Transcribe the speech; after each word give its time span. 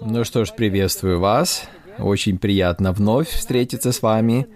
Ну 0.00 0.24
что 0.24 0.44
ж, 0.44 0.52
приветствую 0.56 1.20
вас. 1.20 1.64
Очень 1.98 2.38
приятно 2.38 2.92
вновь 2.92 3.28
встретиться 3.28 3.92
с 3.92 4.00
вами. 4.02 4.46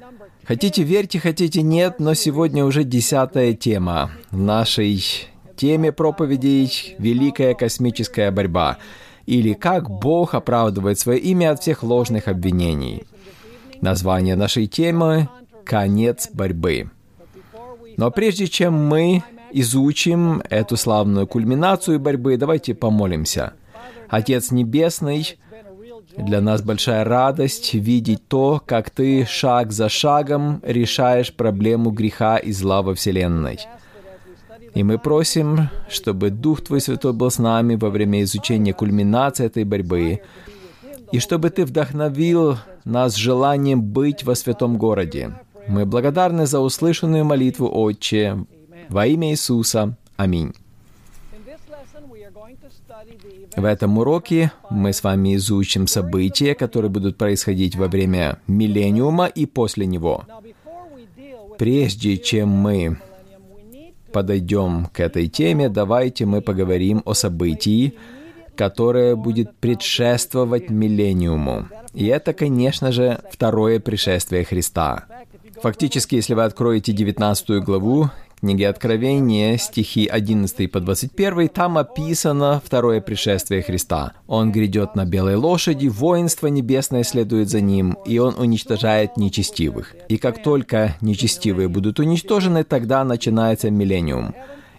Хотите 0.45 0.83
верьте, 0.83 1.19
хотите 1.19 1.63
нет, 1.63 1.99
но 1.99 2.15
сегодня 2.15 2.65
уже 2.65 2.85
десятая 2.85 3.53
тема 3.53 4.11
в 4.31 4.39
нашей 4.39 5.05
теме 5.57 5.93
проповедей 5.93 6.95
«Великая 6.99 7.55
космическая 7.55 8.31
борьба» 8.31 8.79
или 9.27 9.53
«Как 9.53 9.91
Бог 9.91 10.35
оправдывает 10.35 10.99
свое 10.99 11.19
имя 11.19 11.53
от 11.53 11.61
всех 11.61 11.83
ложных 11.83 12.29
обвинений». 12.29 13.05
Название 13.81 14.37
нашей 14.37 14.67
темы 14.67 15.29
«Конец 15.65 16.31
борьбы». 16.33 16.91
Но 17.97 18.11
прежде 18.11 18.47
чем 18.47 18.75
мы 18.75 19.23
изучим 19.53 20.43
эту 20.51 20.77
славную 20.77 21.27
кульминацию 21.27 21.99
борьбы, 21.99 22.37
давайте 22.37 22.75
помолимся. 22.75 23.55
Отец 24.09 24.51
Небесный, 24.51 25.39
для 26.17 26.41
нас 26.41 26.63
большая 26.63 27.05
радость 27.05 27.75
видеть 27.75 28.27
то, 28.29 28.63
как 28.65 28.91
Ты 28.91 29.27
шаг 29.27 29.73
за 29.73 29.89
шагом 29.89 30.61
решаешь 30.65 31.35
проблему 31.35 31.91
греха 31.91 32.39
и 32.39 32.53
зла 32.53 32.83
во 32.83 32.95
Вселенной. 32.95 33.59
И 34.75 34.83
мы 34.83 34.99
просим, 34.99 35.69
чтобы 35.89 36.31
Дух 36.31 36.63
Твой 36.63 36.81
Святой 36.81 37.13
был 37.13 37.31
с 37.31 37.39
нами 37.39 37.77
во 37.77 37.91
время 37.91 38.23
изучения 38.23 38.73
кульминации 38.73 39.47
этой 39.47 39.65
борьбы, 39.65 40.21
и 41.13 41.19
чтобы 41.19 41.51
Ты 41.51 41.65
вдохновил 41.65 42.57
нас 42.85 43.15
желанием 43.15 43.83
быть 43.83 44.25
во 44.25 44.35
святом 44.35 44.77
городе. 44.77 45.33
Мы 45.69 45.85
благодарны 45.85 46.47
за 46.47 46.61
услышанную 46.61 47.25
молитву, 47.25 47.69
Отче, 47.73 48.45
во 48.89 49.07
имя 49.07 49.31
Иисуса. 49.31 49.97
Аминь. 50.17 50.53
В 53.57 53.65
этом 53.65 53.97
уроке 53.99 54.53
мы 54.71 54.93
с 54.93 55.03
вами 55.03 55.35
изучим 55.37 55.87
события, 55.87 56.55
которые 56.55 56.91
будут 56.91 57.17
происходить 57.17 57.75
во 57.75 57.89
время 57.89 58.39
миллениума 58.47 59.27
и 59.27 59.47
после 59.47 59.87
него. 59.87 60.25
Прежде 61.59 62.19
чем 62.19 62.51
мы 62.51 62.99
подойдем 64.13 64.87
к 64.93 65.01
этой 65.01 65.29
теме, 65.29 65.71
давайте 65.71 66.27
мы 66.27 66.43
поговорим 66.43 67.03
о 67.07 67.15
событии, 67.15 67.95
которое 68.57 69.17
будет 69.17 69.57
предшествовать 69.57 70.69
миллениуму. 70.69 71.69
И 71.95 72.07
это, 72.07 72.35
конечно 72.35 72.93
же, 72.93 73.21
второе 73.31 73.81
пришествие 73.81 74.45
Христа. 74.45 75.07
Фактически, 75.63 76.17
если 76.17 76.35
вы 76.35 76.45
откроете 76.45 76.93
19 76.93 77.65
главу 77.65 78.11
книги 78.41 78.65
Откровения, 78.65 79.57
стихи 79.57 80.07
11 80.07 80.71
по 80.71 80.81
21, 80.81 81.49
там 81.49 81.79
описано 81.79 82.61
второе 82.65 83.01
пришествие 83.01 83.63
Христа. 83.63 84.13
Он 84.27 84.53
грядет 84.53 84.95
на 84.95 85.05
белой 85.05 85.37
лошади, 85.37 85.89
воинство 85.89 86.47
небесное 86.47 87.03
следует 87.03 87.49
за 87.49 87.61
ним, 87.61 87.97
и 88.07 88.19
он 88.19 88.35
уничтожает 88.39 89.17
нечестивых. 89.17 89.95
И 90.09 90.19
как 90.19 90.43
только 90.43 90.97
нечестивые 91.01 91.69
будут 91.69 91.99
уничтожены, 91.99 92.65
тогда 92.65 93.05
начинается 93.05 93.71
миллениум. 93.71 94.35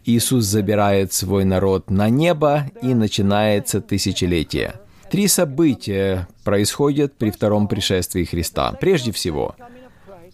Иисус 0.05 0.45
забирает 0.45 1.11
свой 1.11 1.43
народ 1.43 1.89
на 1.89 2.09
небо, 2.09 2.71
и 2.81 2.93
начинается 2.93 3.81
тысячелетие. 3.81 4.75
Три 5.11 5.27
события 5.27 6.27
происходят 6.43 7.13
при 7.13 7.31
втором 7.31 7.67
пришествии 7.67 8.23
Христа. 8.23 8.73
Прежде 8.73 9.11
всего, 9.11 9.55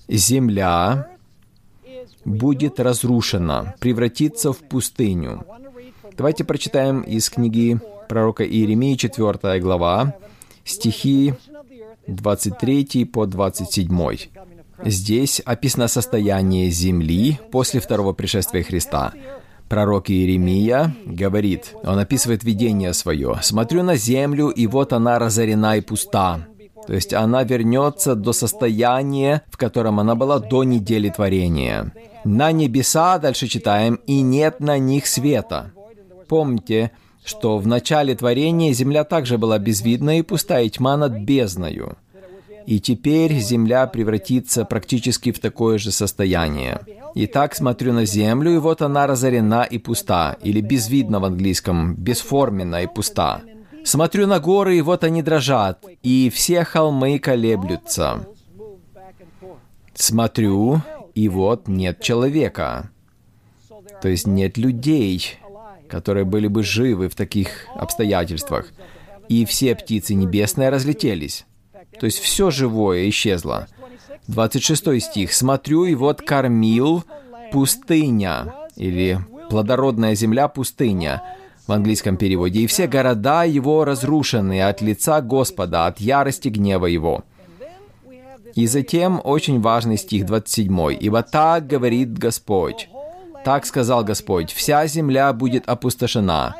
земля 0.08 1.08
будет 2.26 2.80
разрушена, 2.80 3.76
превратится 3.80 4.54
в 4.54 4.60
пустыню. 4.60 5.46
Давайте 6.16 6.44
прочитаем 6.44 7.02
из 7.02 7.30
книги 7.30 7.80
пророка 8.08 8.46
Иеремии, 8.46 8.96
4 8.96 9.60
глава, 9.60 10.16
стихи 10.64 11.34
23 12.08 13.06
по 13.06 13.26
27. 13.26 14.18
Здесь 14.86 15.42
описано 15.46 15.88
состояние 15.88 16.70
земли 16.70 17.40
после 17.52 17.80
второго 17.80 18.14
пришествия 18.14 18.64
Христа. 18.64 19.14
Пророк 19.70 20.10
Иеремия 20.10 20.96
говорит, 21.06 21.74
он 21.84 21.98
описывает 21.98 22.44
видение 22.44 22.94
свое. 22.94 23.38
«Смотрю 23.42 23.82
на 23.82 23.96
землю, 23.96 24.50
и 24.50 24.68
вот 24.68 24.94
она 24.94 25.18
разорена 25.18 25.78
и 25.78 25.82
пуста, 25.82 26.48
то 26.86 26.94
есть 26.94 27.14
она 27.14 27.44
вернется 27.44 28.16
до 28.16 28.34
состояния, 28.34 29.44
в 29.50 29.58
котором 29.58 30.00
она 30.00 30.16
была 30.16 30.40
до 30.40 30.64
недели 30.64 31.10
творения. 31.10 31.92
На 32.24 32.52
небеса, 32.52 33.18
дальше 33.20 33.48
читаем, 33.48 34.00
и 34.08 34.22
нет 34.22 34.60
на 34.60 34.78
них 34.78 35.08
света. 35.08 35.72
Помните, 36.28 36.92
что 37.26 37.58
в 37.58 37.68
начале 37.68 38.16
творения 38.16 38.74
земля 38.74 39.04
также 39.04 39.38
была 39.38 39.60
безвидна 39.60 40.20
и 40.20 40.22
пустая, 40.22 40.66
и 40.66 40.70
тьма 40.70 40.98
над 40.98 41.20
бездною. 41.20 41.98
И 42.66 42.80
теперь 42.80 43.34
земля 43.40 43.88
превратится 43.88 44.64
практически 44.64 45.32
в 45.32 45.40
такое 45.40 45.78
же 45.78 45.92
состояние. 45.92 46.80
Итак, 47.16 47.56
смотрю 47.56 47.94
на 47.94 48.06
землю, 48.06 48.56
и 48.56 48.58
вот 48.58 48.82
она 48.82 49.06
разорена 49.06 49.64
и 49.64 49.78
пуста, 49.78 50.38
или 50.42 50.62
безвидна 50.62 51.20
в 51.20 51.26
английском, 51.26 51.96
бесформенна 51.96 52.84
и 52.84 52.88
пуста. 52.88 53.42
Смотрю 53.86 54.28
на 54.28 54.40
горы, 54.40 54.78
и 54.78 54.82
вот 54.82 55.04
они 55.04 55.22
дрожат, 55.22 55.84
и 56.02 56.30
все 56.30 56.64
холмы 56.64 57.20
колеблются. 57.20 58.26
Смотрю, 59.94 60.82
и 61.14 61.30
вот 61.30 61.68
нет 61.68 62.02
человека. 62.02 62.90
То 64.02 64.08
есть 64.08 64.28
нет 64.28 64.58
людей, 64.58 65.38
которые 65.88 66.26
были 66.26 66.48
бы 66.48 66.64
живы 66.64 67.10
в 67.10 67.16
таких 67.16 67.68
обстоятельствах. 67.76 68.68
И 69.30 69.46
все 69.46 69.76
птицы 69.76 70.14
небесные 70.14 70.70
разлетелись. 70.70 71.46
То 72.00 72.06
есть 72.06 72.20
все 72.20 72.52
живое 72.52 73.08
исчезло. 73.10 73.68
26 74.28 75.02
стих. 75.02 75.34
«Смотрю, 75.34 75.86
и 75.86 75.96
вот 75.96 76.22
кормил 76.22 77.04
пустыня» 77.52 78.54
или 78.76 79.20
«плодородная 79.50 80.16
земля 80.16 80.48
пустыня» 80.48 81.22
в 81.68 81.72
английском 81.72 82.18
переводе, 82.18 82.62
«и 82.62 82.68
все 82.68 82.88
города 82.88 83.44
его 83.44 83.86
разрушены 83.86 84.62
от 84.62 84.82
лица 84.82 85.22
Господа, 85.22 85.88
от 85.88 86.00
ярости 86.00 86.50
гнева 86.50 86.86
его». 86.86 87.24
И 88.56 88.68
затем 88.68 89.20
очень 89.24 89.62
важный 89.62 89.98
стих 89.98 90.26
27. 90.26 90.98
«Ибо 91.00 91.24
так 91.24 91.66
говорит 91.66 92.18
Господь, 92.18 92.90
так 93.44 93.66
сказал 93.66 94.04
Господь, 94.04 94.52
вся 94.52 94.86
земля 94.88 95.34
будет 95.34 95.68
опустошена, 95.68 96.56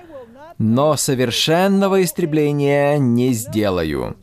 но 0.58 0.96
совершенного 0.96 2.04
истребления 2.04 2.98
не 2.98 3.34
сделаю». 3.34 4.16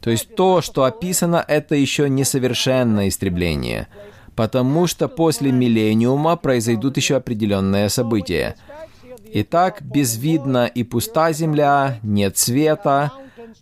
То 0.00 0.10
есть 0.10 0.34
то, 0.34 0.62
что 0.62 0.84
описано, 0.84 1.44
это 1.46 1.74
еще 1.74 2.08
несовершенное 2.08 3.08
истребление, 3.08 3.86
потому 4.34 4.86
что 4.86 5.08
после 5.08 5.52
миллениума 5.52 6.36
произойдут 6.36 6.96
еще 6.96 7.16
определенные 7.16 7.88
события– 7.88 8.54
Итак, 9.32 9.82
безвидна 9.82 10.66
и 10.66 10.82
пуста 10.82 11.32
земля, 11.32 12.00
нет 12.02 12.36
света, 12.36 13.12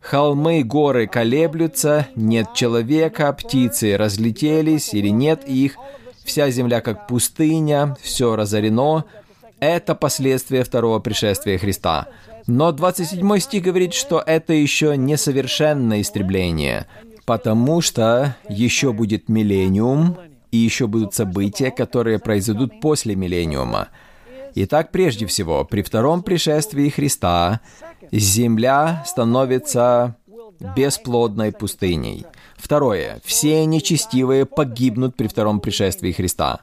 холмы, 0.00 0.62
горы 0.62 1.06
колеблются, 1.06 2.08
нет 2.16 2.54
человека, 2.54 3.32
птицы 3.34 3.96
разлетелись 3.96 4.94
или 4.94 5.08
нет 5.08 5.46
их, 5.46 5.76
вся 6.24 6.50
земля 6.50 6.80
как 6.80 7.06
пустыня, 7.06 7.96
все 8.00 8.34
разорено. 8.34 9.04
Это 9.60 9.94
последствия 9.94 10.64
второго 10.64 11.00
пришествия 11.00 11.58
Христа. 11.58 12.08
Но 12.46 12.72
27 12.72 13.38
стих 13.38 13.62
говорит, 13.62 13.92
что 13.92 14.22
это 14.24 14.54
еще 14.54 14.96
несовершенное 14.96 16.00
истребление, 16.00 16.86
потому 17.26 17.82
что 17.82 18.36
еще 18.48 18.94
будет 18.94 19.28
миллениум, 19.28 20.16
и 20.50 20.56
еще 20.56 20.86
будут 20.86 21.12
события, 21.12 21.70
которые 21.70 22.18
произойдут 22.18 22.80
после 22.80 23.14
миллениума– 23.16 23.88
Итак, 24.54 24.90
прежде 24.90 25.26
всего, 25.26 25.64
при 25.64 25.82
втором 25.82 26.22
пришествии 26.22 26.88
Христа 26.88 27.60
земля 28.12 29.04
становится 29.06 30.16
бесплодной 30.76 31.52
пустыней. 31.52 32.26
Второе. 32.56 33.20
Все 33.24 33.64
нечестивые 33.64 34.46
погибнут 34.46 35.16
при 35.16 35.28
втором 35.28 35.60
пришествии 35.60 36.12
Христа. 36.12 36.60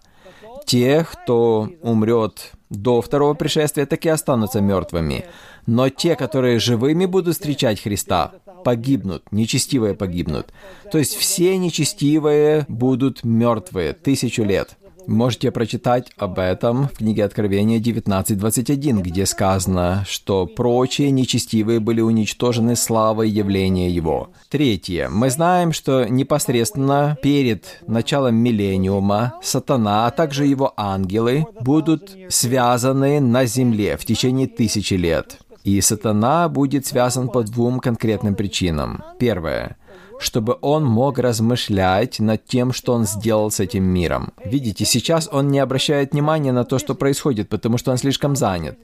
Те, 0.66 1.06
кто 1.10 1.70
умрет 1.82 2.52
до 2.70 3.02
второго 3.02 3.36
пришествия, 3.36 3.86
так 3.86 4.06
и 4.06 4.10
останутся 4.10 4.62
мертвыми. 4.62 5.26
Но 5.68 5.90
те, 5.90 6.16
которые 6.16 6.60
живыми 6.60 7.06
будут 7.06 7.36
встречать 7.36 7.82
Христа, 7.82 8.34
погибнут, 8.64 9.32
нечестивые 9.32 9.94
погибнут. 9.94 10.52
То 10.92 10.98
есть 10.98 11.16
все 11.16 11.56
нечестивые 11.58 12.66
будут 12.68 13.24
мертвые 13.24 13.94
тысячу 13.94 14.44
лет. 14.44 14.76
Можете 15.08 15.52
прочитать 15.52 16.12
об 16.18 16.40
этом 16.40 16.88
в 16.88 16.98
книге 16.98 17.26
Откровения 17.26 17.80
19.21, 17.80 19.02
где 19.02 19.26
сказано, 19.26 20.04
что 20.08 20.46
прочие 20.48 21.12
нечестивые 21.12 21.80
были 21.80 22.02
уничтожены 22.02 22.76
славой 22.76 23.30
явления 23.30 23.90
Его. 23.90 24.30
Третье. 24.50 25.10
Мы 25.10 25.30
знаем, 25.30 25.74
что 25.74 26.06
непосредственно 26.06 27.18
перед 27.22 27.82
началом 27.88 28.36
миллениума 28.36 29.36
сатана, 29.44 30.08
а 30.08 30.12
также 30.12 30.46
его 30.46 30.74
ангелы 30.76 31.46
будут 31.62 32.16
связаны 32.30 33.20
на 33.20 33.46
земле 33.46 33.98
в 33.98 34.06
течение 34.06 34.48
тысячи 34.48 34.96
лет. 34.96 35.40
И 35.64 35.82
сатана 35.82 36.48
будет 36.50 36.86
связан 36.86 37.30
по 37.30 37.44
двум 37.44 37.80
конкретным 37.80 38.36
причинам. 38.36 39.04
Первое 39.20 39.78
чтобы 40.20 40.58
он 40.62 40.86
мог 40.86 41.20
размышлять 41.20 42.20
над 42.20 42.46
тем, 42.46 42.74
что 42.74 42.94
он 42.94 43.06
сделал 43.06 43.52
с 43.52 43.60
этим 43.60 43.84
миром. 43.84 44.34
Видите, 44.44 44.86
сейчас 44.86 45.30
он 45.32 45.50
не 45.50 45.60
обращает 45.60 46.14
внимания 46.14 46.52
на 46.52 46.64
то, 46.64 46.80
что 46.80 46.96
происходит, 46.96 47.50
потому 47.50 47.78
что 47.78 47.92
он 47.92 47.98
слишком 47.98 48.36
занят. 48.36 48.78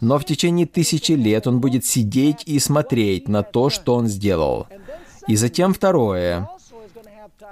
Но 0.00 0.18
в 0.18 0.24
течение 0.24 0.66
тысячи 0.66 1.12
лет 1.12 1.46
он 1.46 1.60
будет 1.60 1.84
сидеть 1.84 2.42
и 2.46 2.58
смотреть 2.58 3.28
на 3.28 3.42
то, 3.42 3.68
что 3.68 3.94
он 3.94 4.06
сделал. 4.06 4.66
И 5.26 5.36
затем 5.36 5.74
второе. 5.74 6.48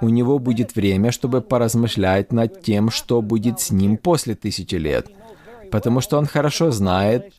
У 0.01 0.09
него 0.09 0.39
будет 0.39 0.75
время, 0.75 1.11
чтобы 1.11 1.41
поразмышлять 1.41 2.31
над 2.31 2.61
тем, 2.61 2.89
что 2.89 3.21
будет 3.21 3.59
с 3.59 3.69
ним 3.69 3.97
после 3.97 4.33
тысячи 4.33 4.75
лет. 4.75 5.07
Потому 5.71 6.01
что 6.01 6.17
он 6.17 6.25
хорошо 6.25 6.71
знает, 6.71 7.31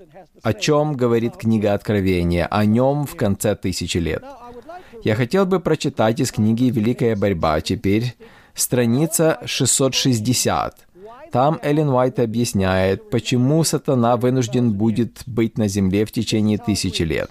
о 0.43 0.53
чем 0.53 0.95
говорит 0.95 1.37
книга 1.37 1.75
Откровения, 1.75 2.47
о 2.47 2.65
нем 2.65 3.07
в 3.07 3.17
конце 3.17 3.57
тысячи 3.57 3.99
лет. 3.99 4.23
Я 5.05 5.15
хотел 5.15 5.47
бы 5.47 5.61
прочитать 5.61 6.21
из 6.21 6.33
книги 6.33 6.65
«Великая 6.65 7.17
борьба» 7.17 7.61
теперь, 7.61 8.15
страница 8.55 9.39
660. 9.45 10.87
Там 11.33 11.61
Эллен 11.63 11.89
Уайт 11.89 12.19
объясняет, 12.19 13.09
почему 13.11 13.63
сатана 13.65 14.17
вынужден 14.17 14.73
будет 14.73 15.23
быть 15.27 15.59
на 15.59 15.69
земле 15.69 16.05
в 16.05 16.13
течение 16.13 16.59
тысячи 16.59 17.03
лет. 17.03 17.31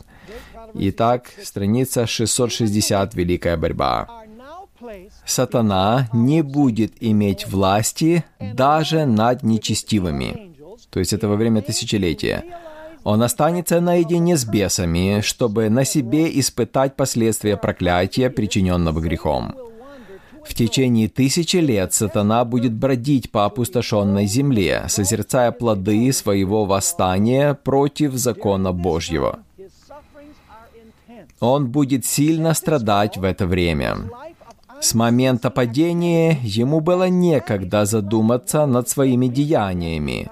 Итак, 0.73 1.31
страница 1.43 2.07
660 2.07 3.13
«Великая 3.15 3.57
борьба». 3.57 4.07
Сатана 5.25 6.09
не 6.13 6.41
будет 6.41 6.93
иметь 7.01 7.47
власти 7.47 8.23
даже 8.39 9.05
над 9.05 9.43
нечестивыми. 9.43 10.55
То 10.89 10.99
есть 10.99 11.13
это 11.13 11.27
во 11.27 11.35
время 11.35 11.61
тысячелетия. 11.61 12.43
Он 13.03 13.23
останется 13.23 13.79
наедине 13.79 14.37
с 14.37 14.45
бесами, 14.45 15.21
чтобы 15.21 15.69
на 15.69 15.85
себе 15.85 16.39
испытать 16.39 16.95
последствия 16.95 17.57
проклятия, 17.57 18.29
причиненного 18.29 18.99
грехом. 18.99 19.55
В 20.43 20.53
течение 20.53 21.07
тысячи 21.07 21.57
лет 21.57 21.93
сатана 21.93 22.43
будет 22.43 22.73
бродить 22.73 23.31
по 23.31 23.45
опустошенной 23.45 24.25
земле, 24.25 24.85
созерцая 24.87 25.51
плоды 25.51 26.11
своего 26.11 26.65
восстания 26.65 27.53
против 27.53 28.13
закона 28.13 28.71
Божьего. 28.71 29.39
Он 31.39 31.67
будет 31.67 32.05
сильно 32.05 32.53
страдать 32.53 33.17
в 33.17 33.23
это 33.23 33.45
время. 33.45 33.97
С 34.81 34.93
момента 34.93 35.49
падения 35.49 36.37
ему 36.41 36.79
было 36.79 37.09
некогда 37.09 37.85
задуматься 37.85 38.65
над 38.65 38.89
своими 38.89 39.27
деяниями. 39.27 40.29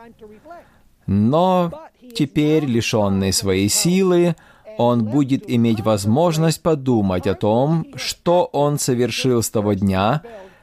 Но 1.05 1.71
Теперь, 2.15 2.65
лишенный 2.65 3.33
своей 3.33 3.69
силы, 3.69 4.36
он 4.77 5.06
будет 5.06 5.50
иметь 5.50 5.81
возможность 5.81 6.62
подумать 6.62 7.27
о 7.27 7.33
том, 7.36 7.86
что 7.95 8.45
он 8.45 8.77
совершил 8.77 9.42
с 9.42 9.50
того 9.50 9.74
дня, 9.74 10.21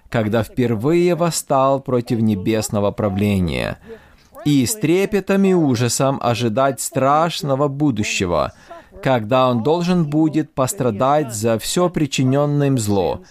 когда 0.08 0.44
впервые 0.44 1.16
восстал 1.16 1.80
против 1.80 2.20
небесного 2.20 2.92
правления, 2.92 3.78
и 4.44 4.64
с 4.64 4.74
трепетом 4.74 5.44
и 5.44 5.54
ужасом 5.54 6.20
ожидать 6.22 6.80
страшного 6.80 7.66
будущего, 7.66 8.52
когда 9.02 9.50
он 9.50 9.62
должен 9.62 10.06
будет 10.06 10.54
пострадать 10.54 11.34
за 11.34 11.58
все 11.58 11.88
причиненное 11.88 12.68
им 12.68 12.78
зло 12.78 13.22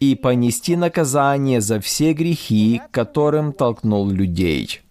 и 0.00 0.14
понести 0.14 0.76
наказание 0.76 1.60
за 1.60 1.80
все 1.80 2.12
грехи, 2.12 2.82
которым 2.90 3.52
толкнул 3.52 4.10
людей. 4.10 4.82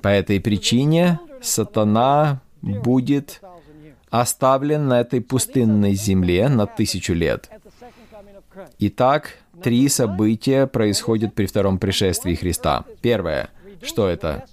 По 0.00 0.08
этой 0.08 0.40
причине 0.40 1.18
сатана 1.42 2.40
будет 2.62 3.40
оставлен 4.10 4.88
на 4.88 5.00
этой 5.00 5.20
пустынной 5.20 5.94
земле 5.94 6.48
на 6.48 6.66
тысячу 6.66 7.12
лет. 7.12 7.50
Итак, 8.78 9.38
три 9.62 9.88
события 9.88 10.66
происходят 10.66 11.34
при 11.34 11.46
втором 11.46 11.78
пришествии 11.78 12.34
Христа. 12.34 12.84
Первое. 13.00 13.50
Что 13.82 14.08
это? 14.08 14.46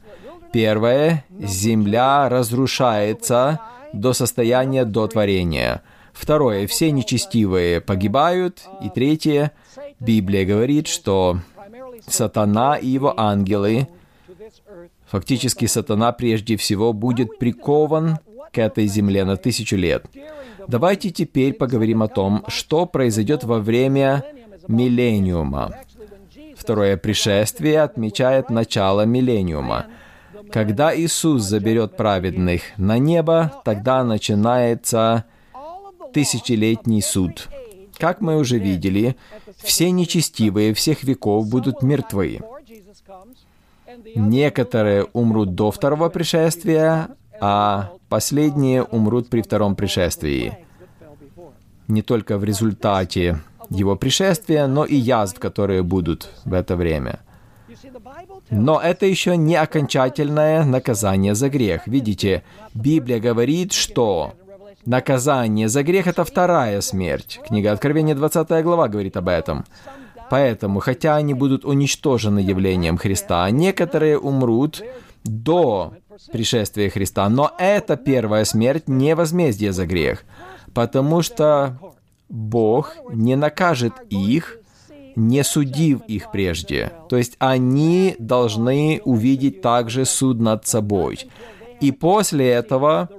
Первое. 0.51 1.25
Земля 1.39 2.29
разрушается 2.29 3.59
до 3.93 4.13
состояния 4.13 4.85
до 4.85 5.07
творения. 5.07 5.81
Второе. 6.13 6.67
Все 6.67 6.91
нечестивые 6.91 7.81
погибают. 7.81 8.63
И 8.81 8.89
третье. 8.89 9.51
Библия 9.99 10.45
говорит, 10.45 10.87
что 10.87 11.39
сатана 12.07 12.75
и 12.75 12.87
его 12.87 13.13
ангелы 13.19 13.87
Фактически 15.07 15.66
сатана 15.66 16.12
прежде 16.12 16.57
всего 16.57 16.94
будет 16.94 17.38
прикован 17.38 18.19
к 18.52 18.57
этой 18.57 18.88
земле 18.88 19.24
на 19.25 19.38
тысячу 19.38 19.75
лет. 19.75 20.06
Давайте 20.68 21.12
теперь 21.12 21.54
поговорим 21.54 22.02
о 22.02 22.07
том, 22.07 22.44
что 22.48 22.86
произойдет 22.86 23.44
во 23.44 23.60
время 23.60 24.24
миллениума. 24.68 25.75
Второе 26.56 26.98
пришествие 26.98 27.81
отмечает 27.81 28.50
начало 28.50 29.06
миллениума. 29.06 29.86
Когда 30.52 30.96
Иисус 30.98 31.44
заберет 31.44 31.98
праведных 31.98 32.62
на 32.78 32.98
небо, 32.98 33.62
тогда 33.63 34.04
начинается 34.04 35.25
тысячелетний 36.13 37.02
суд. 37.02 37.50
Как 37.98 38.22
мы 38.22 38.38
уже 38.38 38.57
видели, 38.57 39.16
все 39.57 39.92
нечестивые 39.92 40.74
всех 40.74 41.04
веков 41.04 41.48
будут 41.48 41.81
мертвы. 41.81 42.40
Некоторые 44.15 45.06
умрут 45.13 45.56
до 45.56 45.71
второго 45.71 46.09
пришествия, 46.09 47.09
а 47.39 47.92
последние 48.09 48.83
умрут 48.83 49.30
при 49.30 49.42
втором 49.42 49.75
пришествии. 49.75 50.57
Не 51.88 52.01
только 52.01 52.38
в 52.38 52.44
результате 52.44 53.42
его 53.69 53.95
пришествия, 53.95 54.68
но 54.68 54.86
и 54.86 54.95
язв, 54.95 55.39
которые 55.39 55.83
будут 55.83 56.30
в 56.45 56.53
это 56.53 56.75
время. 56.75 57.19
Но 58.50 58.80
это 58.80 59.06
еще 59.06 59.38
не 59.38 59.56
окончательное 59.56 60.63
наказание 60.63 61.36
за 61.36 61.50
грех. 61.50 61.88
Видите, 61.88 62.44
Библия 62.74 63.19
говорит, 63.19 63.74
что 63.74 64.33
наказание 64.86 65.68
за 65.68 65.83
грех— 65.83 66.07
это 66.07 66.24
вторая 66.24 66.81
смерть. 66.81 67.39
Книга 67.47 67.71
Откровения, 67.71 68.15
20 68.15 68.63
глава 68.63 68.88
говорит 68.88 69.18
об 69.18 69.27
этом. 69.27 69.65
Поэтому, 70.30 70.80
хотя 70.80 71.16
они 71.16 71.33
будут 71.33 71.66
уничтожены 71.66 72.39
явлением 72.39 72.98
Христа, 72.98 73.50
некоторые 73.50 74.18
умрут 74.18 74.83
до 75.24 75.94
пришествия 76.31 76.89
Христа, 76.89 77.27
но 77.30 77.51
эта 77.57 77.98
первая 77.98 78.45
смерть 78.45 78.88
не 78.88 79.16
возмездие 79.16 79.74
за 79.74 79.86
грех, 79.86 80.24
потому 80.74 81.22
что 81.22 81.77
Бог 82.30 82.95
не 83.11 83.35
накажет 83.35 83.94
их, 84.09 84.59
не 85.16 85.44
судив 85.44 86.02
их 86.07 86.31
прежде. 86.31 86.92
То 87.09 87.18
есть 87.18 87.35
они 87.40 88.16
должны 88.19 89.02
увидеть 89.06 89.61
также 89.61 90.06
суд 90.06 90.40
над 90.40 90.68
собой. 90.68 91.30
И 91.81 91.92
после 91.92 92.49
этого 92.49 93.09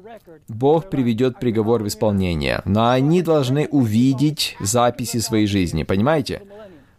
Бог 0.49 0.91
приведет 0.91 1.39
приговор 1.39 1.83
в 1.83 1.89
исполнение. 1.89 2.63
Но 2.65 2.91
они 2.91 3.23
должны 3.23 3.67
увидеть 3.71 4.57
записи 4.61 5.19
своей 5.19 5.47
жизни, 5.47 5.83
понимаете? 5.83 6.43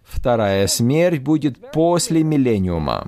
Вторая 0.10 0.68
смерть 0.68 1.22
будет 1.22 1.72
после 1.72 2.24
миллениума. 2.24 3.08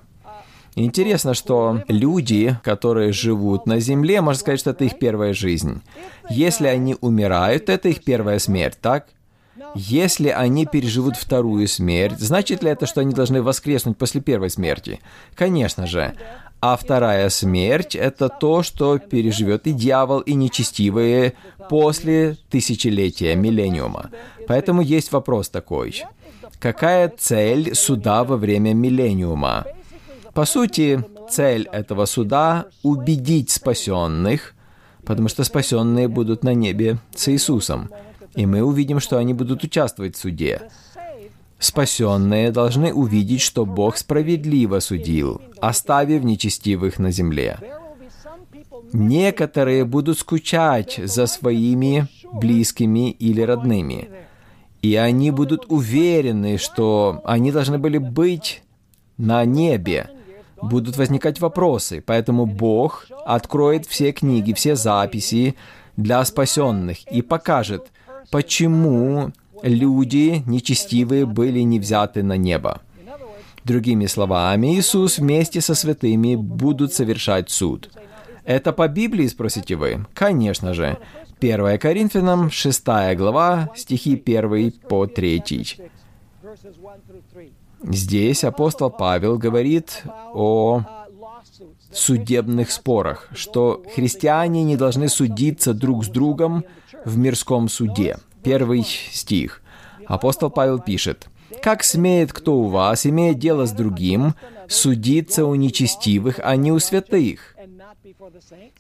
Интересно, 0.76 1.34
что 1.34 1.84
люди, 1.88 2.58
которые 2.64 3.12
живут 3.12 3.66
на 3.66 3.80
Земле, 3.80 4.22
можно 4.22 4.40
сказать, 4.40 4.60
что 4.60 4.70
это 4.72 4.86
их 4.86 5.00
первая 5.00 5.34
жизнь. 5.34 5.82
Если 6.30 6.68
они 6.68 6.96
умирают, 7.02 7.70
это 7.70 7.90
их 7.90 8.04
первая 8.04 8.40
смерть, 8.40 8.78
так? 8.82 9.08
Если 9.76 10.30
они 10.30 10.66
переживут 10.66 11.16
вторую 11.16 11.68
смерть, 11.68 12.20
значит 12.20 12.64
ли 12.64 12.70
это, 12.70 12.86
что 12.86 13.02
они 13.02 13.14
должны 13.14 13.42
воскреснуть 13.42 13.98
после 13.98 14.22
первой 14.22 14.50
смерти? 14.50 15.00
Конечно 15.36 15.86
же. 15.86 16.14
А 16.62 16.76
вторая 16.76 17.30
смерть— 17.30 17.96
это 17.98 18.30
то, 18.30 18.64
что 18.64 18.98
переживет 19.00 19.68
и 19.68 19.72
дьявол, 19.72 20.20
и 20.20 20.34
нечестивые 20.34 21.34
после 21.70 22.38
тысячелетия, 22.50 23.36
миллениума. 23.36 24.12
Поэтому 24.48 24.82
есть 24.82 25.12
вопрос 25.12 25.50
такой. 25.50 26.04
Какая 26.60 27.08
цель 27.18 27.74
суда 27.74 28.26
во 28.26 28.36
время 28.36 28.74
миллениума? 28.74 29.66
По 30.34 30.44
сути, 30.44 31.04
цель 31.30 31.70
этого 31.72 32.06
суда— 32.06 32.66
убедить 32.84 33.50
спасенных, 33.50 34.54
потому 35.06 35.30
что 35.30 35.46
спасенные 35.46 36.10
будут 36.10 36.44
на 36.44 36.54
небе 36.54 36.98
с 37.16 37.30
Иисусом, 37.30 37.90
и 38.36 38.46
мы 38.46 38.62
увидим, 38.62 39.00
что 39.00 39.18
они 39.18 39.34
будут 39.34 39.64
участвовать 39.64 40.18
в 40.18 40.20
суде. 40.20 40.64
Спасенные 41.60 42.52
должны 42.52 42.94
увидеть, 42.94 43.42
что 43.42 43.66
Бог 43.66 43.96
справедливо 43.96 44.80
судил, 44.80 45.42
оставив 45.62 46.24
нечестивых 46.26 47.00
на 47.00 47.12
земле. 47.12 47.58
Некоторые 48.92 49.86
будут 49.86 50.20
скучать 50.20 51.00
за 51.06 51.26
своими 51.26 52.08
близкими 52.34 53.12
или 53.12 53.42
родными— 53.42 54.10
и 54.82 54.96
они 54.96 55.32
будут 55.32 55.66
уверены, 55.70 56.58
что 56.58 57.22
они 57.26 57.52
должны 57.52 57.78
были 57.78 57.98
быть 57.98 58.64
на 59.18 59.44
небе. 59.46 60.10
будут 60.62 60.98
возникать 60.98 61.40
вопросы, 61.40 62.04
поэтому 62.06 62.46
Бог 62.46 63.08
откроет 63.26 63.86
все 63.86 64.12
книги, 64.12 64.52
все 64.52 64.76
записи 64.76 65.56
для 65.96 66.24
спасенных 66.26 67.10
и 67.10 67.22
покажет, 67.22 67.88
почему 68.30 69.32
люди 69.64 70.44
нечестивые 70.46 71.26
были 71.26 71.60
не 71.60 71.80
взяты 71.80 72.24
на 72.24 72.36
небо. 72.36 72.82
Другими 73.64 74.06
словами, 74.06 74.78
Иисус 74.78 75.20
вместе 75.20 75.62
со 75.62 75.76
святыми 75.76 76.36
будут 76.36 76.94
совершать 76.94 77.50
суд. 77.50 77.90
Это 78.44 78.74
по 78.74 78.88
Библии, 78.88 79.28
спросите 79.28 79.76
вы? 79.76 80.06
Конечно 80.14 80.74
же. 80.74 80.98
1 81.42 81.80
Коринфянам, 81.80 82.52
6 82.52 82.86
глава, 83.16 83.70
стихи 83.74 84.22
1 84.26 84.74
по 84.90 85.08
3. 85.08 85.78
Здесь 87.84 88.44
апостол 88.44 88.90
Павел 88.90 89.38
говорит 89.38 90.04
о 90.34 90.82
судебных 91.94 92.72
спорах, 92.72 93.30
что 93.34 93.82
христиане 93.96 94.64
не 94.66 94.76
должны 94.76 95.08
судиться 95.08 95.74
друг 95.74 96.04
с 96.04 96.10
другом 96.10 96.66
в 97.06 97.18
мирском 97.18 97.70
суде. 97.70 98.18
Первый 98.44 98.84
стих. 98.84 99.62
Апостол 100.08 100.50
Павел 100.50 100.80
пишет, 100.80 101.30
«Как 101.62 101.86
смеет 101.86 102.34
кто 102.34 102.56
у 102.58 102.68
вас, 102.68 103.06
имея 103.06 103.34
дело 103.34 103.66
с 103.66 103.72
другим, 103.72 104.36
судиться 104.68 105.46
у 105.46 105.56
нечестивых, 105.56 106.42
а 106.44 106.58
не 106.58 106.74
у 106.74 106.80
святых? 106.80 107.56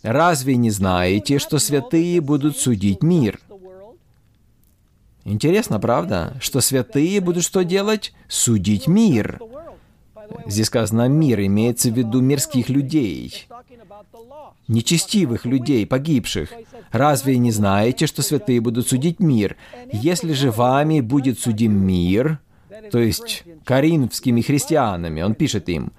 Разве 0.01 0.55
не 0.55 0.71
знаете, 0.71 1.39
что 1.39 1.59
святые 1.59 2.21
будут 2.21 2.57
судить 2.57 3.03
мир?» 3.03 3.39
Интересно, 5.25 5.79
правда, 5.79 6.35
что 6.39 6.59
святые 6.61 7.21
будут 7.21 7.43
что 7.43 7.63
делать? 7.63 8.13
Судить 8.27 8.87
мир. 8.87 9.39
Здесь 10.47 10.67
сказано 10.67 11.07
«мир», 11.07 11.41
имеется 11.41 11.89
в 11.89 11.97
виду 11.97 12.21
мирских 12.21 12.69
людей, 12.69 13.47
нечестивых 14.67 15.45
людей, 15.45 15.85
погибших. 15.85 16.51
Разве 16.91 17.37
не 17.37 17.51
знаете, 17.51 18.07
что 18.07 18.21
святые 18.21 18.61
будут 18.61 18.87
судить 18.87 19.19
мир? 19.19 19.55
Если 19.91 20.33
же 20.33 20.51
вами 20.51 21.01
будет 21.01 21.39
судим 21.39 21.73
мир, 21.73 22.39
то 22.91 22.99
есть 22.99 23.43
коринфскими 23.65 24.41
христианами, 24.41 25.21
он 25.21 25.35
пишет 25.35 25.69
им, 25.69 25.91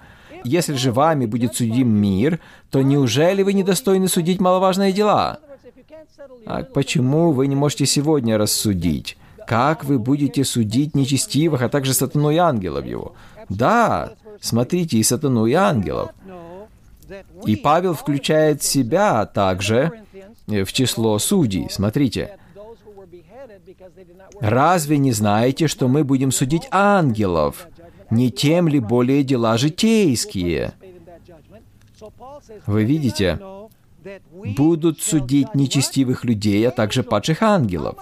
если 0.43 0.73
же 0.75 0.91
вами 0.91 1.25
будет 1.25 1.55
судим 1.55 1.89
мир, 1.89 2.39
то 2.69 2.81
неужели 2.81 3.43
вы 3.43 3.53
недостойны 3.53 4.07
судить 4.07 4.39
маловажные 4.39 4.91
дела? 4.91 5.39
А 6.45 6.63
почему 6.63 7.31
вы 7.31 7.47
не 7.47 7.55
можете 7.55 7.85
сегодня 7.85 8.37
рассудить? 8.37 9.17
Как 9.47 9.83
вы 9.83 9.99
будете 9.99 10.43
судить 10.43 10.95
нечестивых, 10.95 11.61
а 11.61 11.69
также 11.69 11.93
сатану 11.93 12.29
и 12.31 12.37
ангелов 12.37 12.85
его? 12.85 13.13
Да, 13.49 14.13
смотрите, 14.39 14.97
и 14.97 15.03
сатану, 15.03 15.45
и 15.45 15.53
ангелов. 15.53 16.11
И 17.45 17.55
Павел 17.55 17.93
включает 17.93 18.63
себя 18.63 19.25
также 19.25 19.91
в 20.47 20.71
число 20.71 21.17
судей. 21.19 21.67
Смотрите. 21.69 22.37
«Разве 24.39 24.97
не 24.97 25.11
знаете, 25.11 25.67
что 25.67 25.87
мы 25.87 26.03
будем 26.03 26.31
судить 26.31 26.67
ангелов? 26.71 27.67
Не 28.11 28.29
тем 28.31 28.67
ли 28.67 28.79
более 28.79 29.23
дела 29.23 29.57
житейские?» 29.57 30.73
Вы 32.65 32.83
видите, 32.83 33.39
будут 34.57 35.01
судить 35.01 35.53
нечестивых 35.55 36.25
людей, 36.25 36.67
а 36.67 36.71
также 36.71 37.03
падших 37.03 37.41
ангелов. 37.41 37.95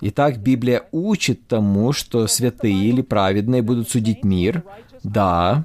Итак, 0.00 0.38
Библия 0.38 0.82
учит 0.90 1.46
тому, 1.46 1.92
что 1.92 2.26
святые 2.26 2.88
или 2.88 3.02
праведные 3.02 3.62
будут 3.62 3.88
судить 3.88 4.24
мир. 4.24 4.64
Да. 5.04 5.64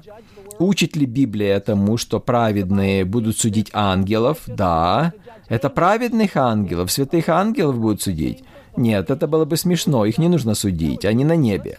Учит 0.60 0.96
ли 0.96 1.06
Библия 1.06 1.58
тому, 1.60 1.96
что 1.96 2.20
праведные 2.20 3.04
будут 3.04 3.38
судить 3.38 3.70
ангелов? 3.72 4.42
Да. 4.46 5.12
Это 5.48 5.70
праведных 5.70 6.36
ангелов, 6.36 6.92
святых 6.92 7.28
ангелов 7.28 7.78
будут 7.78 8.02
судить? 8.02 8.44
Нет, 8.76 9.10
это 9.10 9.26
было 9.26 9.44
бы 9.44 9.56
смешно, 9.56 10.04
их 10.04 10.18
не 10.18 10.28
нужно 10.28 10.54
судить, 10.54 11.04
они 11.04 11.24
на 11.24 11.34
небе. 11.34 11.78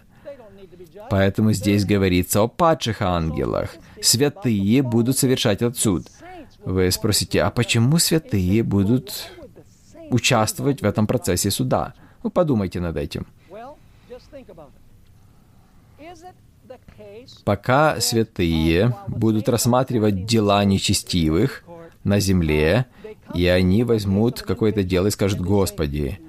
Поэтому 1.10 1.54
здесь 1.54 1.86
говорится 1.86 2.42
о 2.42 2.48
падших 2.48 3.02
ангелах. 3.02 3.76
Святые 4.02 4.82
будут 4.82 5.18
совершать 5.18 5.62
этот. 5.62 6.08
Вы 6.64 6.92
спросите, 6.92 7.42
а 7.42 7.50
почему 7.50 7.98
святые 7.98 8.64
будут 8.64 9.32
участвовать 10.12 10.82
в 10.82 10.86
этом 10.86 11.08
процессе 11.08 11.52
суда? 11.52 11.94
Ну, 12.24 12.30
подумайте 12.30 12.80
над 12.80 12.98
этим. 12.98 13.26
Пока 17.44 18.00
святые 18.00 18.96
будут 19.08 19.50
рассматривать 19.50 20.26
дела 20.26 20.64
нечестивых 20.64 21.64
на 22.04 22.20
земле, 22.20 22.86
и 23.34 23.48
они 23.48 23.84
возьмут 23.84 24.42
какое-то 24.42 24.84
дело 24.84 25.08
и 25.08 25.12
скажут, 25.12 25.40
«Господи, 25.40 26.20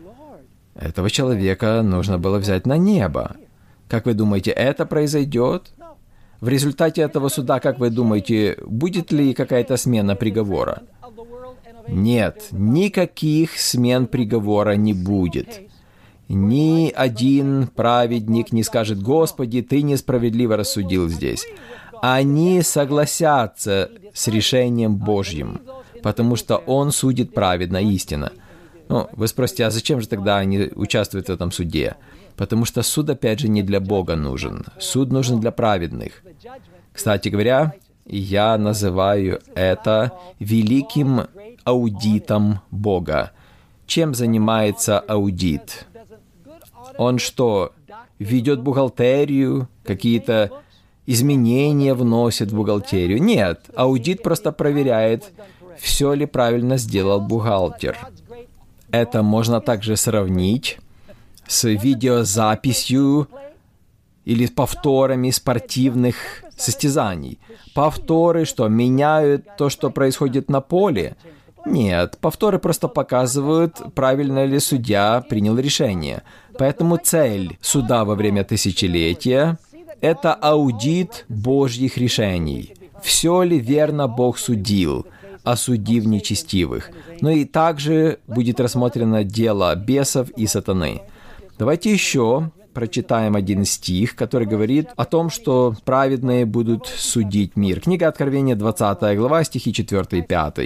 этого 0.74 1.10
человека 1.10 1.82
нужно 1.82 2.18
было 2.18 2.38
взять 2.38 2.66
на 2.66 2.76
небо». 2.76 3.36
Как 3.90 4.06
вы 4.06 4.14
думаете, 4.14 4.52
это 4.52 4.86
произойдет? 4.86 5.72
В 6.40 6.48
результате 6.48 7.02
этого 7.02 7.28
суда, 7.28 7.58
как 7.58 7.80
вы 7.80 7.90
думаете, 7.90 8.56
будет 8.64 9.10
ли 9.10 9.34
какая-то 9.34 9.76
смена 9.76 10.14
приговора? 10.14 10.82
Нет, 11.88 12.46
никаких 12.52 13.58
смен 13.58 14.06
приговора 14.06 14.76
не 14.76 14.94
будет. 14.94 15.62
Ни 16.28 16.92
один 16.94 17.66
праведник 17.66 18.52
не 18.52 18.62
скажет, 18.62 19.02
«Господи, 19.02 19.60
Ты 19.60 19.82
несправедливо 19.82 20.56
рассудил 20.56 21.08
здесь». 21.08 21.44
Они 22.00 22.62
согласятся 22.62 23.90
с 24.14 24.28
решением 24.28 24.96
Божьим, 24.96 25.60
потому 26.02 26.36
что 26.36 26.56
Он 26.58 26.92
судит 26.92 27.34
праведно, 27.34 27.78
истинно. 27.78 28.32
Ну, 28.88 29.08
вы 29.12 29.26
спросите, 29.26 29.66
а 29.66 29.70
зачем 29.70 30.00
же 30.00 30.08
тогда 30.08 30.38
они 30.38 30.70
участвуют 30.74 31.26
в 31.26 31.32
этом 31.32 31.50
суде? 31.50 31.96
Потому 32.36 32.64
что 32.64 32.82
суд, 32.82 33.10
опять 33.10 33.40
же, 33.40 33.48
не 33.48 33.62
для 33.62 33.80
Бога 33.80 34.16
нужен. 34.16 34.64
Суд 34.78 35.12
нужен 35.12 35.40
для 35.40 35.50
праведных. 35.50 36.22
Кстати 36.92 37.28
говоря, 37.28 37.74
я 38.06 38.58
называю 38.58 39.40
это 39.54 40.12
великим 40.38 41.26
аудитом 41.64 42.60
Бога. 42.70 43.32
Чем 43.86 44.14
занимается 44.14 44.98
аудит? 44.98 45.86
Он 46.98 47.18
что, 47.18 47.72
ведет 48.18 48.60
бухгалтерию, 48.60 49.68
какие-то 49.84 50.50
изменения 51.06 51.94
вносит 51.94 52.50
в 52.50 52.56
бухгалтерию? 52.56 53.22
Нет, 53.22 53.70
аудит 53.74 54.22
просто 54.22 54.52
проверяет, 54.52 55.32
все 55.78 56.12
ли 56.12 56.26
правильно 56.26 56.76
сделал 56.76 57.20
бухгалтер. 57.20 57.96
Это 58.90 59.22
можно 59.22 59.60
также 59.60 59.96
сравнить 59.96 60.78
с 61.50 61.64
видеозаписью 61.68 63.28
или 64.24 64.46
повторами 64.46 65.30
спортивных 65.30 66.14
состязаний. 66.56 67.40
Повторы, 67.74 68.44
что 68.44 68.68
меняют 68.68 69.56
то, 69.58 69.68
что 69.68 69.90
происходит 69.90 70.48
на 70.48 70.60
поле. 70.60 71.16
Нет, 71.66 72.18
повторы 72.20 72.60
просто 72.60 72.86
показывают, 72.86 73.82
правильно 73.94 74.44
ли 74.44 74.60
судья 74.60 75.24
принял 75.28 75.58
решение. 75.58 76.22
Поэтому 76.56 76.98
цель 76.98 77.58
суда 77.60 78.04
во 78.04 78.14
время 78.14 78.44
тысячелетия– 78.44 79.58
это 80.00 80.32
аудит 80.32 81.24
Божьих 81.28 81.98
решений. 81.98 82.74
Все 83.02 83.42
ли 83.42 83.58
верно 83.58 84.06
Бог 84.06 84.38
судил, 84.38 85.06
осудив 85.42 86.04
нечестивых? 86.06 86.90
Но 87.20 87.30
и 87.30 87.44
также 87.44 88.20
будет 88.28 88.60
рассмотрено 88.60 89.24
дело 89.24 89.74
бесов 89.74 90.30
и 90.30 90.46
сатаны. 90.46 91.02
Давайте 91.60 91.92
еще 91.92 92.50
прочитаем 92.72 93.36
один 93.36 93.66
стих, 93.66 94.16
который 94.16 94.46
говорит 94.46 94.88
о 94.96 95.04
том, 95.04 95.28
что 95.28 95.74
праведные 95.84 96.46
будут 96.46 96.86
судить 96.86 97.54
мир. 97.54 97.82
Книга 97.82 98.08
Откровения, 98.08 98.56
20 98.56 99.18
глава, 99.18 99.44
стихи 99.44 99.70
4 99.70 100.06
и 100.12 100.22
5. 100.22 100.58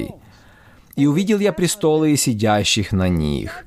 «И 0.95 1.07
увидел 1.07 1.41
я 1.41 1.53
престолы 1.53 2.13
и 2.13 2.17
сидящих 2.17 2.93
на 2.93 3.09
них, 3.09 3.67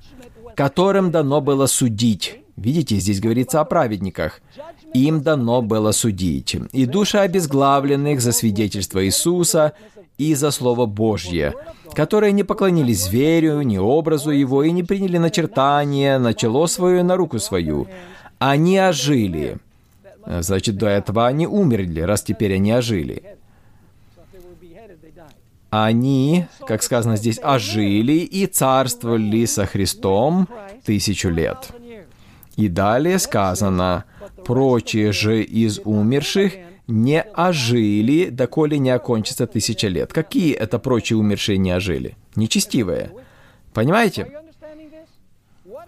которым 0.56 1.12
дано 1.12 1.42
было 1.42 1.66
судить. 1.66 2.40
Видите, 2.56 2.96
здесь 2.96 3.20
говорится 3.20 3.60
о 3.60 3.66
праведниках. 3.66 4.40
Им 4.94 5.22
дано 5.22 5.62
было 5.62 5.92
судить. 5.92 6.56
И 6.72 6.86
души 6.86 7.18
обезглавленных 7.18 8.22
за 8.22 8.32
свидетельство 8.32 9.06
Иисуса 9.06 9.74
и 10.18 10.36
за 10.36 10.52
Слово 10.52 10.86
Божье, 10.86 11.54
которые 11.94 12.32
не 12.34 12.44
поклонились 12.44 13.06
зверю, 13.06 13.62
ни 13.62 13.78
образу 13.78 14.32
его, 14.32 14.64
и 14.64 14.72
не 14.72 14.84
приняли 14.84 15.18
начертание 15.18 16.18
на 16.18 16.34
чело 16.34 16.68
свое, 16.68 17.04
на 17.04 17.16
руку 17.16 17.40
свою. 17.40 17.88
Они 18.40 18.78
ожили. 18.78 19.58
Значит, 20.26 20.78
до 20.78 20.88
этого 20.88 21.26
они 21.26 21.48
умерли, 21.48 22.02
раз 22.02 22.22
теперь 22.22 22.56
они 22.56 22.72
ожили 22.72 23.38
они, 25.70 26.46
как 26.66 26.82
сказано 26.84 27.18
здесь, 27.18 27.40
ожили 27.42 28.14
и 28.14 28.46
царствовали 28.46 29.46
со 29.46 29.66
Христом 29.66 30.48
тысячу 30.86 31.30
лет. 31.30 31.70
И 32.56 32.68
далее 32.68 33.20
сказано, 33.20 34.06
прочие 34.46 35.12
же 35.12 35.44
из 35.44 35.80
умерших 35.84 36.54
не 36.88 37.22
ожили, 37.22 38.30
доколе 38.30 38.80
не 38.80 38.90
окончится 38.90 39.46
тысяча 39.46 39.88
лет. 39.88 40.14
Какие 40.14 40.54
это 40.54 40.80
прочие 40.80 41.18
умершие 41.18 41.58
не 41.58 41.72
ожили? 41.72 42.16
Нечестивые. 42.36 43.12
Понимаете? 43.74 44.28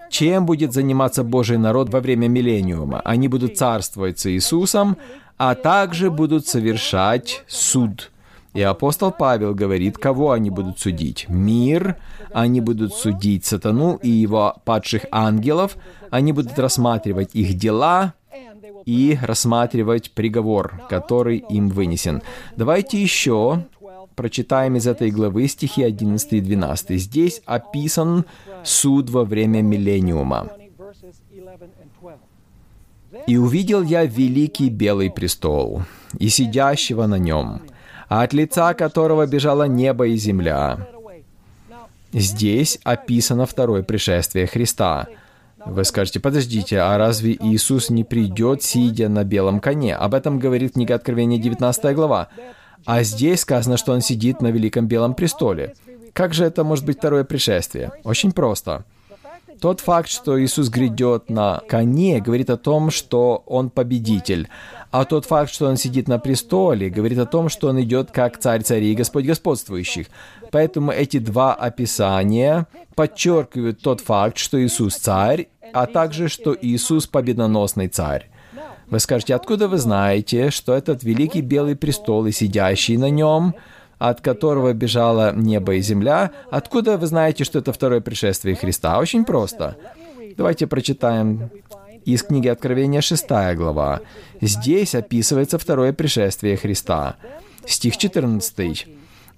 Чем 0.09 0.45
будет 0.45 0.73
заниматься 0.73 1.23
Божий 1.23 1.57
народ 1.57 1.89
во 1.89 1.99
время 1.99 2.27
миллениума? 2.27 3.01
Они 3.05 3.27
будут 3.27 3.57
царствовать 3.57 4.19
с 4.19 4.25
Иисусом, 4.25 4.97
а 5.37 5.55
также 5.55 6.09
будут 6.09 6.47
совершать 6.47 7.43
суд. 7.47 8.11
И 8.53 8.61
апостол 8.61 9.11
Павел 9.11 9.53
говорит, 9.53 9.97
кого 9.97 10.31
они 10.31 10.49
будут 10.49 10.79
судить? 10.79 11.27
Мир, 11.29 11.97
они 12.33 12.61
будут 12.61 12.93
судить 12.93 13.45
сатану 13.45 13.99
и 14.01 14.09
его 14.09 14.55
падших 14.65 15.05
ангелов, 15.11 15.77
они 16.09 16.33
будут 16.33 16.57
рассматривать 16.57 17.35
их 17.35 17.53
дела 17.53 18.15
и 18.85 19.17
рассматривать 19.21 20.11
приговор, 20.11 20.81
который 20.89 21.37
им 21.49 21.69
вынесен. 21.69 22.21
Давайте 22.55 23.01
еще 23.01 23.65
прочитаем 24.15 24.75
из 24.75 24.85
этой 24.85 25.11
главы 25.11 25.47
стихи 25.47 25.83
11 25.83 26.33
и 26.33 26.41
12. 26.41 26.99
Здесь 26.99 27.41
описан 27.45 28.25
суд 28.63 29.09
во 29.09 29.23
время 29.23 29.61
миллениума. 29.61 30.49
«И 33.27 33.37
увидел 33.37 33.81
я 33.81 34.05
великий 34.05 34.69
белый 34.69 35.09
престол, 35.09 35.83
и 36.19 36.29
сидящего 36.29 37.07
на 37.07 37.17
нем, 37.17 37.61
от 38.07 38.33
лица 38.33 38.73
которого 38.73 39.25
бежало 39.25 39.63
небо 39.63 40.05
и 40.05 40.15
земля». 40.15 40.87
Здесь 42.11 42.79
описано 42.83 43.45
второе 43.45 43.83
пришествие 43.83 44.47
Христа. 44.47 45.07
Вы 45.65 45.83
скажете, 45.83 46.19
подождите, 46.19 46.79
а 46.79 46.97
разве 46.97 47.33
Иисус 47.33 47.89
не 47.89 48.03
придет, 48.03 48.63
сидя 48.63 49.09
на 49.09 49.23
белом 49.23 49.59
коне? 49.59 49.95
Об 49.95 50.13
этом 50.13 50.39
говорит 50.39 50.73
книга 50.73 50.95
Откровения, 50.95 51.37
19 51.37 51.95
глава. 51.95 52.29
А 52.85 53.03
здесь 53.03 53.41
сказано, 53.41 53.77
что 53.77 53.91
он 53.91 54.01
сидит 54.01 54.41
на 54.41 54.47
великом 54.47 54.87
белом 54.87 55.13
престоле. 55.13 55.75
Как 56.13 56.33
же 56.33 56.45
это 56.45 56.63
может 56.63 56.85
быть 56.85 56.97
второе 56.97 57.23
пришествие? 57.23 57.91
Очень 58.03 58.31
просто. 58.31 58.85
Тот 59.61 59.81
факт, 59.81 60.09
что 60.09 60.41
Иисус 60.41 60.69
грядет 60.69 61.29
на 61.29 61.61
коне, 61.67 62.21
говорит 62.21 62.49
о 62.49 62.55
том, 62.55 62.91
что 62.91 63.43
Он 63.45 63.69
победитель. 63.69 64.47
А 64.91 65.03
тот 65.03 65.25
факт, 65.25 65.51
что 65.51 65.67
Он 65.67 65.75
сидит 65.75 66.07
на 66.07 66.17
престоле, 66.17 66.89
говорит 66.89 67.19
о 67.19 67.25
том, 67.25 67.49
что 67.49 67.67
Он 67.67 67.81
идет 67.81 68.11
как 68.11 68.37
царь 68.37 68.63
царей 68.63 68.93
и 68.93 68.95
Господь 68.95 69.25
господствующих. 69.25 70.07
Поэтому 70.51 70.91
эти 70.91 71.19
два 71.19 71.53
описания 71.53 72.67
подчеркивают 72.95 73.81
тот 73.81 74.01
факт, 74.01 74.37
что 74.37 74.61
Иисус 74.63 74.95
царь, 74.95 75.47
а 75.73 75.85
также, 75.85 76.27
что 76.27 76.55
Иисус 76.59 77.07
победоносный 77.07 77.87
царь. 77.87 78.29
Вы 78.87 78.99
скажете, 78.99 79.35
откуда 79.35 79.67
вы 79.67 79.77
знаете, 79.77 80.49
что 80.49 80.73
этот 80.73 81.03
великий 81.03 81.41
белый 81.41 81.75
престол 81.75 82.25
и 82.25 82.31
сидящий 82.31 82.97
на 82.97 83.09
нем– 83.09 83.53
от 83.99 84.21
которого 84.21 84.73
бежало 84.73 85.35
небо 85.35 85.75
и 85.75 85.81
земля, 85.81 86.31
откуда 86.49 86.97
вы 86.97 87.05
знаете, 87.05 87.43
что 87.43 87.59
это 87.59 87.73
второе 87.73 87.99
пришествие 87.99 88.55
Христа? 88.55 88.97
Очень 88.97 89.25
просто. 89.25 89.75
Давайте 90.37 90.67
прочитаем 90.67 91.51
из 92.05 92.23
книги 92.23 92.47
Откровения 92.47 93.01
6 93.01 93.27
глава. 93.55 93.99
Здесь 94.39 94.95
описывается 94.95 95.59
второе 95.59 95.91
пришествие 95.91 96.55
Христа. 96.55 97.17
Стих 97.67 97.97
14. 97.97 98.87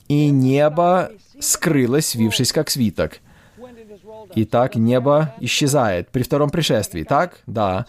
«И 0.08 0.30
небо 0.30 1.12
скрылось, 1.40 2.08
свившись 2.08 2.52
как 2.52 2.70
свиток». 2.70 3.20
Итак, 4.36 4.76
небо 4.76 5.34
исчезает 5.40 6.10
при 6.10 6.24
втором 6.24 6.50
пришествии, 6.50 7.04
так? 7.04 7.42
Да. 7.48 7.86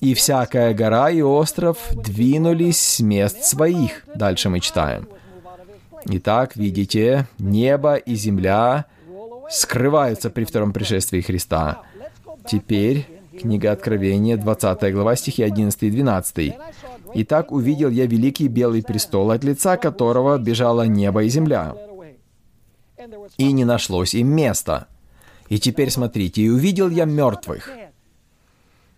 «И 0.00 0.12
всякая 0.14 0.74
гора 0.74 1.10
и 1.10 1.22
остров 1.22 1.78
двинулись 1.94 2.78
с 2.78 3.00
мест 3.00 3.44
своих». 3.44 4.04
Дальше 4.14 4.50
мы 4.50 4.60
читаем. 4.60 5.08
Итак, 6.04 6.54
видите, 6.56 7.26
небо 7.38 7.96
и 7.96 8.14
земля 8.14 8.84
скрываются 9.50 10.30
при 10.30 10.44
втором 10.44 10.72
пришествии 10.72 11.20
Христа. 11.20 11.82
Теперь 12.46 13.06
книга 13.36 13.72
Откровения, 13.72 14.36
20 14.36 14.92
глава, 14.92 15.16
стихи 15.16 15.42
11 15.42 15.82
и 15.82 15.90
12. 15.90 16.54
«Итак 17.14 17.52
увидел 17.52 17.90
я 17.90 18.06
великий 18.06 18.48
белый 18.48 18.82
престол, 18.82 19.30
от 19.30 19.44
лица 19.44 19.76
которого 19.76 20.38
бежало 20.38 20.82
небо 20.86 21.22
и 21.22 21.28
земля, 21.28 21.74
и 23.38 23.52
не 23.52 23.64
нашлось 23.64 24.14
им 24.14 24.28
места. 24.28 24.88
И 25.48 25.58
теперь 25.58 25.90
смотрите, 25.90 26.42
и 26.42 26.48
увидел 26.48 26.90
я 26.90 27.04
мертвых». 27.04 27.70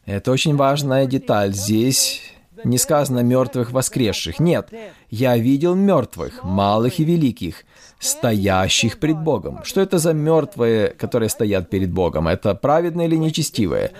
Это 0.06 0.32
очень 0.32 0.56
важная 0.56 1.04
деталь. 1.04 1.52
Здесь 1.52 2.22
не 2.64 2.78
сказано 2.78 3.20
мертвых 3.20 3.72
воскресших. 3.72 4.40
Нет, 4.40 4.70
я 5.10 5.36
видел 5.36 5.74
мертвых, 5.74 6.44
малых 6.44 6.98
и 6.98 7.04
великих, 7.04 7.64
стоящих 7.98 8.98
пред 8.98 9.18
Богом. 9.18 9.60
Что 9.64 9.80
это 9.80 9.98
за 9.98 10.12
мертвые, 10.12 10.88
которые 10.90 11.28
стоят 11.28 11.70
перед 11.70 11.92
Богом? 11.92 12.28
Это 12.28 12.54
праведные 12.54 13.06
или 13.08 13.16
нечестивые? 13.16 13.92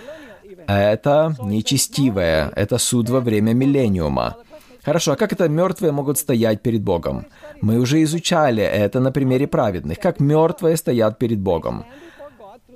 Это 0.68 1.34
нечестивое. 1.42 2.52
Это 2.54 2.76
суд 2.78 3.08
во 3.08 3.20
время 3.20 3.54
миллениума. 3.54 4.36
Хорошо, 4.84 5.12
а 5.12 5.16
как 5.16 5.32
это 5.32 5.48
мертвые 5.48 5.92
могут 5.92 6.18
стоять 6.18 6.62
перед 6.62 6.82
Богом? 6.82 7.24
Мы 7.62 7.78
уже 7.78 8.02
изучали 8.02 8.62
это 8.62 9.00
на 9.00 9.10
примере 9.10 9.46
праведных. 9.46 9.98
Как 9.98 10.20
мертвые 10.20 10.76
стоят 10.76 11.18
перед 11.18 11.40
Богом? 11.40 11.84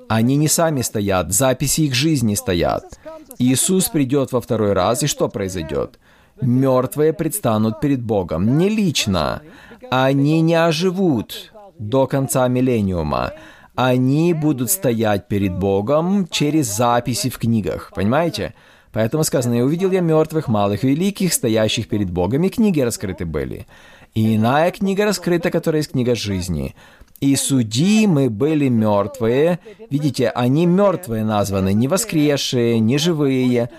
Они 0.08 0.36
не 0.36 0.48
сами 0.48 0.80
стоят, 0.82 1.32
записи 1.32 1.82
их 1.82 1.94
жизни 1.94 2.34
стоят. 2.34 2.98
Иисус 3.38 3.88
придет 3.88 4.32
во 4.32 4.40
второй 4.40 4.72
раз, 4.72 5.02
и 5.02 5.06
что 5.06 5.28
произойдет? 5.28 5.98
Мертвые 6.40 7.12
предстанут 7.12 7.80
перед 7.80 8.02
Богом 8.02 8.56
не 8.58 8.70
лично. 8.70 9.42
Они 9.90 10.40
не 10.40 10.54
оживут 10.54 11.52
до 11.78 12.06
конца 12.06 12.48
миллениума. 12.48 13.32
Они 13.74 14.34
будут 14.34 14.70
стоять 14.70 15.28
перед 15.28 15.58
Богом 15.58 16.26
через 16.28 16.66
записи 16.76 17.30
в 17.30 17.38
книгах. 17.38 17.92
Понимаете? 17.94 18.54
Поэтому 18.92 19.24
сказано, 19.24 19.54
«И 19.54 19.62
увидел 19.62 19.90
я 19.90 20.00
мертвых, 20.00 20.48
малых, 20.48 20.84
великих, 20.84 21.32
стоящих 21.32 21.88
перед 21.88 22.10
Богом, 22.10 22.44
и 22.44 22.50
книги 22.50 22.80
раскрыты 22.80 23.24
были. 23.24 23.66
И 24.14 24.36
иная 24.36 24.70
книга 24.70 25.06
раскрыта, 25.06 25.50
которая 25.50 25.80
есть 25.80 25.92
книга 25.92 26.14
жизни. 26.14 26.74
И 27.20 27.34
судимы 27.36 28.28
были 28.28 28.68
мертвые. 28.68 29.60
Видите, 29.90 30.28
они 30.28 30.66
мертвые 30.66 31.24
названы, 31.24 31.72
не 31.72 31.88
воскресшие, 31.88 32.80
не 32.80 32.98
живые. 32.98 33.70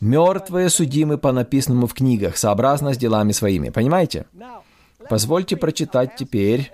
Мертвые 0.00 0.70
судимы 0.70 1.18
по 1.18 1.32
написанному 1.32 1.86
в 1.86 1.92
книгах, 1.92 2.38
сообразно 2.38 2.94
с 2.94 2.96
делами 2.96 3.32
своими. 3.32 3.68
Понимаете? 3.68 4.24
Позвольте 5.10 5.56
прочитать 5.56 6.16
теперь, 6.16 6.72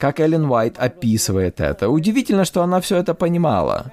как 0.00 0.18
Эллен 0.18 0.46
Уайт 0.46 0.78
описывает 0.78 1.60
это. 1.60 1.90
Удивительно, 1.90 2.44
что 2.46 2.62
она 2.62 2.80
все 2.80 2.96
это 2.96 3.14
понимала. 3.14 3.92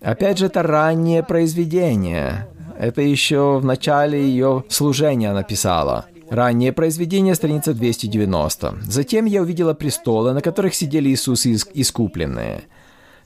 Опять 0.00 0.38
же, 0.38 0.46
это 0.46 0.62
раннее 0.62 1.22
произведение. 1.22 2.46
Это 2.78 3.02
еще 3.02 3.58
в 3.58 3.64
начале 3.64 4.22
ее 4.22 4.64
служения 4.68 5.32
написала. 5.32 6.06
Раннее 6.30 6.72
произведение, 6.72 7.34
страница 7.34 7.74
290. 7.74 8.74
«Затем 8.86 9.24
я 9.24 9.42
увидела 9.42 9.74
престолы, 9.74 10.32
на 10.32 10.40
которых 10.40 10.74
сидели 10.74 11.08
Иисус 11.08 11.44
и 11.44 11.56
искупленные. 11.74 12.62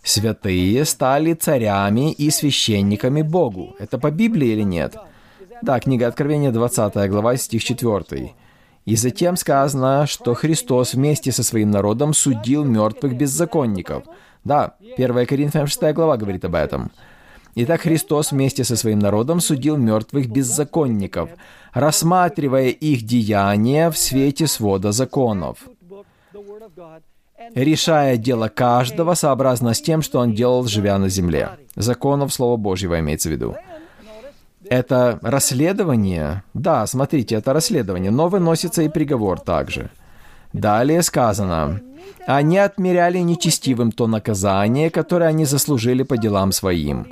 Святые 0.02 0.84
стали 0.86 1.34
царями 1.34 2.12
и 2.12 2.30
священниками 2.30 3.20
Богу». 3.22 3.76
Это 3.78 3.98
по 3.98 4.10
Библии 4.10 4.48
или 4.48 4.64
нет? 4.64 4.96
Да, 5.62 5.78
книга 5.80 6.06
Откровения, 6.06 6.50
20 6.50 7.10
глава, 7.10 7.36
стих 7.36 7.62
4. 7.62 8.32
«И 8.84 8.96
затем 8.96 9.36
сказано, 9.36 10.06
что 10.06 10.34
Христос 10.34 10.94
вместе 10.94 11.32
со 11.32 11.42
своим 11.42 11.70
народом 11.70 12.14
судил 12.14 12.64
мертвых 12.64 13.16
беззаконников». 13.16 14.04
Да, 14.44 14.74
1 14.96 15.26
Коринфянам 15.26 15.66
6 15.66 15.94
глава 15.94 16.16
говорит 16.16 16.44
об 16.44 16.54
этом. 16.54 16.90
Итак, 17.56 17.82
Христос 17.82 18.32
вместе 18.32 18.64
со 18.64 18.76
своим 18.76 18.98
народом 18.98 19.40
судил 19.40 19.76
мертвых 19.76 20.28
беззаконников, 20.28 21.30
рассматривая 21.72 22.68
их 22.68 23.02
деяния 23.02 23.90
в 23.90 23.96
свете 23.96 24.46
свода 24.48 24.90
законов, 24.90 25.58
решая 27.54 28.16
дело 28.16 28.48
каждого 28.48 29.14
сообразно 29.14 29.72
с 29.72 29.80
тем, 29.80 30.02
что 30.02 30.18
он 30.18 30.34
делал, 30.34 30.64
живя 30.64 30.98
на 30.98 31.08
земле. 31.08 31.50
Законов 31.76 32.34
Слова 32.34 32.56
Божьего 32.56 32.98
имеется 32.98 33.28
в 33.28 33.32
виду. 33.32 33.54
Это 34.74 35.20
расследование? 35.22 36.42
Да, 36.52 36.84
смотрите, 36.88 37.36
это 37.36 37.52
расследование, 37.52 38.10
но 38.10 38.26
выносится 38.26 38.82
и 38.82 38.88
приговор 38.88 39.38
также. 39.38 39.88
Далее 40.52 41.02
сказано, 41.02 41.80
«Они 42.26 42.58
отмеряли 42.58 43.18
нечестивым 43.18 43.92
то 43.92 44.08
наказание, 44.08 44.90
которое 44.90 45.26
они 45.26 45.44
заслужили 45.44 46.02
по 46.02 46.16
делам 46.16 46.50
своим, 46.50 47.06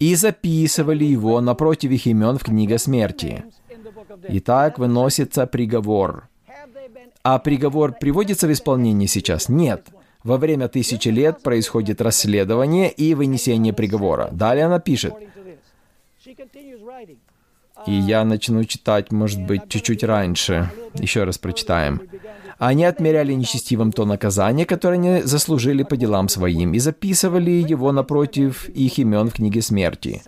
и 0.00 0.16
записывали 0.16 1.04
его 1.04 1.40
напротив 1.40 1.92
их 1.92 2.06
имен 2.06 2.38
в 2.38 2.42
книге 2.42 2.76
смерти. 2.78 3.44
Итак, 4.28 4.80
выносится 4.80 5.46
приговор. 5.46 6.28
А 7.22 7.38
приговор 7.38 7.92
приводится 7.92 8.48
в 8.48 8.52
исполнение 8.52 9.06
сейчас? 9.06 9.48
Нет. 9.48 9.86
Во 10.24 10.38
время 10.38 10.66
тысячи 10.66 11.10
лет 11.10 11.40
происходит 11.44 12.00
расследование 12.00 12.90
и 12.90 13.14
вынесение 13.14 13.72
приговора. 13.72 14.28
Далее 14.32 14.66
она 14.66 14.80
пишет. 14.80 15.14
И 17.86 17.92
я 17.92 18.24
начну 18.24 18.64
читать, 18.64 19.12
может 19.12 19.42
быть, 19.42 19.68
чуть-чуть 19.68 20.02
раньше. 20.02 20.70
Еще 20.94 21.24
раз 21.24 21.38
прочитаем. 21.38 22.00
Они 22.58 22.84
отмеряли 22.84 23.34
нечестивым 23.34 23.92
то 23.92 24.06
наказание, 24.06 24.64
которое 24.64 24.94
они 24.94 25.22
заслужили 25.22 25.82
по 25.82 25.96
делам 25.96 26.28
своим, 26.28 26.72
и 26.72 26.78
записывали 26.78 27.50
его 27.50 27.92
напротив 27.92 28.68
их 28.70 28.98
имен 28.98 29.28
в 29.28 29.34
книге 29.34 29.60
смерти. 29.60 30.22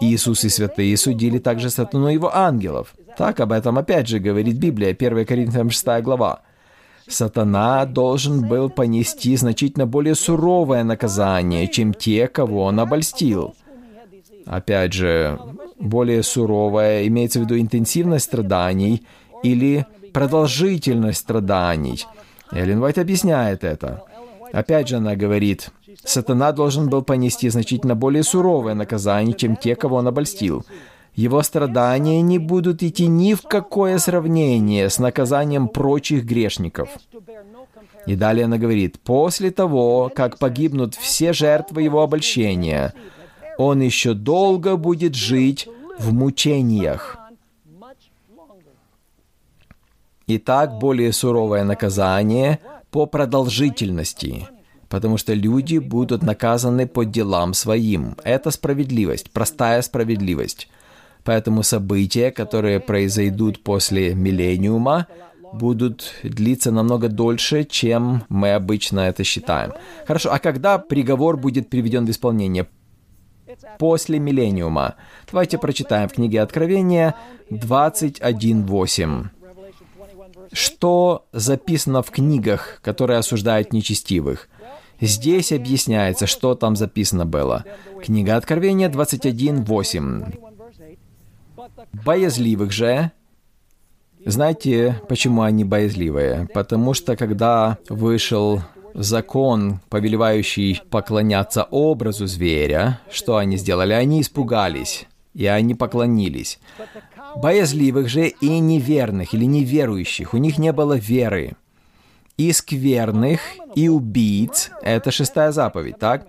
Иисус 0.00 0.44
и 0.44 0.48
святые 0.48 0.96
судили 0.96 1.38
также 1.38 1.70
сатану 1.70 2.08
его 2.08 2.34
ангелов. 2.34 2.94
Так 3.16 3.38
об 3.38 3.52
этом 3.52 3.78
опять 3.78 4.08
же 4.08 4.18
говорит 4.18 4.56
Библия, 4.56 4.96
1 4.98 5.26
Коринфянам 5.26 5.70
6 5.70 6.02
глава. 6.02 6.40
Сатана 7.06 7.84
должен 7.86 8.48
был 8.48 8.70
понести 8.70 9.36
значительно 9.36 9.86
более 9.86 10.14
суровое 10.14 10.84
наказание, 10.84 11.68
чем 11.68 11.92
те, 11.92 12.28
кого 12.28 12.64
он 12.64 12.80
обольстил. 12.80 13.54
Опять 14.50 14.94
же, 14.94 15.38
более 15.78 16.24
суровое 16.24 17.06
имеется 17.06 17.38
в 17.38 17.44
виду 17.44 17.56
интенсивность 17.56 18.24
страданий 18.24 19.06
или 19.44 19.86
продолжительность 20.12 21.20
страданий. 21.20 22.04
Эллен 22.50 22.82
Уайт 22.82 22.98
объясняет 22.98 23.62
это. 23.62 24.02
Опять 24.52 24.88
же 24.88 24.96
она 24.96 25.14
говорит, 25.14 25.70
сатана 26.04 26.50
должен 26.50 26.88
был 26.88 27.02
понести 27.02 27.48
значительно 27.48 27.94
более 27.94 28.24
суровое 28.24 28.74
наказание, 28.74 29.34
чем 29.36 29.54
те, 29.54 29.76
кого 29.76 29.98
он 29.98 30.08
обольстил. 30.08 30.66
Его 31.14 31.42
страдания 31.44 32.20
не 32.20 32.38
будут 32.40 32.82
идти 32.82 33.06
ни 33.06 33.34
в 33.34 33.42
какое 33.42 33.98
сравнение 33.98 34.90
с 34.90 34.98
наказанием 34.98 35.68
прочих 35.68 36.24
грешников. 36.24 36.88
И 38.04 38.16
далее 38.16 38.46
она 38.46 38.58
говорит, 38.58 38.98
после 38.98 39.52
того, 39.52 40.10
как 40.12 40.38
погибнут 40.38 40.96
все 40.96 41.32
жертвы 41.32 41.82
его 41.82 42.02
обольщения, 42.02 42.94
он 43.60 43.82
еще 43.82 44.14
долго 44.14 44.76
будет 44.76 45.14
жить 45.14 45.68
в 45.98 46.14
мучениях. 46.14 47.18
Итак, 50.26 50.78
более 50.78 51.12
суровое 51.12 51.64
наказание 51.64 52.60
по 52.90 53.04
продолжительности, 53.04 54.48
потому 54.88 55.18
что 55.18 55.34
люди 55.34 55.76
будут 55.76 56.22
наказаны 56.22 56.86
по 56.86 57.04
делам 57.04 57.52
своим. 57.52 58.16
Это 58.24 58.50
справедливость, 58.50 59.30
простая 59.30 59.82
справедливость. 59.82 60.68
Поэтому 61.24 61.62
события, 61.62 62.30
которые 62.30 62.80
произойдут 62.80 63.62
после 63.62 64.14
миллениума, 64.14 65.06
будут 65.52 66.14
длиться 66.22 66.70
намного 66.70 67.08
дольше, 67.08 67.64
чем 67.64 68.24
мы 68.30 68.54
обычно 68.54 69.00
это 69.00 69.22
считаем. 69.22 69.72
Хорошо, 70.06 70.32
а 70.32 70.38
когда 70.38 70.78
приговор 70.78 71.36
будет 71.36 71.68
приведен 71.68 72.06
в 72.06 72.10
исполнение? 72.10 72.66
После 73.78 74.18
миллениума. 74.18 74.96
Давайте 75.30 75.58
прочитаем 75.58 76.08
в 76.08 76.12
книге 76.12 76.42
Откровения 76.42 77.14
21.8 77.50 79.26
что 80.52 81.26
записано 81.32 82.02
в 82.02 82.10
книгах, 82.10 82.80
которые 82.82 83.18
осуждают 83.18 83.72
нечестивых. 83.72 84.48
Здесь 85.00 85.52
объясняется, 85.52 86.26
что 86.26 86.54
там 86.54 86.74
записано 86.76 87.24
было. 87.24 87.64
Книга 88.02 88.36
Откровения 88.36 88.90
21.8. 88.90 90.38
Боязливых 92.04 92.72
же 92.72 93.12
знаете, 94.26 95.00
почему 95.08 95.42
они 95.42 95.64
боязливые? 95.64 96.46
Потому 96.52 96.92
что 96.92 97.16
когда 97.16 97.78
вышел 97.88 98.60
закон, 98.94 99.80
повелевающий 99.88 100.80
поклоняться 100.90 101.64
образу 101.64 102.26
зверя, 102.26 103.00
что 103.10 103.36
они 103.36 103.56
сделали? 103.56 103.92
Они 103.92 104.20
испугались, 104.20 105.06
и 105.34 105.46
они 105.46 105.74
поклонились. 105.74 106.58
Боязливых 107.36 108.08
же 108.08 108.28
и 108.28 108.58
неверных 108.58 109.34
или 109.34 109.44
неверующих, 109.44 110.34
у 110.34 110.36
них 110.36 110.58
не 110.58 110.72
было 110.72 110.94
веры. 110.94 111.52
И 112.36 112.52
скверных, 112.52 113.40
и 113.74 113.88
убийц, 113.88 114.70
это 114.82 115.10
шестая 115.10 115.52
заповедь, 115.52 115.98
так? 115.98 116.26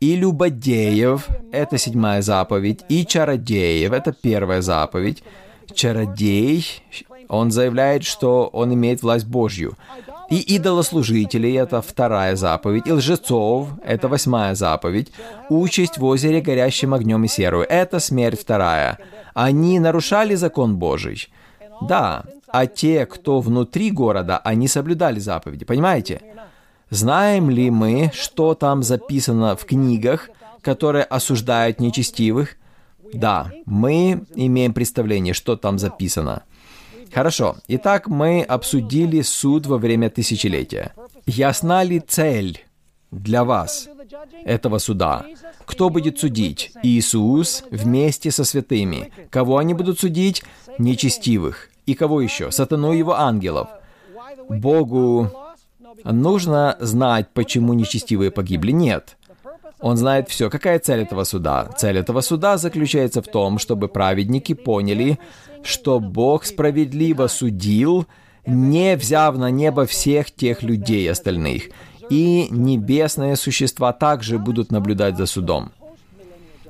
И 0.00 0.14
любодеев, 0.16 1.26
это 1.52 1.78
седьмая 1.78 2.20
заповедь, 2.20 2.84
и 2.88 3.06
чародеев, 3.06 3.92
это 3.92 4.12
первая 4.12 4.60
заповедь. 4.60 5.22
Чародей, 5.74 6.66
он 7.28 7.50
заявляет, 7.50 8.04
что 8.04 8.48
он 8.52 8.74
имеет 8.74 9.02
власть 9.02 9.26
Божью. 9.26 9.76
И 10.28 10.40
идолослужителей— 10.56 11.56
это 11.58 11.80
вторая 11.80 12.34
заповедь, 12.34 12.86
и 12.86 12.92
лжецов— 12.92 13.68
это 13.84 14.08
восьмая 14.08 14.54
заповедь, 14.54 15.12
участь 15.48 15.98
в 15.98 16.04
озере 16.04 16.40
горящим 16.40 16.94
огнем 16.94 17.24
и 17.24 17.28
серую— 17.28 17.64
это 17.68 18.00
смерть 18.00 18.40
вторая. 18.40 18.98
Они 19.34 19.78
нарушали 19.78 20.34
закон 20.34 20.76
Божий. 20.76 21.28
Да, 21.80 22.24
а 22.48 22.66
те, 22.66 23.06
кто 23.06 23.40
внутри 23.40 23.90
города, 23.90 24.38
они 24.38 24.66
соблюдали 24.66 25.20
заповеди, 25.20 25.64
понимаете? 25.64 26.20
Знаем 26.90 27.50
ли 27.50 27.70
мы, 27.70 28.10
что 28.14 28.54
там 28.54 28.82
записано 28.82 29.56
в 29.56 29.64
книгах, 29.64 30.30
которые 30.60 31.04
осуждают 31.04 31.80
нечестивых? 31.80 32.56
Да, 33.12 33.52
мы 33.66 34.24
имеем 34.34 34.72
представление, 34.72 35.34
что 35.34 35.56
там 35.56 35.78
записано. 35.78 36.42
Хорошо. 37.12 37.56
Итак, 37.68 38.08
мы 38.08 38.42
обсудили 38.42 39.22
суд 39.22 39.66
во 39.66 39.78
время 39.78 40.10
тысячелетия. 40.10 40.92
Ясна 41.26 41.82
ли 41.82 42.00
цель 42.00 42.64
для 43.10 43.44
вас 43.44 43.88
этого 44.44 44.78
суда? 44.78 45.24
Кто 45.64 45.90
будет 45.90 46.18
судить? 46.18 46.72
Иисус 46.82 47.64
вместе 47.70 48.30
со 48.30 48.44
святыми. 48.44 49.12
Кого 49.30 49.58
они 49.58 49.74
будут 49.74 49.98
судить? 49.98 50.42
Нечестивых. 50.78 51.70
И 51.86 51.94
кого 51.94 52.20
еще? 52.20 52.50
Сатану 52.50 52.92
и 52.92 52.98
его 52.98 53.14
ангелов. 53.14 53.68
Богу 54.48 55.30
нужно 56.04 56.76
знать, 56.80 57.28
почему 57.32 57.74
нечестивые 57.74 58.30
погибли? 58.30 58.72
Нет. 58.72 59.16
Он 59.80 59.96
знает 59.96 60.28
все. 60.28 60.48
Какая 60.48 60.78
цель 60.78 61.00
этого 61.00 61.24
суда? 61.24 61.68
Цель 61.76 61.98
этого 61.98 62.22
суда 62.22 62.56
заключается 62.56 63.20
в 63.20 63.26
том, 63.26 63.58
чтобы 63.58 63.88
праведники 63.88 64.54
поняли, 64.54 65.18
что 65.62 66.00
Бог 66.00 66.44
справедливо 66.44 67.26
судил, 67.26 68.06
не 68.46 68.96
взяв 68.96 69.36
на 69.36 69.50
небо 69.50 69.86
всех 69.86 70.30
тех 70.30 70.62
людей 70.62 71.10
остальных. 71.10 71.70
И 72.08 72.46
небесные 72.50 73.36
существа 73.36 73.92
также 73.92 74.38
будут 74.38 74.70
наблюдать 74.70 75.16
за 75.16 75.26
судом. 75.26 75.72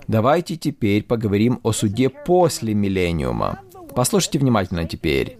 Давайте 0.09 0.57
теперь 0.57 1.03
поговорим 1.03 1.61
о 1.62 1.73
суде 1.73 2.09
после 2.09 2.75
миллениума. 2.75 3.61
Послушайте 3.95 4.38
внимательно 4.38 4.85
теперь. 4.87 5.38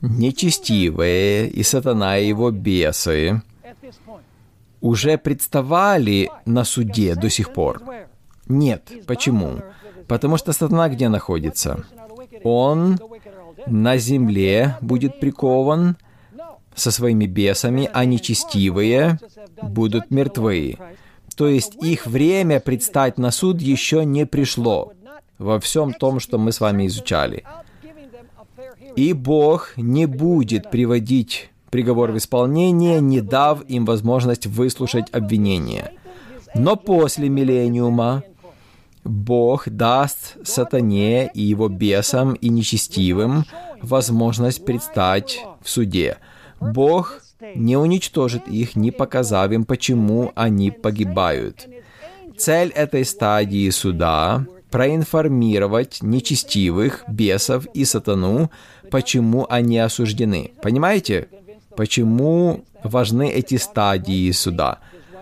Нечестивые 0.00 1.48
и 1.48 1.62
сатана 1.62 2.18
и 2.18 2.26
его 2.28 2.50
бесы 2.50 3.40
уже 4.82 5.16
представали 5.16 6.30
на 6.44 6.64
суде 6.64 7.14
до 7.14 7.30
сих 7.30 7.54
пор? 7.54 7.82
Нет. 8.46 8.92
Почему? 9.06 9.60
Потому 10.08 10.36
что 10.36 10.52
сатана 10.52 10.90
где 10.90 11.08
находится? 11.08 11.84
Он 12.44 12.98
на 13.66 13.96
земле 13.96 14.76
будет 14.82 15.20
прикован 15.20 15.96
со 16.74 16.90
своими 16.90 17.26
бесами, 17.26 17.88
а 17.92 18.04
нечестивые 18.04 19.18
будут 19.62 20.10
мертвы. 20.10 20.78
То 21.36 21.46
есть 21.46 21.76
их 21.82 22.06
время 22.06 22.60
предстать 22.60 23.18
на 23.18 23.30
суд 23.30 23.62
еще 23.62 24.04
не 24.04 24.26
пришло 24.26 24.92
во 25.38 25.60
всем 25.60 25.92
том, 25.92 26.20
что 26.20 26.38
мы 26.38 26.52
с 26.52 26.60
вами 26.60 26.86
изучали. 26.86 27.44
И 28.96 29.12
Бог 29.12 29.74
не 29.76 30.06
будет 30.06 30.70
приводить 30.70 31.51
приговор 31.72 32.12
в 32.12 32.18
исполнение, 32.18 33.00
не 33.00 33.22
дав 33.22 33.64
им 33.66 33.86
возможность 33.86 34.46
выслушать 34.46 35.06
обвинение. 35.10 35.92
Но 36.54 36.76
после 36.76 37.30
миллениума 37.30 38.22
Бог 39.04 39.68
даст 39.68 40.36
сатане 40.46 41.30
и 41.32 41.40
его 41.40 41.68
бесам 41.68 42.34
и 42.34 42.50
нечестивым 42.50 43.46
возможность 43.80 44.64
предстать 44.66 45.40
в 45.62 45.70
суде. 45.70 46.18
Бог 46.60 47.22
не 47.54 47.76
уничтожит 47.78 48.46
их, 48.48 48.76
не 48.76 48.90
показав 48.90 49.50
им, 49.50 49.64
почему 49.64 50.30
они 50.34 50.70
погибают. 50.70 51.66
Цель 52.36 52.68
этой 52.68 53.04
стадии 53.06 53.70
суда— 53.70 54.46
проинформировать 54.70 55.98
нечестивых, 56.02 57.04
бесов 57.08 57.66
и 57.74 57.84
сатану, 57.84 58.50
почему 58.90 59.46
они 59.48 59.78
осуждены. 59.78 60.52
Понимаете? 60.62 61.28
Почему 61.76 62.64
важны 62.82 63.30
эти 63.30 63.56
стадии 63.56 64.30
суда? 64.32 64.78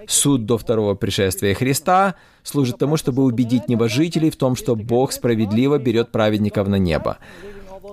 Суд 0.06 0.46
до 0.46 0.58
второго 0.58 0.94
пришествия 0.94 1.54
Христа 1.54 2.14
служит 2.42 2.78
тому, 2.78 2.96
чтобы 2.96 3.22
убедить 3.24 3.68
небожителей 3.68 4.30
в 4.30 4.36
том, 4.36 4.56
что 4.56 4.74
Бог 4.74 5.12
справедливо 5.12 5.78
берет 5.78 6.10
праведников 6.10 6.68
на 6.68 6.76
небо. 6.76 7.18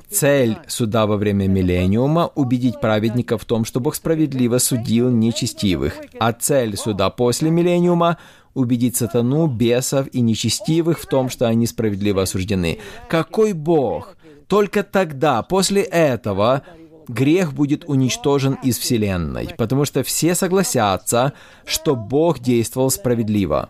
Цель 0.10 0.58
суда 0.67 1.06
во 1.06 1.17
время 1.17 1.48
миллениума— 1.48 2.32
убедить 2.36 2.80
праведников 2.80 3.43
в 3.43 3.46
том, 3.46 3.65
что 3.65 3.80
Бог 3.80 3.96
справедливо 3.96 4.58
судил 4.58 5.10
нечестивых, 5.10 5.96
а 6.20 6.34
цель 6.34 6.78
суда 6.78 7.10
после 7.10 7.50
миллениума— 7.50 8.17
убедить 8.54 8.96
сатану, 8.96 9.48
бесов 9.48 10.08
и 10.12 10.22
нечестивых 10.22 11.00
в 11.00 11.06
том, 11.06 11.30
что 11.30 11.48
они 11.48 11.67
справедливо 11.67 12.24
осуждены. 12.24 12.80
Какой 13.08 13.54
Бог? 13.54 14.17
Только 14.48 14.84
тогда, 14.84 15.43
после 15.43 15.82
этого, 15.82 16.63
грех 17.08 17.54
будет 17.54 17.86
уничтожен 17.88 18.58
из 18.63 18.78
Вселенной, 18.78 19.50
потому 19.58 19.86
что 19.86 20.04
все 20.04 20.36
согласятся, 20.36 21.34
что 21.65 21.96
Бог 21.96 22.39
действовал 22.39 22.89
справедливо. 22.89 23.70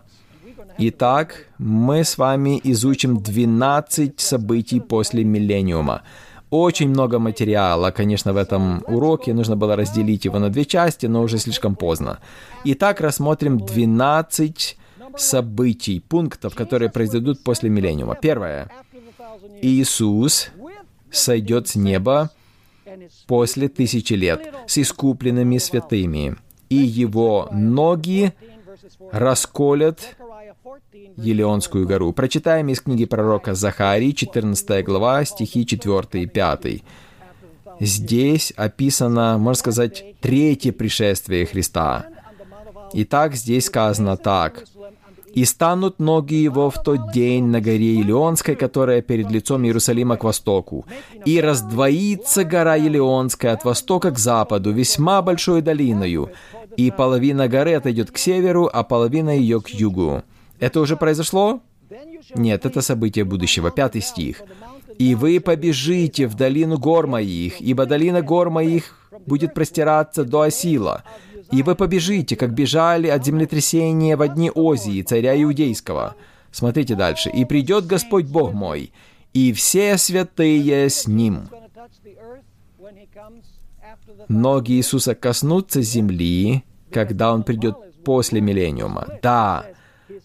Итак, 0.78 1.46
мы 1.58 2.04
с 2.04 2.18
вами 2.18 2.60
изучим 2.62 3.20
12 3.20 4.20
событий 4.20 4.80
после 4.80 5.24
миллениума. 5.24 6.02
Очень 6.50 6.88
много 6.88 7.18
материала, 7.18 7.90
конечно, 7.90 8.32
в 8.32 8.36
этом 8.36 8.84
уроке. 8.86 9.34
Нужно 9.34 9.56
было 9.56 9.76
разделить 9.76 10.24
его 10.24 10.38
на 10.38 10.50
две 10.50 10.64
части, 10.64 11.06
но 11.06 11.22
уже 11.22 11.38
слишком 11.38 11.74
поздно. 11.74 12.20
Итак, 12.64 13.00
рассмотрим 13.00 13.58
12 13.58 14.76
событий, 15.16 16.00
пунктов, 16.00 16.54
которые 16.54 16.90
произойдут 16.90 17.42
после 17.42 17.70
миллениума. 17.70 18.14
Первое. 18.14 18.70
Иисус 19.60 20.50
сойдет 21.10 21.68
с 21.68 21.74
неба 21.74 22.30
после 23.26 23.68
тысячи 23.68 24.14
лет 24.14 24.54
с 24.66 24.78
искупленными 24.78 25.58
святыми, 25.58 26.36
и 26.68 26.76
его 26.76 27.48
ноги 27.52 28.32
расколят 29.12 30.16
Елеонскую 31.16 31.86
гору. 31.86 32.12
Прочитаем 32.12 32.68
из 32.68 32.80
книги 32.80 33.04
пророка 33.04 33.54
Захарии, 33.54 34.12
14 34.12 34.84
глава, 34.84 35.24
стихи 35.24 35.66
4 35.66 36.22
и 36.22 36.26
5. 36.26 36.82
Здесь 37.80 38.52
описано, 38.56 39.38
можно 39.38 39.58
сказать, 39.58 40.04
третье 40.20 40.72
пришествие 40.72 41.46
Христа. 41.46 42.06
Итак, 42.92 43.34
здесь 43.34 43.66
сказано 43.66 44.16
так. 44.16 44.64
«И 45.34 45.44
станут 45.44 45.98
ноги 45.98 46.34
его 46.34 46.70
в 46.70 46.82
тот 46.82 47.12
день 47.12 47.44
на 47.46 47.60
горе 47.60 47.94
Елеонской, 47.94 48.54
которая 48.54 49.02
перед 49.02 49.30
лицом 49.30 49.64
Иерусалима 49.64 50.16
к 50.16 50.24
востоку. 50.24 50.86
И 51.24 51.40
раздвоится 51.40 52.44
гора 52.44 52.76
Елеонская 52.76 53.52
от 53.52 53.64
востока 53.64 54.10
к 54.10 54.18
западу, 54.18 54.72
весьма 54.72 55.22
большой 55.22 55.62
долиною, 55.62 56.30
и 56.76 56.90
половина 56.90 57.48
горы 57.48 57.74
отойдет 57.74 58.10
к 58.10 58.18
северу, 58.18 58.68
а 58.72 58.82
половина 58.82 59.30
ее 59.36 59.60
к 59.60 59.68
югу. 59.68 60.22
Это 60.60 60.80
уже 60.80 60.96
произошло? 60.96 61.60
Нет, 62.34 62.66
это 62.66 62.82
событие 62.82 63.24
будущего. 63.24 63.70
Пятый 63.70 64.00
стих. 64.00 64.42
«И 64.98 65.14
вы 65.14 65.38
побежите 65.38 66.26
в 66.26 66.34
долину 66.34 66.76
гор 66.76 67.06
моих, 67.06 67.60
ибо 67.60 67.86
долина 67.86 68.20
гор 68.20 68.50
моих 68.50 68.96
будет 69.26 69.54
простираться 69.54 70.24
до 70.24 70.42
Осила. 70.42 71.04
И 71.50 71.62
вы 71.62 71.74
побежите, 71.74 72.36
как 72.36 72.52
бежали 72.52 73.08
от 73.08 73.24
землетрясения 73.24 74.16
в 74.16 74.28
дни 74.28 74.50
Озии, 74.50 75.02
царя 75.02 75.40
Иудейского». 75.40 76.14
Смотрите 76.50 76.94
дальше. 76.94 77.30
«И 77.30 77.44
придет 77.44 77.86
Господь 77.86 78.26
Бог 78.26 78.52
мой, 78.52 78.92
и 79.32 79.52
все 79.52 79.98
святые 79.98 80.88
с 80.88 81.06
Ним». 81.06 81.48
Ноги 84.28 84.72
Иисуса 84.72 85.14
коснутся 85.14 85.82
земли, 85.82 86.64
когда 86.90 87.32
Он 87.32 87.42
придет 87.42 87.76
после 88.04 88.40
миллениума. 88.40 89.06
Да, 89.22 89.66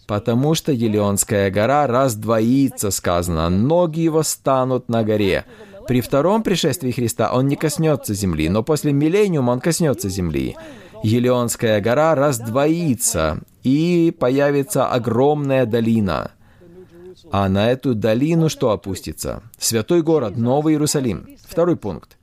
потому 0.08 0.56
что 0.56 0.72
Елеонская 0.72 1.52
гора 1.52 1.88
раздвоится, 1.88 2.92
сказано, 2.92 3.50
ноги 3.50 4.02
его 4.02 4.24
станут 4.24 4.90
на 4.90 5.04
горе. 5.04 5.46
При 5.88 6.02
втором 6.02 6.44
пришествии 6.44 6.92
Христа 6.92 7.34
он 7.34 7.48
не 7.48 7.56
коснется 7.56 8.14
земли, 8.14 8.48
но 8.50 8.64
после 8.64 8.94
миллениума 8.94 9.52
он 9.52 9.60
коснется 9.60 10.08
земли. 10.10 10.56
Елеонская 11.04 11.82
гора 11.82 12.16
раздвоится, 12.16 13.40
и 13.64 14.16
появится 14.18 14.88
огромная 14.88 15.66
долина. 15.66 16.32
А 17.32 17.50
на 17.50 17.72
эту 17.72 17.96
долину 17.96 18.50
что 18.50 18.72
опустится? 18.72 19.44
Святой 19.58 20.02
город, 20.02 20.38
Новый 20.38 20.74
Иерусалим. 20.74 21.28
Второй 21.46 21.78
пункт. 21.78 22.18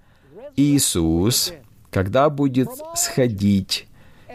Иисус, 0.56 1.52
когда 1.90 2.30
будет 2.30 2.68
сходить 2.94 3.86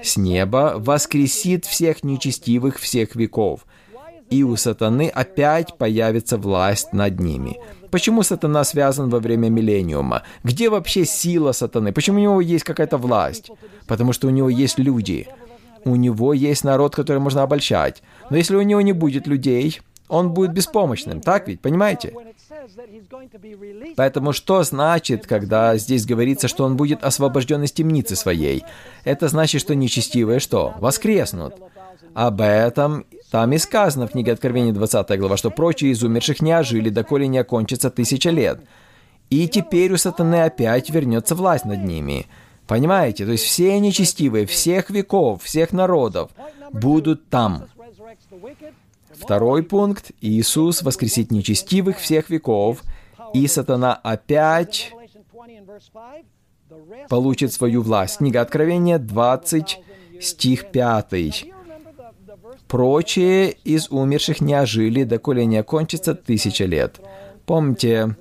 с 0.03 0.17
неба 0.17 0.75
воскресит 0.77 1.65
всех 1.65 2.03
нечестивых 2.03 2.79
всех 2.79 3.15
веков, 3.15 3.65
и 4.29 4.43
у 4.43 4.55
сатаны 4.55 5.08
опять 5.08 5.77
появится 5.77 6.38
власть 6.38 6.93
над 6.93 7.19
ними. 7.19 7.58
Почему 7.95 8.23
сатана 8.23 8.65
связан 8.65 9.10
во 9.10 9.19
время 9.19 9.47
миллениума? 9.47 10.23
Где 10.43 10.69
вообще 10.69 11.05
сила 11.05 11.53
сатаны? 11.53 11.93
Почему 11.93 12.17
у 12.17 12.21
него 12.21 12.41
есть 12.41 12.65
какая-то 12.65 12.97
власть? 12.97 13.49
Потому 13.88 14.12
что 14.12 14.27
у 14.27 14.31
него 14.31 14.49
есть 14.49 14.77
люди. 14.77 15.29
У 15.86 15.95
него 15.95 16.34
есть 16.34 16.65
народ, 16.65 16.93
который 16.93 17.19
можно 17.19 17.41
обольщать. 17.43 18.03
Но 18.29 18.36
если 18.36 18.58
у 18.58 18.62
него 18.63 18.81
не 18.81 18.91
будет 18.91 19.27
людей, 19.27 19.79
он 20.10 20.34
будет 20.34 20.51
беспомощным, 20.51 21.21
так 21.21 21.47
ведь, 21.47 21.62
понимаете? 21.62 22.13
Поэтому 23.95 24.34
что 24.34 24.62
значит, 24.63 25.25
когда 25.25 25.77
здесь 25.77 26.05
говорится, 26.05 26.49
что 26.49 26.65
он 26.65 26.75
будет 26.75 27.01
освобожден 27.01 27.63
из 27.63 27.71
темницы 27.71 28.17
своей? 28.17 28.65
Это 29.05 29.29
значит, 29.29 29.62
что 29.62 29.73
нечестивые 29.73 30.41
что? 30.41 30.73
Воскреснут. 30.79 31.53
Об 32.15 32.39
этом 32.39 33.06
там 33.30 33.51
и 33.51 33.58
сказано 33.58 34.08
в 34.08 34.12
книге 34.12 34.32
Откровения 34.32 34.71
20 34.71 35.19
глава, 35.19 35.36
что 35.36 35.51
прочие 35.51 35.91
из 35.91 36.01
умерших 36.01 36.41
не 36.41 36.54
ожили, 36.54 36.89
доколе 36.89 37.28
не 37.28 37.39
окончится 37.39 37.89
тысяча 37.91 38.30
лет. 38.30 38.62
И 39.30 39.49
теперь 39.49 39.91
у 39.91 39.97
сатаны 39.97 40.43
опять 40.43 40.89
вернется 40.89 41.36
власть 41.36 41.65
над 41.65 41.84
ними. 41.84 42.28
Понимаете? 42.67 43.25
То 43.25 43.34
есть 43.34 43.43
все 43.43 43.78
нечестивые, 43.82 44.45
всех 44.45 44.89
веков, 44.89 45.43
всех 45.43 45.73
народов 45.73 46.32
будут 46.71 47.28
там. 47.28 47.65
Второй 49.13 49.63
пункт. 49.63 50.12
Иисус 50.21 50.84
воскресит 50.84 51.32
нечестивых 51.32 51.99
всех 51.99 52.30
веков, 52.30 52.82
и 53.34 53.45
сатана 53.47 53.93
опять 53.93 54.93
получит 57.10 57.51
свою 57.51 57.82
власть. 57.82 58.19
Книга 58.19 58.39
Откровения 58.39 58.99
20, 58.99 59.80
стих 60.21 60.71
5. 60.71 61.45
«Прочие 62.67 63.51
из 63.63 63.89
умерших 63.89 64.41
не 64.41 64.54
ожили, 64.54 65.04
доколе 65.04 65.45
не 65.45 65.58
окончится 65.58 66.15
тысяча 66.15 66.65
лет». 66.65 66.99
Помните, 67.45 68.15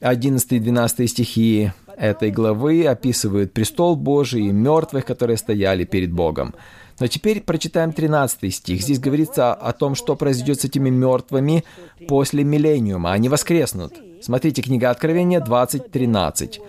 11 0.00 0.52
и 0.52 0.58
12 0.58 1.10
стихи 1.10 1.72
этой 1.96 2.30
главы 2.30 2.86
описывают 2.86 3.52
престол 3.52 3.96
Божий 3.96 4.46
и 4.46 4.52
мертвых, 4.52 5.04
которые 5.04 5.36
стояли 5.36 5.84
перед 5.84 6.12
Богом. 6.12 6.54
Но 7.00 7.06
теперь 7.06 7.40
прочитаем 7.40 7.92
13 7.92 8.54
стих. 8.54 8.82
Здесь 8.82 8.98
говорится 8.98 9.54
о 9.54 9.72
том, 9.72 9.94
что 9.94 10.14
произойдет 10.16 10.60
с 10.60 10.64
этими 10.64 10.90
мертвыми 10.90 11.64
после 12.06 12.44
миллениума. 12.44 13.12
Они 13.12 13.28
воскреснут. 13.28 13.94
Смотрите, 14.20 14.62
книга 14.62 14.90
Откровения 14.90 15.40
20.13. 15.40 16.60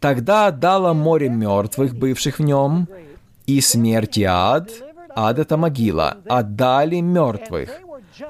«Тогда 0.00 0.48
отдало 0.48 0.92
море 0.92 1.28
мертвых, 1.28 1.96
бывших 1.96 2.38
в 2.38 2.42
нем, 2.42 2.88
и 3.46 3.60
смерть 3.60 4.18
и 4.18 4.24
ад, 4.24 4.70
ад— 5.16 5.38
это 5.40 5.56
могила, 5.56 6.18
отдали 6.26 7.00
мертвых, 7.00 7.70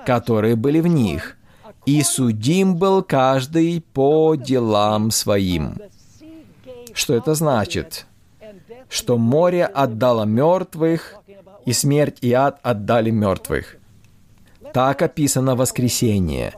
которые 0.07 0.57
были 0.57 0.81
в 0.81 0.87
них, 0.87 1.37
и 1.87 2.03
судим 2.03 2.77
был 2.77 3.03
каждый 3.03 3.81
по 3.93 4.35
делам 4.35 5.11
своим». 5.11 5.77
Что 6.95 7.15
это 7.15 7.35
значит? 7.35 8.07
Что 8.89 9.19
море 9.19 9.67
отдало 9.67 10.25
мертвых, 10.25 11.17
и 11.67 11.73
смерть 11.73 12.19
и 12.21 12.33
ад 12.33 12.61
отдали 12.63 13.11
мертвых. 13.11 13.77
Так 14.73 15.03
описано 15.03 15.57
воскресение. 15.57 16.55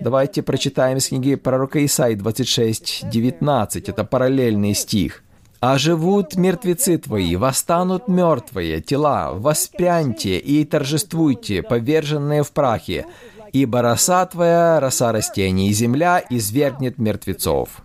Давайте 0.00 0.42
прочитаем 0.42 0.98
из 0.98 1.08
книги 1.08 1.34
пророка 1.34 1.84
Исаи 1.84 2.14
26, 2.14 3.08
19. 3.10 3.88
Это 3.88 4.04
параллельный 4.04 4.74
стих. 4.74 5.22
«А 5.60 5.78
живут 5.78 6.36
мертвецы 6.36 6.98
твои, 6.98 7.36
восстанут 7.36 8.08
мертвые 8.08 8.80
тела, 8.80 9.32
воспряньте 9.32 10.38
и 10.38 10.64
торжествуйте, 10.64 11.62
поверженные 11.62 12.42
в 12.42 12.52
прахе, 12.52 13.06
ибо 13.52 13.80
роса 13.82 14.26
твоя, 14.26 14.80
роса 14.80 15.12
растений, 15.12 15.72
земля 15.72 16.22
извергнет 16.28 16.98
мертвецов». 16.98 17.82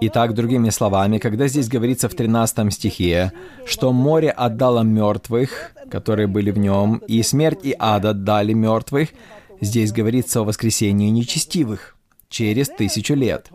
Итак, 0.00 0.34
другими 0.34 0.70
словами, 0.70 1.18
когда 1.18 1.46
здесь 1.48 1.68
говорится 1.68 2.08
в 2.08 2.14
13 2.14 2.72
стихе, 2.72 3.32
что 3.66 3.92
море 3.92 4.30
отдало 4.30 4.82
мертвых, 4.82 5.72
которые 5.90 6.26
были 6.26 6.50
в 6.50 6.58
нем, 6.58 7.02
и 7.06 7.22
смерть 7.22 7.60
и 7.62 7.76
ад 7.78 8.04
отдали 8.04 8.52
мертвых, 8.52 9.10
здесь 9.60 9.92
говорится 9.92 10.40
о 10.40 10.44
воскресении 10.44 11.10
нечестивых 11.10 11.96
через 12.28 12.68
тысячу 12.68 13.14
лет. 13.14 13.50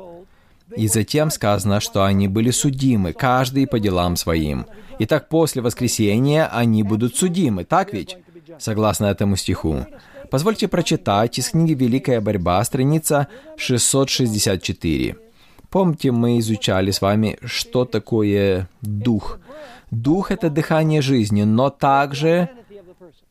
И 0.75 0.87
затем 0.87 1.31
сказано, 1.31 1.79
что 1.79 2.03
они 2.03 2.27
были 2.27 2.51
судимы, 2.51 3.13
каждый 3.13 3.67
по 3.67 3.79
делам 3.79 4.15
своим. 4.15 4.65
Итак, 4.99 5.29
после 5.29 5.61
воскресения 5.61 6.47
они 6.47 6.83
будут 6.83 7.15
судимы, 7.15 7.63
так 7.63 7.93
ведь? 7.93 8.17
Согласно 8.59 9.05
этому 9.05 9.35
стиху. 9.35 9.85
Позвольте 10.29 10.67
прочитать 10.67 11.39
из 11.39 11.49
книги 11.49 11.73
«Великая 11.73 12.19
борьба», 12.19 12.63
страница 12.63 13.27
664. 13.55 15.15
Помните, 15.69 16.11
мы 16.11 16.39
изучали 16.39 16.91
с 16.91 17.01
вами, 17.01 17.37
что 17.43 17.85
такое 17.85 18.69
дух. 18.81 19.39
Дух— 19.91 20.31
это 20.31 20.49
дыхание 20.49 21.01
жизни, 21.01 21.43
но 21.43 21.69
также 21.69 22.49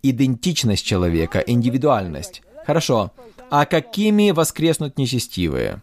идентичность 0.03 0.85
человека, 0.85 1.41
индивидуальность. 1.41 2.43
Хорошо. 2.67 3.13
А 3.51 3.67
какими 3.67 4.31
воскреснут 4.31 4.99
нечестивые? 4.99 5.83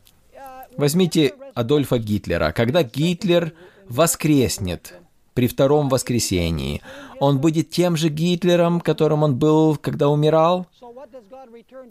Возьмите 0.77 1.33
Адольфа 1.53 1.97
Гитлера. 1.97 2.51
Когда 2.51 2.83
Гитлер 2.83 3.53
воскреснет 3.87 4.95
при 5.33 5.47
втором 5.47 5.89
воскресении, 5.89 6.81
он 7.19 7.39
будет 7.39 7.69
тем 7.69 7.95
же 7.95 8.09
Гитлером, 8.09 8.81
которым 8.81 9.23
он 9.23 9.35
был, 9.35 9.75
когда 9.75 10.09
умирал? 10.09 10.67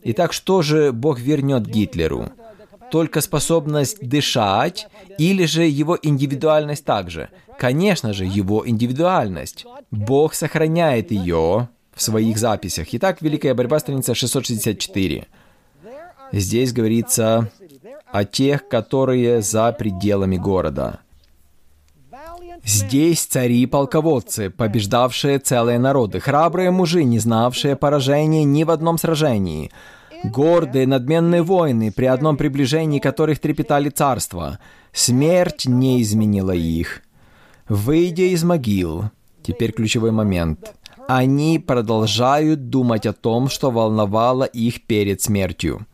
Итак, 0.04 0.32
что 0.32 0.62
же 0.62 0.92
Бог 0.92 1.18
вернет 1.20 1.66
Гитлеру? 1.66 2.30
Только 2.90 3.20
способность 3.20 4.06
дышать 4.06 4.88
или 5.18 5.46
же 5.46 5.64
его 5.64 5.98
индивидуальность 6.00 6.84
также? 6.84 7.30
Конечно 7.58 8.12
же, 8.12 8.24
его 8.24 8.68
индивидуальность. 8.68 9.64
Бог 9.90 10.34
сохраняет 10.34 11.10
ее 11.10 11.68
в 11.94 12.02
своих 12.02 12.38
записях. 12.38 12.88
Итак, 12.92 13.22
Великая 13.22 13.54
борьба, 13.54 13.78
страница 13.78 14.14
664. 14.14 15.26
Здесь 16.32 16.72
говорится 16.72 17.50
о 18.12 18.24
тех, 18.24 18.68
которые 18.68 19.42
за 19.42 19.72
пределами 19.72 20.36
города. 20.36 21.00
Здесь 22.64 23.24
цари 23.24 23.62
и 23.62 23.66
полководцы, 23.66 24.50
побеждавшие 24.50 25.38
целые 25.38 25.78
народы, 25.78 26.20
храбрые 26.20 26.70
мужи, 26.70 27.02
не 27.02 27.18
знавшие 27.18 27.74
поражения 27.74 28.44
ни 28.44 28.62
в 28.62 28.70
одном 28.70 28.98
сражении, 28.98 29.72
гордые, 30.22 30.86
надменные 30.86 31.42
воины, 31.42 31.90
при 31.90 32.04
одном 32.04 32.36
приближении 32.36 33.00
которых 33.00 33.40
трепетали 33.40 33.88
царства. 33.88 34.60
Смерть 34.92 35.66
не 35.66 36.02
изменила 36.02 36.52
их. 36.52 37.02
Выйдя 37.68 38.24
из 38.24 38.44
могил, 38.44 39.04
теперь 39.42 39.72
ключевой 39.72 40.12
момент, 40.12 40.74
они 41.08 41.58
продолжают 41.58 42.68
думать 42.68 43.06
о 43.06 43.12
том, 43.12 43.48
что 43.48 43.70
волновало 43.70 44.44
их 44.44 44.82
перед 44.82 45.20
смертью. 45.20 45.86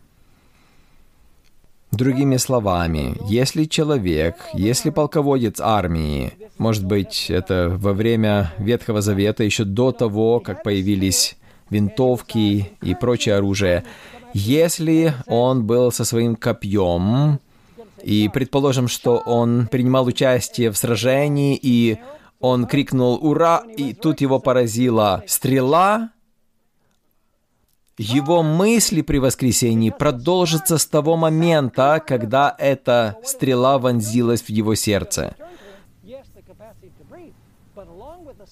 Другими 1.90 2.36
словами, 2.36 3.16
если 3.28 3.64
человек, 3.64 4.36
если 4.52 4.90
полководец 4.90 5.58
армии, 5.58 6.32
может 6.58 6.84
быть, 6.84 7.26
это 7.30 7.70
во 7.74 7.94
время 7.94 8.52
Ветхого 8.58 9.00
Завета, 9.00 9.42
еще 9.42 9.64
до 9.64 9.92
того, 9.92 10.40
как 10.40 10.62
появились 10.62 11.36
винтовки 11.70 12.72
и 12.82 12.94
прочее 12.94 13.36
оружие, 13.36 13.84
если 14.34 15.14
он 15.26 15.64
был 15.64 15.90
со 15.90 16.04
своим 16.04 16.36
копьем, 16.36 17.40
и 18.02 18.30
предположим, 18.32 18.86
что 18.86 19.16
он 19.16 19.66
принимал 19.66 20.06
участие 20.06 20.70
в 20.70 20.76
сражении, 20.76 21.58
и 21.60 21.98
он 22.38 22.66
крикнул 22.66 23.18
«Ура!», 23.20 23.64
и 23.76 23.94
тут 23.94 24.20
его 24.20 24.38
поразила 24.38 25.24
стрела, 25.26 26.10
его 27.98 28.42
мысли 28.42 29.02
при 29.02 29.18
воскресении 29.18 29.90
продолжатся 29.90 30.78
с 30.78 30.86
того 30.86 31.16
момента, 31.16 32.02
когда 32.06 32.54
эта 32.58 33.16
стрела 33.24 33.78
вонзилась 33.78 34.42
в 34.42 34.50
его 34.50 34.74
сердце. 34.74 35.34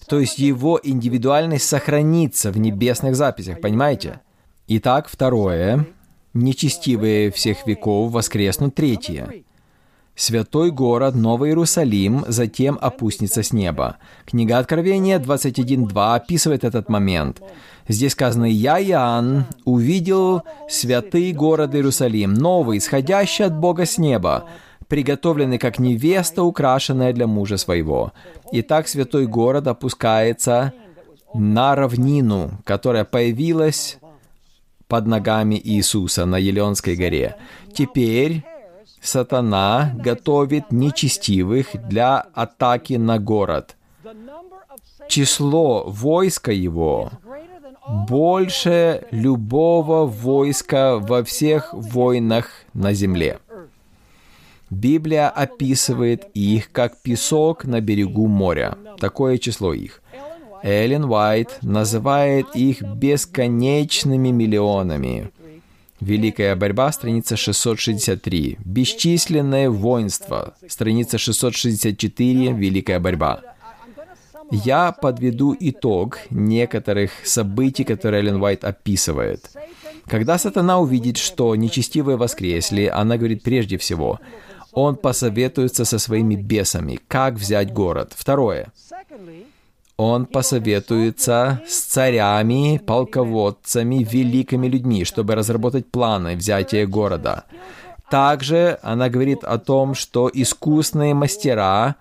То 0.08 0.20
есть 0.20 0.38
его 0.38 0.80
индивидуальность 0.82 1.68
сохранится 1.68 2.52
в 2.52 2.58
небесных 2.58 3.16
записях, 3.16 3.60
понимаете? 3.60 4.20
Итак, 4.68 5.08
второе. 5.08 5.86
Нечестивые 6.34 7.30
всех 7.30 7.66
веков 7.66 8.12
воскреснут 8.12 8.74
третье. 8.74 9.44
Святой 10.14 10.70
город, 10.70 11.14
Новый 11.14 11.50
Иерусалим, 11.50 12.24
затем 12.26 12.78
опустится 12.80 13.42
с 13.42 13.52
неба. 13.52 13.98
Книга 14.24 14.58
Откровения 14.58 15.18
21.2 15.18 16.14
описывает 16.14 16.64
этот 16.64 16.88
момент. 16.88 17.42
Здесь 17.88 18.12
сказано, 18.12 18.46
«Я, 18.46 18.82
Иоанн, 18.82 19.46
увидел 19.64 20.42
святый 20.68 21.32
город 21.32 21.74
Иерусалим, 21.74 22.34
новый, 22.34 22.78
исходящий 22.78 23.44
от 23.44 23.56
Бога 23.56 23.86
с 23.86 23.96
неба, 23.96 24.48
приготовленный 24.88 25.58
как 25.58 25.78
невеста, 25.78 26.42
украшенная 26.42 27.12
для 27.12 27.26
мужа 27.26 27.56
своего». 27.56 28.12
Итак, 28.50 28.88
святой 28.88 29.26
город 29.26 29.68
опускается 29.68 30.72
на 31.32 31.74
равнину, 31.76 32.58
которая 32.64 33.04
появилась 33.04 33.98
под 34.88 35.06
ногами 35.06 35.60
Иисуса 35.62 36.26
на 36.26 36.38
Елеонской 36.38 36.96
горе. 36.96 37.36
Теперь 37.72 38.42
сатана 39.00 39.92
готовит 39.96 40.72
нечестивых 40.72 41.68
для 41.88 42.18
атаки 42.34 42.94
на 42.94 43.18
город. 43.18 43.76
Число 45.08 45.84
войска 45.86 46.50
его 46.50 47.12
больше 47.88 49.06
любого 49.10 50.06
войска 50.06 50.96
во 50.98 51.22
всех 51.24 51.72
войнах 51.72 52.50
на 52.74 52.92
земле. 52.92 53.38
Библия 54.70 55.28
описывает 55.28 56.28
их 56.34 56.72
как 56.72 57.00
песок 57.00 57.64
на 57.64 57.80
берегу 57.80 58.26
моря. 58.26 58.76
Такое 58.98 59.38
число 59.38 59.72
их. 59.72 60.02
Эллен 60.62 61.04
Уайт 61.04 61.58
называет 61.62 62.46
их 62.56 62.82
бесконечными 62.82 64.30
миллионами. 64.30 65.30
Великая 66.00 66.56
борьба, 66.56 66.90
страница 66.92 67.36
663. 67.36 68.58
Бесчисленное 68.64 69.70
воинство, 69.70 70.54
страница 70.68 71.18
664. 71.18 72.52
Великая 72.52 73.00
борьба. 73.00 73.55
Я 74.50 74.92
подведу 74.92 75.56
итог 75.58 76.18
некоторых 76.30 77.10
событий, 77.24 77.84
которые 77.84 78.20
Эллен 78.20 78.42
Уайт 78.42 78.64
описывает. 78.64 79.50
Когда 80.06 80.38
сатана 80.38 80.78
увидит, 80.78 81.16
что 81.16 81.54
нечестивые 81.56 82.16
воскресли, 82.16 82.86
она 82.86 83.16
говорит 83.16 83.42
прежде 83.42 83.76
всего, 83.76 84.20
он 84.72 84.96
посоветуется 84.96 85.84
со 85.84 85.98
своими 85.98 86.36
бесами, 86.36 87.00
как 87.08 87.34
взять 87.34 87.72
город. 87.72 88.12
Второе 88.14 88.72
он 89.96 90.26
посоветуется 90.26 91.62
с 91.66 91.80
царями, 91.80 92.78
полководцами, 92.78 94.04
великими 94.04 94.68
людьми, 94.68 95.04
чтобы 95.04 95.34
разработать 95.34 95.90
планы 95.90 96.36
взятия 96.36 96.86
города. 96.86 97.44
Также 98.10 98.78
она 98.82 99.08
говорит 99.08 99.42
о 99.42 99.58
том, 99.58 99.94
что 99.94 100.30
искусные 100.32 101.14
мастера 101.14 101.96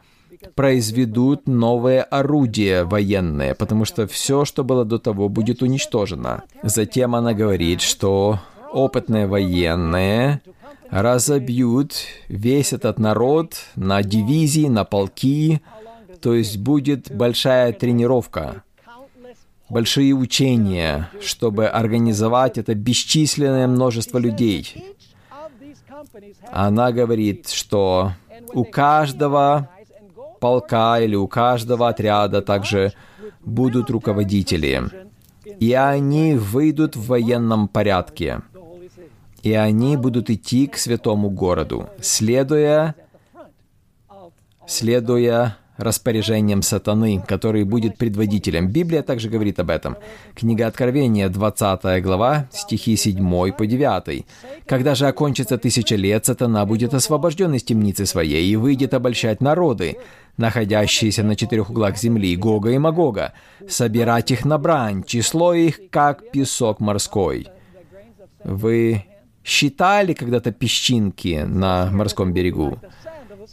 произведут 0.54 1.48
новые 1.48 2.04
орудия 2.04 2.84
военные, 2.84 3.56
потому 3.56 3.86
что 3.86 4.08
все, 4.08 4.46
что 4.46 4.64
было 4.64 4.86
до 4.86 5.00
того, 5.00 5.30
будет 5.30 5.62
уничтожено. 5.62 6.44
Затем 6.64 7.16
она 7.16 7.34
говорит, 7.34 7.82
что 7.82 8.40
опытные 8.72 9.28
военные 9.28 10.42
разобьют 10.90 11.96
весь 12.28 12.74
этот 12.74 13.00
народ 13.00 13.56
на 13.76 14.04
дивизии, 14.04 14.68
на 14.68 14.84
полки, 14.84 15.62
то 16.22 16.34
есть 16.34 16.58
будет 16.58 17.12
большая 17.16 17.74
тренировка, 17.74 18.64
большие 19.70 20.14
учения, 20.14 21.10
чтобы 21.22 21.68
организовать 21.68 22.58
это 22.58 22.76
бесчисленное 22.76 23.68
множество 23.68 24.18
людей. 24.18 24.96
Она 26.52 26.92
говорит, 26.92 27.50
что 27.50 28.12
у 28.54 28.64
каждого 28.64 29.70
полка 30.40 31.00
или 31.00 31.16
у 31.16 31.28
каждого 31.28 31.90
отряда 31.90 32.42
также 32.42 32.94
будут 33.44 33.90
руководители. 33.90 34.84
И 35.60 35.74
они 35.74 36.36
выйдут 36.36 36.96
в 36.96 37.08
военном 37.08 37.68
порядке. 37.68 38.42
И 39.44 39.54
они 39.54 39.96
будут 39.96 40.30
идти 40.30 40.66
к 40.66 40.78
святому 40.78 41.30
городу, 41.30 41.88
следуя, 42.02 42.96
следуя 44.66 45.58
распоряжением 45.78 46.62
сатаны, 46.62 47.22
который 47.28 47.64
будет 47.64 47.98
предводителем. 47.98 48.68
Библия 48.68 49.02
также 49.02 49.30
говорит 49.30 49.60
об 49.60 49.70
этом. 49.70 49.98
Книга 50.34 50.68
Откровения, 50.68 51.30
20 51.30 52.02
глава, 52.04 52.48
стихи 52.52 52.96
7 52.96 53.52
по 53.52 53.66
9. 53.66 54.26
«Когда 54.66 54.96
же 54.96 55.08
окончится 55.08 55.58
тысяча 55.58 55.96
лет, 55.96 56.26
сатана 56.26 56.66
будет 56.66 56.94
освобожден 56.94 57.54
из 57.54 57.64
темницы 57.64 58.06
своей 58.06 58.48
и 58.48 58.56
выйдет 58.56 58.94
обольщать 58.94 59.42
народы, 59.42 59.98
находящиеся 60.38 61.24
на 61.24 61.36
четырех 61.36 61.70
углах 61.70 61.98
земли, 61.98 62.36
Гога 62.36 62.72
и 62.72 62.78
Магога, 62.78 63.34
собирать 63.68 64.32
их 64.32 64.46
на 64.46 64.58
брань, 64.58 65.04
число 65.04 65.54
их, 65.54 65.90
как 65.90 66.32
песок 66.32 66.80
морской». 66.80 67.48
Вы 68.46 69.06
считали 69.44 70.14
когда-то 70.14 70.52
песчинки 70.52 71.44
на 71.48 71.90
морском 71.92 72.32
берегу? 72.32 72.80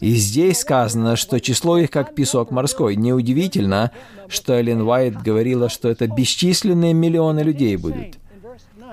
И 0.00 0.14
здесь 0.14 0.60
сказано, 0.60 1.16
что 1.16 1.40
число 1.40 1.78
их 1.78 1.90
как 1.90 2.14
песок 2.14 2.50
морской. 2.50 2.96
Неудивительно, 2.96 3.90
что 4.28 4.52
Эллен 4.52 4.82
Уайт 4.82 5.22
говорила, 5.22 5.70
что 5.70 5.88
это 5.88 6.08
бесчисленные 6.08 6.92
миллионы 6.92 7.40
людей 7.40 7.76
будут. 7.76 8.18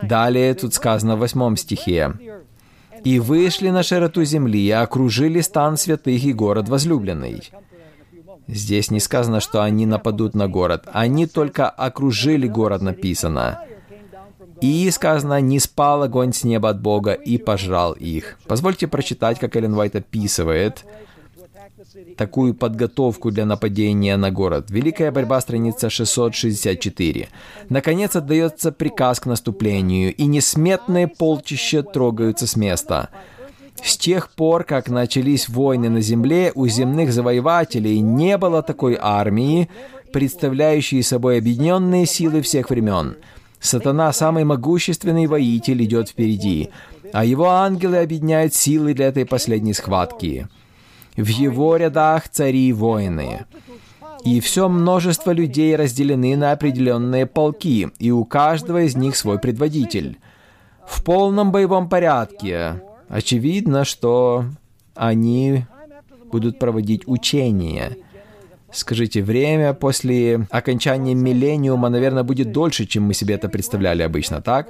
Далее 0.02 0.54
тут 0.54 0.74
сказано 0.74 1.18
в 1.18 1.20
восьмом 1.20 1.58
стихе. 1.58 2.14
«И 3.04 3.20
вышли 3.20 3.70
на 3.70 3.84
широту 3.84 4.24
земли, 4.24 4.66
и 4.68 4.72
окружили 4.72 5.42
стан 5.42 5.78
святых 5.78 6.24
и 6.24 6.34
город 6.34 6.70
возлюбленный». 6.70 7.44
Здесь 8.52 8.90
не 8.90 9.00
сказано, 9.00 9.42
что 9.42 9.62
они 9.62 9.86
нападут 9.86 10.34
на 10.34 10.48
город. 10.48 10.88
Они 10.92 11.28
только 11.28 11.70
окружили 11.70 12.48
город, 12.48 12.82
написано. 12.82 13.64
И 14.60 14.90
сказано, 14.92 15.40
не 15.40 15.60
спал 15.60 16.04
огонь 16.04 16.34
с 16.34 16.44
неба 16.44 16.70
от 16.70 16.82
Бога 16.82 17.14
и 17.14 17.38
пожрал 17.38 17.94
их. 17.94 18.38
Позвольте 18.48 18.88
прочитать, 18.88 19.40
как 19.40 19.56
Эллен 19.56 19.76
Уайт 19.76 19.96
описывает 19.96 20.84
такую 22.18 22.54
подготовку 22.54 23.32
для 23.32 23.46
нападения 23.46 24.18
на 24.18 24.32
город. 24.32 24.70
Великая 24.70 25.12
борьба, 25.12 25.40
страница 25.42 25.90
664. 25.90 27.30
Наконец 27.70 28.16
отдается 28.16 28.72
приказ 28.72 29.20
к 29.20 29.28
наступлению, 29.28 30.14
и 30.14 30.26
несметные 30.26 31.08
полчища 31.08 31.84
трогаются 31.84 32.48
с 32.48 32.56
места. 32.56 33.10
С 33.84 33.98
тех 33.98 34.30
пор, 34.32 34.64
как 34.64 34.90
начались 34.90 35.50
войны 35.50 35.90
на 35.90 36.02
земле, 36.02 36.52
у 36.56 36.68
земных 36.68 37.12
завоевателей 37.12 38.00
не 38.00 38.38
было 38.38 38.62
такой 38.62 38.98
армии, 39.00 39.70
представляющей 40.12 41.02
собой 41.02 41.38
объединенные 41.38 42.06
силы 42.06 42.42
всех 42.42 42.70
времен. 42.70 43.16
Сатана, 43.60 44.14
самый 44.14 44.44
могущественный 44.44 45.28
воитель, 45.28 45.84
идет 45.84 46.10
впереди, 46.10 46.70
а 47.12 47.26
его 47.26 47.50
ангелы 47.50 47.98
объединяют 47.98 48.54
силы 48.54 48.94
для 48.94 49.08
этой 49.08 49.26
последней 49.26 49.74
схватки. 49.74 50.48
В 51.16 51.28
его 51.28 51.76
рядах 51.76 52.30
цари 52.30 52.70
и 52.70 52.74
воины. 52.74 53.46
И 54.24 54.40
все 54.40 54.70
множество 54.70 55.32
людей 55.32 55.76
разделены 55.76 56.36
на 56.36 56.52
определенные 56.52 57.26
полки, 57.26 57.90
и 58.00 58.12
у 58.12 58.26
каждого 58.26 58.82
из 58.82 58.96
них 58.96 59.16
свой 59.16 59.40
предводитель. 59.40 60.20
В 60.88 61.04
полном 61.04 61.52
боевом 61.52 61.90
порядке. 61.90 62.82
Очевидно, 63.10 63.86
что 63.86 64.46
они 64.96 65.66
будут 66.32 66.60
проводить 66.60 67.08
учения. 67.08 67.98
Скажите, 68.72 69.24
время 69.24 69.74
после 69.74 70.48
окончания 70.52 71.16
миллениума, 71.16 71.90
наверное, 71.90 72.24
будет 72.24 72.52
дольше, 72.52 72.86
чем 72.86 73.04
мы 73.04 73.16
себе 73.16 73.34
это 73.34 73.50
представляли 73.50 74.04
обычно, 74.04 74.42
так? 74.42 74.70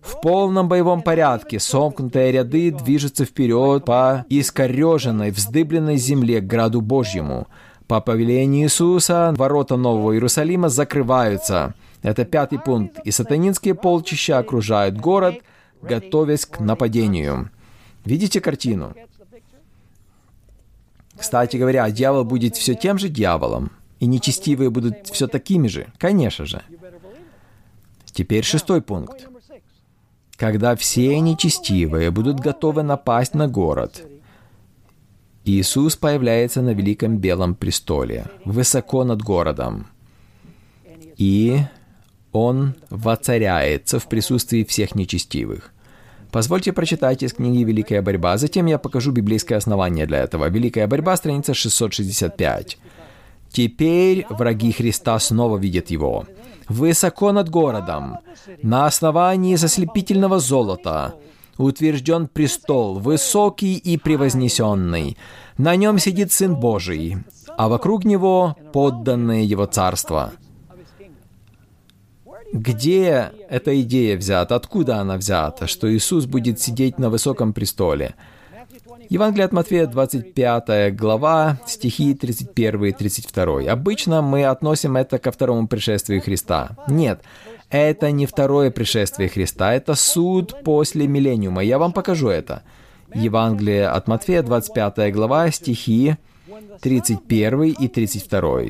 В 0.00 0.20
полном 0.22 0.68
боевом 0.68 1.02
порядке 1.02 1.58
сомкнутые 1.58 2.30
ряды 2.30 2.70
движутся 2.70 3.24
вперед 3.24 3.84
по 3.84 4.24
искореженной, 4.28 5.32
вздыбленной 5.32 5.96
земле 5.96 6.40
к 6.40 6.46
граду 6.46 6.80
Божьему. 6.80 7.48
По 7.88 8.00
повелению 8.00 8.66
Иисуса 8.66 9.34
ворота 9.36 9.76
Нового 9.76 10.12
Иерусалима 10.12 10.68
закрываются. 10.68 11.74
Это 12.02 12.24
пятый 12.24 12.60
пункт. 12.60 13.00
И 13.04 13.10
сатанинские 13.10 13.74
полчища 13.74 14.38
окружают 14.38 14.96
город, 14.96 15.40
готовясь 15.82 16.46
к 16.46 16.60
нападению. 16.60 17.50
Видите 18.04 18.40
картину? 18.40 18.94
Кстати 21.16 21.56
говоря, 21.56 21.90
дьявол 21.90 22.24
будет 22.24 22.56
все 22.56 22.74
тем 22.74 22.98
же 22.98 23.08
дьяволом, 23.08 23.72
и 23.98 24.06
нечестивые 24.06 24.70
будут 24.70 25.08
все 25.08 25.26
такими 25.26 25.68
же, 25.68 25.92
конечно 25.98 26.46
же. 26.46 26.62
Теперь 28.06 28.44
шестой 28.44 28.80
пункт 28.80 29.30
когда 30.40 30.74
все 30.74 31.20
нечестивые 31.20 32.10
будут 32.10 32.40
готовы 32.40 32.82
напасть 32.82 33.34
на 33.34 33.46
город. 33.46 34.02
Иисус 35.44 35.96
появляется 35.96 36.62
на 36.62 36.70
великом 36.70 37.18
белом 37.18 37.54
престоле, 37.54 38.24
высоко 38.46 39.04
над 39.04 39.20
городом. 39.20 39.88
И 41.18 41.58
Он 42.32 42.74
воцаряется 42.88 43.98
в 43.98 44.08
присутствии 44.08 44.64
всех 44.64 44.94
нечестивых. 44.94 45.74
Позвольте 46.32 46.72
прочитать 46.72 47.22
из 47.22 47.32
книги 47.32 47.64
«Великая 47.64 48.02
борьба», 48.02 48.36
затем 48.36 48.66
я 48.66 48.78
покажу 48.78 49.12
библейское 49.12 49.58
основание 49.58 50.06
для 50.06 50.18
этого. 50.18 50.48
«Великая 50.48 50.86
борьба», 50.86 51.16
страница 51.16 51.54
665. 51.54 52.78
«Теперь 53.50 54.26
враги 54.30 54.72
Христа 54.72 55.18
снова 55.18 55.58
видят 55.58 55.90
Его 55.90 56.26
высоко 56.70 57.32
над 57.32 57.50
городом, 57.50 58.18
на 58.62 58.86
основании 58.86 59.56
заслепительного 59.56 60.38
золота, 60.38 61.14
утвержден 61.58 62.28
престол, 62.28 62.98
высокий 62.98 63.76
и 63.76 63.98
превознесенный. 63.98 65.18
На 65.58 65.76
нем 65.76 65.98
сидит 65.98 66.32
Сын 66.32 66.54
Божий, 66.54 67.16
а 67.58 67.68
вокруг 67.68 68.04
него 68.04 68.56
подданные 68.72 69.44
его 69.44 69.66
царства. 69.66 70.32
Где 72.52 73.32
эта 73.48 73.80
идея 73.82 74.16
взята? 74.16 74.56
Откуда 74.56 74.96
она 74.96 75.16
взята, 75.16 75.66
что 75.66 75.92
Иисус 75.92 76.26
будет 76.26 76.60
сидеть 76.60 76.98
на 76.98 77.08
высоком 77.08 77.52
престоле? 77.52 78.14
Евангелие 79.08 79.44
от 79.46 79.52
Матфея, 79.52 79.86
25 79.86 80.94
глава, 80.94 81.58
стихи 81.66 82.14
31 82.14 82.84
и 82.84 82.92
32. 82.92 83.62
Обычно 83.70 84.22
мы 84.22 84.44
относим 84.44 84.96
это 84.96 85.18
ко 85.18 85.32
второму 85.32 85.68
пришествию 85.68 86.20
Христа. 86.20 86.76
Нет, 86.86 87.22
это 87.70 88.10
не 88.10 88.26
второе 88.26 88.70
пришествие 88.70 89.28
Христа, 89.28 89.72
это 89.72 89.94
суд 89.94 90.62
после 90.64 91.06
миллениума. 91.06 91.62
Я 91.62 91.78
вам 91.78 91.92
покажу 91.92 92.28
это. 92.28 92.62
Евангелие 93.14 93.88
от 93.88 94.06
Матфея, 94.06 94.42
25 94.42 95.12
глава, 95.12 95.50
стихи 95.50 96.16
31 96.80 97.62
и 97.62 97.88
32. 97.88 98.60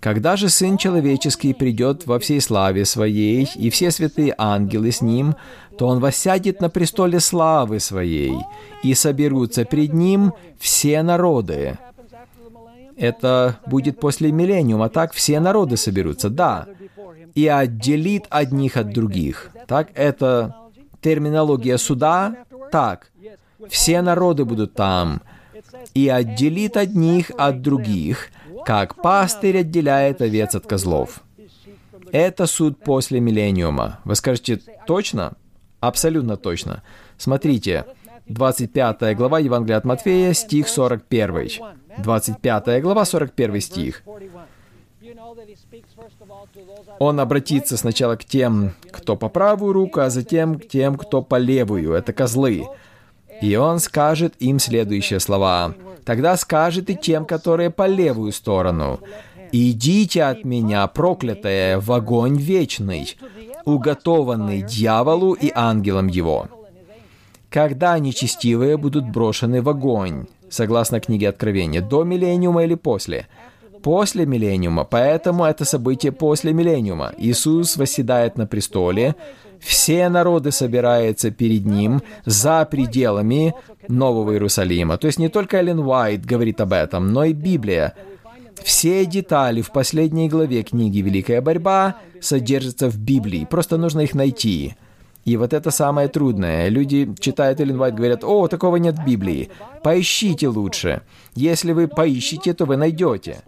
Когда 0.00 0.36
же 0.36 0.48
Сын 0.48 0.76
Человеческий 0.76 1.52
придет 1.54 2.06
во 2.06 2.18
всей 2.18 2.40
славе 2.40 2.84
Своей, 2.84 3.48
и 3.56 3.70
все 3.70 3.90
святые 3.90 4.34
ангелы 4.36 4.92
с 4.92 5.02
Ним, 5.02 5.34
то 5.78 5.88
Он 5.88 6.00
воссядет 6.00 6.60
на 6.60 6.68
престоле 6.68 7.20
славы 7.20 7.80
Своей, 7.80 8.36
и 8.82 8.94
соберутся 8.94 9.64
пред 9.64 9.92
Ним 9.92 10.32
все 10.58 11.02
народы. 11.02 11.78
Это 12.96 13.58
будет 13.66 14.00
после 14.00 14.32
миллениума, 14.32 14.88
так 14.88 15.12
все 15.12 15.38
народы 15.40 15.76
соберутся, 15.76 16.30
да. 16.30 16.66
И 17.34 17.46
отделит 17.46 18.24
одних 18.30 18.76
от 18.76 18.90
других. 18.90 19.50
Так, 19.66 19.90
это 19.94 20.56
терминология 21.02 21.76
суда? 21.76 22.36
Так. 22.72 23.10
Все 23.68 24.00
народы 24.00 24.44
будут 24.44 24.74
там. 24.74 25.20
И 25.92 26.08
отделит 26.08 26.76
одних 26.76 27.30
от 27.36 27.60
других, 27.60 28.30
как 28.66 28.96
пастырь 29.00 29.58
отделяет 29.58 30.20
овец 30.20 30.56
от 30.56 30.66
козлов. 30.66 31.20
Это 32.10 32.46
суд 32.46 32.80
после 32.80 33.20
миллениума. 33.20 34.00
Вы 34.04 34.16
скажете, 34.16 34.60
точно? 34.88 35.34
Абсолютно 35.78 36.36
точно. 36.36 36.82
Смотрите, 37.16 37.84
25 38.26 39.16
глава 39.16 39.38
Евангелия 39.38 39.76
от 39.76 39.84
Матфея, 39.84 40.32
стих 40.32 40.68
41. 40.68 41.62
25 41.98 42.82
глава, 42.82 43.04
41 43.04 43.60
стих. 43.60 44.02
Он 46.98 47.20
обратится 47.20 47.76
сначала 47.76 48.16
к 48.16 48.24
тем, 48.24 48.72
кто 48.90 49.14
по 49.14 49.28
правую 49.28 49.74
руку, 49.74 50.00
а 50.00 50.10
затем 50.10 50.58
к 50.58 50.66
тем, 50.66 50.96
кто 50.96 51.22
по 51.22 51.36
левую. 51.36 51.92
Это 51.92 52.12
козлы. 52.12 52.66
И 53.40 53.54
он 53.54 53.78
скажет 53.78 54.34
им 54.40 54.58
следующие 54.58 55.20
слова. 55.20 55.74
Тогда 56.06 56.36
скажет 56.36 56.88
и 56.88 56.94
тем, 56.94 57.26
которые 57.26 57.70
по 57.70 57.86
левую 57.86 58.32
сторону. 58.32 59.00
«Идите 59.52 60.22
от 60.22 60.44
меня, 60.44 60.86
проклятая, 60.86 61.80
в 61.80 61.90
огонь 61.92 62.36
вечный, 62.36 63.16
уготованный 63.64 64.62
дьяволу 64.62 65.34
и 65.34 65.50
ангелам 65.54 66.06
его». 66.06 66.48
Когда 67.50 67.98
нечестивые 67.98 68.76
будут 68.76 69.08
брошены 69.10 69.62
в 69.62 69.68
огонь, 69.68 70.26
согласно 70.48 71.00
книге 71.00 71.28
Откровения, 71.28 71.80
до 71.80 72.04
миллениума 72.04 72.64
или 72.64 72.74
после? 72.74 73.26
После 73.82 74.26
миллениума, 74.26 74.84
поэтому 74.84 75.44
это 75.44 75.64
событие 75.64 76.12
после 76.12 76.52
миллениума. 76.52 77.12
Иисус 77.18 77.76
восседает 77.76 78.36
на 78.36 78.46
престоле, 78.46 79.14
все 79.66 80.08
народы 80.08 80.52
собираются 80.52 81.32
перед 81.32 81.66
Ним 81.66 82.00
за 82.24 82.64
пределами 82.64 83.52
Нового 83.88 84.32
Иерусалима. 84.32 84.96
То 84.96 85.08
есть 85.08 85.18
не 85.18 85.28
только 85.28 85.56
Эллен 85.56 85.80
Уайт 85.80 86.24
говорит 86.24 86.60
об 86.60 86.72
этом, 86.72 87.12
но 87.12 87.24
и 87.24 87.32
Библия. 87.32 87.94
Все 88.62 89.04
детали 89.04 89.62
в 89.62 89.72
последней 89.72 90.28
главе 90.28 90.62
книги 90.62 91.00
«Великая 91.00 91.40
борьба» 91.40 91.96
содержатся 92.20 92.88
в 92.88 92.96
Библии, 92.96 93.44
просто 93.44 93.76
нужно 93.76 94.02
их 94.02 94.14
найти. 94.14 94.76
И 95.24 95.36
вот 95.36 95.52
это 95.52 95.72
самое 95.72 96.06
трудное. 96.06 96.68
Люди 96.68 97.12
читают 97.18 97.60
Эллен 97.60 97.80
Уайт, 97.80 97.96
говорят, 97.96 98.22
«О, 98.22 98.46
такого 98.46 98.76
нет 98.76 98.96
в 98.96 99.04
Библии. 99.04 99.50
Поищите 99.82 100.46
лучше. 100.46 101.02
Если 101.34 101.72
вы 101.72 101.88
поищите, 101.88 102.54
то 102.54 102.66
вы 102.66 102.76
найдете». 102.76 103.42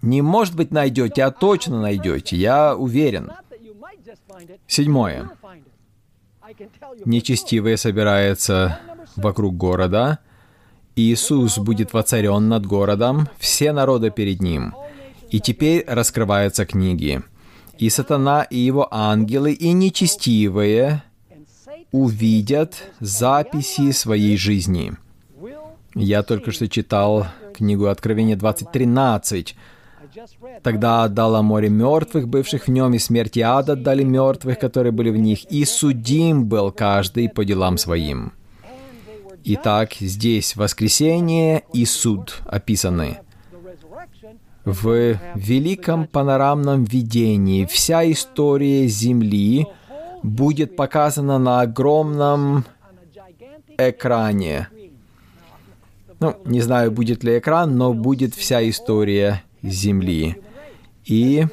Не 0.00 0.22
может 0.22 0.54
быть 0.54 0.70
найдете, 0.70 1.24
а 1.24 1.32
точно 1.32 1.82
найдете, 1.82 2.36
я 2.36 2.76
уверен. 2.76 3.32
Седьмое. 4.66 5.30
Нечестивые 7.04 7.76
собираются 7.76 8.80
вокруг 9.16 9.56
города. 9.56 10.18
Иисус 10.96 11.58
будет 11.58 11.92
воцарен 11.92 12.48
над 12.48 12.66
городом, 12.66 13.28
все 13.38 13.72
народы 13.72 14.10
перед 14.10 14.40
Ним. 14.40 14.74
И 15.30 15.40
теперь 15.40 15.84
раскрываются 15.86 16.66
книги. 16.66 17.22
И 17.78 17.90
сатана, 17.90 18.42
и 18.42 18.58
его 18.58 18.88
ангелы, 18.90 19.52
и 19.52 19.72
нечестивые 19.72 21.02
увидят 21.92 22.90
записи 23.00 23.92
своей 23.92 24.36
жизни. 24.36 24.94
Я 25.94 26.22
только 26.22 26.50
что 26.50 26.68
читал 26.68 27.26
книгу 27.54 27.86
Откровения 27.86 28.36
20.13. 28.36 29.54
Тогда 30.62 31.04
отдало 31.04 31.42
море 31.42 31.68
мертвых, 31.68 32.28
бывших 32.28 32.66
в 32.66 32.70
нем, 32.70 32.94
и 32.94 32.98
смерти 32.98 33.40
ада 33.40 33.72
отдали 33.72 34.02
мертвых, 34.02 34.58
которые 34.58 34.92
были 34.92 35.10
в 35.10 35.16
них, 35.16 35.44
и 35.50 35.64
судим 35.64 36.46
был 36.46 36.72
каждый 36.72 37.28
по 37.28 37.44
делам 37.44 37.78
своим. 37.78 38.32
Итак, 39.44 39.94
здесь 39.94 40.56
воскресение 40.56 41.62
и 41.72 41.84
суд 41.84 42.42
описаны. 42.46 43.18
В 44.64 45.18
великом 45.34 46.06
панорамном 46.06 46.84
видении 46.84 47.64
вся 47.64 48.10
история 48.10 48.86
Земли 48.86 49.66
будет 50.22 50.76
показана 50.76 51.38
на 51.38 51.62
огромном 51.62 52.64
экране. 53.78 54.68
Ну, 56.20 56.36
не 56.44 56.60
знаю, 56.60 56.90
будет 56.90 57.24
ли 57.24 57.38
экран, 57.38 57.78
но 57.78 57.94
будет 57.94 58.34
вся 58.34 58.68
история 58.68 59.42
Земли. 59.68 60.36
И 61.04 61.46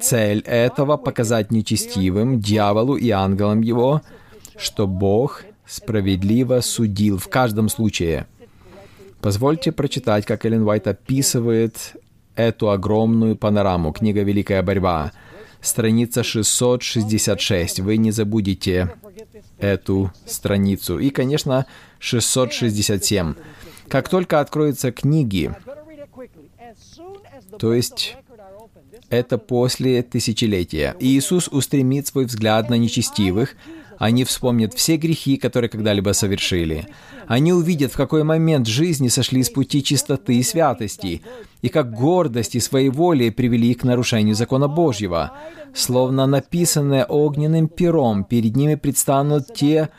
цель 0.00 0.40
этого— 0.40 0.96
показать 0.98 1.50
нечестивым, 1.50 2.40
дьяволу 2.40 2.96
и 2.96 3.10
ангелам 3.10 3.60
его, 3.60 4.02
что 4.56 4.86
Бог 4.86 5.44
справедливо 5.66 6.60
судил 6.60 7.18
в 7.18 7.28
каждом 7.28 7.68
случае. 7.68 8.26
Позвольте 9.20 9.72
прочитать, 9.72 10.26
как 10.26 10.44
Эллен 10.44 10.62
Уайт 10.62 10.86
описывает 10.86 11.96
эту 12.34 12.70
огромную 12.70 13.36
панораму. 13.36 13.92
Книга 13.92 14.22
«Великая 14.22 14.62
борьба», 14.62 15.12
страница 15.60 16.22
666. 16.22 17.80
Вы 17.80 17.96
не 17.96 18.10
забудете 18.10 18.92
эту 19.58 20.12
страницу. 20.26 20.98
И, 20.98 21.10
конечно, 21.10 21.66
667. 22.00 23.34
Как 23.88 24.08
только 24.08 24.40
откроются 24.40 24.90
книги, 24.90 25.54
то 27.58 27.74
есть 27.74 28.16
это 29.08 29.38
после 29.38 30.02
тысячелетия, 30.02 30.96
Иисус 31.00 31.48
устремит 31.48 32.06
свой 32.06 32.26
взгляд 32.26 32.70
на 32.70 32.74
нечестивых, 32.74 33.56
они 33.98 34.24
вспомнят 34.24 34.74
все 34.74 34.96
грехи, 34.96 35.36
которые 35.36 35.70
когда-либо 35.70 36.12
совершили. 36.12 36.88
Они 37.28 37.52
увидят, 37.52 37.92
в 37.92 37.96
какой 37.96 38.24
момент 38.24 38.66
жизни 38.66 39.08
сошли 39.08 39.44
с 39.44 39.50
пути 39.50 39.82
чистоты 39.82 40.36
и 40.36 40.42
святости, 40.42 41.22
и 41.60 41.68
как 41.68 41.92
гордость 41.92 42.56
и 42.56 42.60
своеволие 42.60 43.30
привели 43.30 43.70
их 43.70 43.78
к 43.78 43.84
нарушению 43.84 44.34
закона 44.34 44.66
Божьего. 44.66 45.32
Словно 45.72 46.26
написанное 46.26 47.04
огненным 47.04 47.68
пером, 47.68 48.24
перед 48.24 48.56
ними 48.56 48.74
предстанут 48.74 49.54
те 49.54 49.90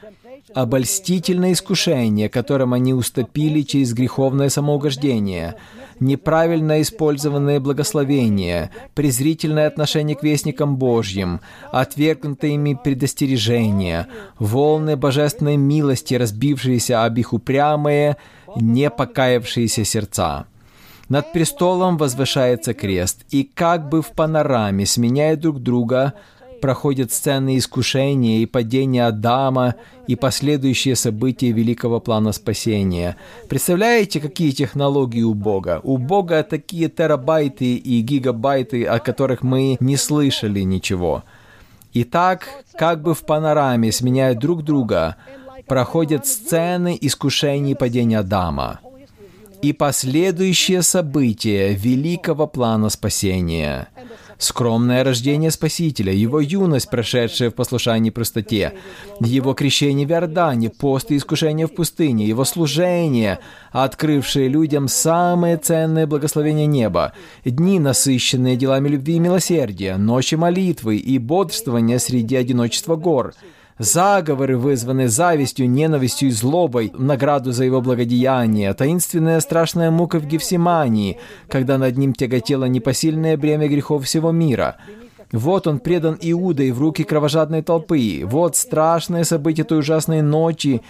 обольстительные 0.54 1.54
искушения, 1.54 2.28
которым 2.28 2.74
они 2.74 2.94
уступили 2.94 3.62
через 3.62 3.94
греховное 3.94 4.50
самоугождение– 4.50 5.56
неправильно 6.00 6.82
использованные 6.82 7.60
благословения, 7.60 8.72
презрительное 8.96 9.68
отношение 9.68 10.16
к 10.16 10.24
вестникам 10.24 10.78
Божьим, 10.78 11.42
отвергнутые 11.72 12.56
ими 12.56 12.78
предостережения, 12.82 14.08
волны 14.40 14.96
божественной 14.98 15.58
милости, 15.58 16.16
разбившиеся 16.16 17.06
об 17.06 17.18
их 17.18 17.34
упрямые, 17.34 18.18
не 18.56 18.90
покаявшиеся 18.90 19.86
сердца. 19.86 20.46
Над 21.10 21.32
престолом 21.34 21.98
возвышается 21.98 22.74
крест, 22.74 23.26
и 23.30 23.44
как 23.44 23.90
бы 23.90 24.02
в 24.02 24.12
панораме, 24.12 24.86
сменяя 24.86 25.36
друг 25.36 25.60
друга, 25.60 26.14
проходят 26.64 27.12
сцены 27.12 27.58
искушения 27.58 28.40
и 28.40 28.46
падения 28.46 29.06
Адама 29.06 29.76
и 30.08 30.16
последующие 30.16 30.96
события 30.96 31.52
великого 31.52 32.00
плана 32.00 32.32
спасения. 32.32 33.18
Представляете, 33.50 34.22
какие 34.22 34.52
технологии 34.52 35.24
у 35.24 35.34
Бога? 35.34 35.82
У 35.84 35.98
Бога 35.98 36.42
такие 36.42 36.88
терабайты 36.88 37.76
и 37.76 38.00
гигабайты, 38.00 38.86
о 38.86 39.00
которых 39.00 39.44
мы 39.44 39.76
не 39.82 39.98
слышали 39.98 40.62
ничего. 40.62 41.26
Итак, 41.94 42.48
как 42.78 43.02
бы 43.02 43.14
в 43.14 43.26
панораме, 43.26 43.92
сменяя 43.92 44.34
друг 44.34 44.64
друга, 44.64 45.18
проходят 45.68 46.26
сцены 46.26 46.98
искушений 47.02 47.76
падения 47.76 48.20
Адама 48.20 48.80
и 49.62 49.74
последующие 49.74 50.82
события 50.82 51.74
великого 51.74 52.48
плана 52.48 52.88
спасения– 52.88 53.90
скромное 54.44 55.04
рождение 55.04 55.52
Спасителя, 55.52 56.14
его 56.14 56.40
юность, 56.40 56.90
прошедшая 56.90 57.50
в 57.50 57.56
послушании 57.56 58.10
простоте, 58.10 58.74
его 59.20 59.54
крещение 59.54 60.08
в 60.08 60.12
Иордане, 60.12 60.70
пост 60.70 61.12
и 61.12 61.18
искушение 61.18 61.68
в 61.68 61.76
пустыне, 61.76 62.28
его 62.28 62.46
служение, 62.46 63.40
открывшее 63.72 64.48
людям 64.48 64.88
самое 64.88 65.58
ценное 65.58 66.08
благословение 66.08 66.68
неба, 66.68 67.14
дни, 67.46 67.80
насыщенные 67.80 68.56
делами 68.56 68.90
любви 68.90 69.16
и 69.16 69.20
милосердия, 69.20 69.98
ночи 69.98 70.36
молитвы 70.36 70.98
и 70.98 71.18
бодрствования 71.18 72.00
среди 72.00 72.36
одиночества 72.36 72.96
гор— 72.96 73.34
заговоры, 73.78 74.58
вызванные 74.58 75.10
завистью, 75.10 75.70
ненавистью 75.70 76.30
и 76.30 76.32
злобой, 76.32 76.92
награду 76.98 77.52
за 77.52 77.66
его 77.66 77.82
благодеяние, 77.82 78.74
таинственная 78.74 79.40
страшная 79.40 79.92
мука 79.92 80.20
в 80.20 80.26
Гефсимании, 80.26 81.18
когда 81.50 81.78
над 81.78 81.98
ним 81.98 82.14
тяготело 82.14 82.66
непосильное 82.66 83.38
бремя 83.38 83.68
грехов 83.68 84.06
всего 84.06 84.32
мира. 84.32 84.78
Вот 85.32 85.66
он 85.66 85.80
предан 85.80 86.18
Иудой 86.22 86.72
в 86.72 86.80
руки 86.80 87.04
кровожадной 87.04 87.64
толпы. 87.64 88.22
Вот 88.24 88.56
страшное 88.56 89.24
событие 89.24 89.64
той 89.64 89.80
ужасной 89.80 90.22
ночи, 90.22 90.84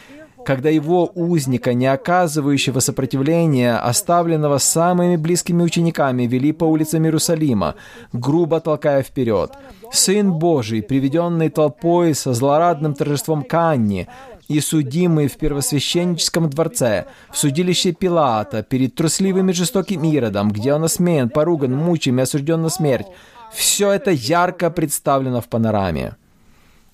когда 0.46 0.70
его 0.70 1.12
узника, 1.16 1.74
не 1.74 1.88
оказывающего 1.88 2.80
сопротивления, 2.80 3.78
оставленного 3.78 4.58
самыми 4.58 5.16
близкими 5.16 5.64
учениками, 5.64 6.24
вели 6.24 6.52
по 6.52 6.66
улицам 6.66 7.06
Иерусалима, 7.06 7.76
грубо 8.12 8.60
толкая 8.60 9.04
вперед. 9.04 9.52
Сын 9.91 10.34
Божий, 10.34 10.82
приведенный 10.82 11.50
толпой 11.50 12.14
со 12.16 12.34
злорадным 12.34 12.94
торжеством 12.94 13.44
Канни, 13.44 14.08
и 14.50 14.60
судимый 14.60 15.28
в 15.28 15.38
первосвященническом 15.38 16.50
дворце, 16.50 17.06
в 17.32 17.38
судилище 17.38 17.94
Пилата, 17.94 18.62
перед 18.62 18.94
трусливым 18.94 19.50
и 19.50 19.54
жестоким 19.54 20.04
Иродом, 20.04 20.52
где 20.52 20.74
он 20.74 20.84
осмеян, 20.84 21.30
поруган, 21.30 21.74
мучим 21.76 22.20
и 22.20 22.24
осужден 22.24 22.62
на 22.62 22.70
смерть. 22.70 23.08
Все 23.54 23.91
это 23.91 24.12
ярко 24.12 24.70
представлено 24.70 25.39
в 25.39 25.48
панораме. 25.48 26.18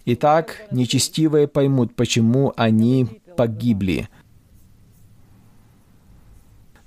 Итак, 0.05 0.61
нечестивые 0.71 1.47
поймут, 1.47 1.95
почему 1.95 2.53
они 2.55 3.07
погибли. 3.39 4.09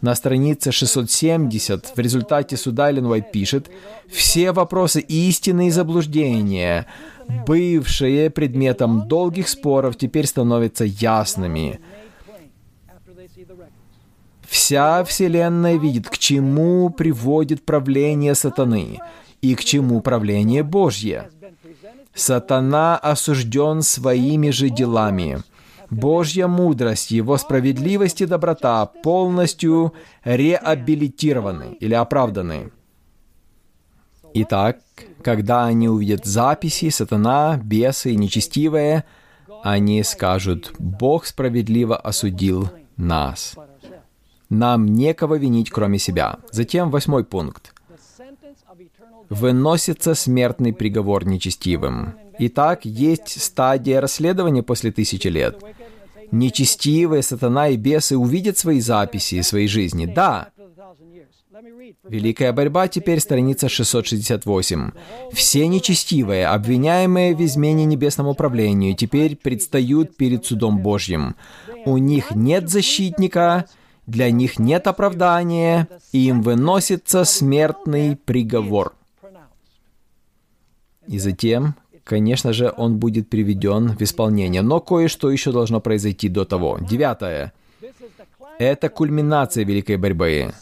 На 0.02 0.14
странице 0.14 0.70
670 0.70 1.96
в 1.96 1.98
результате 1.98 2.58
суда 2.58 2.90
Ленвайт 2.90 3.32
пишет, 3.32 3.70
«Все 4.06 4.52
вопросы 4.52 5.00
истины 5.00 5.68
и 5.68 5.70
заблуждения, 5.70 6.86
бывшие 7.46 8.28
предметом 8.28 9.08
долгих 9.08 9.48
споров, 9.48 9.96
теперь 9.96 10.26
становятся 10.26 10.84
ясными. 10.84 11.80
Вся 14.46 15.04
Вселенная 15.04 15.78
видит, 15.78 16.10
к 16.10 16.18
чему 16.18 16.90
приводит 16.90 17.64
правление 17.64 18.34
сатаны 18.34 18.98
и 19.40 19.54
к 19.54 19.64
чему 19.64 20.02
правление 20.02 20.62
Божье. 20.62 21.30
Сатана 22.12 22.98
осужден 22.98 23.80
своими 23.80 24.50
же 24.50 24.68
делами– 24.68 25.42
Божья 25.92 26.46
мудрость, 26.46 27.10
Его 27.10 27.36
справедливость 27.36 28.22
и 28.22 28.26
доброта 28.26 28.86
полностью 28.86 29.92
реабилитированы 30.24 31.76
или 31.80 31.92
оправданы. 31.92 32.72
Итак, 34.32 34.78
когда 35.22 35.66
они 35.66 35.90
увидят 35.90 36.24
записи, 36.24 36.88
сатана, 36.88 37.60
бесы 37.62 38.12
и 38.12 38.16
нечестивые, 38.16 39.04
они 39.62 40.02
скажут, 40.02 40.72
Бог 40.78 41.26
справедливо 41.26 41.96
осудил 41.96 42.70
нас. 42.96 43.54
Нам 44.48 44.86
некого 44.86 45.34
винить, 45.34 45.70
кроме 45.70 45.98
себя. 45.98 46.38
Затем 46.50 46.90
восьмой 46.90 47.24
пункт. 47.24 47.74
Выносится 49.28 50.14
смертный 50.14 50.72
приговор 50.72 51.26
нечестивым. 51.26 52.14
Итак, 52.38 52.84
есть 52.84 53.40
стадия 53.40 54.00
расследования 54.00 54.62
после 54.62 54.90
тысячи 54.90 55.28
лет. 55.28 55.62
Нечестивые 56.32 57.22
сатана 57.22 57.68
и 57.68 57.76
бесы 57.76 58.16
увидят 58.16 58.58
свои 58.58 58.80
записи 58.80 59.42
своей 59.42 59.68
жизни. 59.68 60.06
Да, 60.06 60.48
Великая 62.08 62.52
борьба 62.52 62.88
теперь 62.88 63.20
страница 63.20 63.68
668. 63.68 64.90
Все 65.32 65.68
нечестивые, 65.68 66.48
обвиняемые 66.48 67.36
в 67.36 67.44
измене 67.44 67.84
небесному 67.84 68.30
управлению, 68.30 68.96
теперь 68.96 69.36
предстают 69.36 70.16
перед 70.16 70.44
судом 70.44 70.78
Божьим. 70.78 71.36
У 71.84 71.98
них 71.98 72.32
нет 72.32 72.68
защитника, 72.68 73.66
для 74.06 74.30
них 74.30 74.58
нет 74.58 74.86
оправдания, 74.86 75.88
и 76.12 76.26
им 76.26 76.42
выносится 76.42 77.24
смертный 77.24 78.16
приговор. 78.16 78.94
И 81.06 81.18
затем 81.18 81.76
конечно 82.04 82.52
же, 82.52 82.72
он 82.76 82.98
будет 82.98 83.28
приведен 83.28 83.96
в 83.96 84.02
исполнение. 84.02 84.62
Но 84.62 84.80
кое-что 84.80 85.30
еще 85.30 85.52
должно 85.52 85.80
произойти 85.80 86.28
до 86.28 86.44
того. 86.44 86.78
Девятое. 86.80 87.52
Это 88.58 88.88
кульминация 88.88 89.64
великой 89.64 89.96
борьбы. 89.96 90.52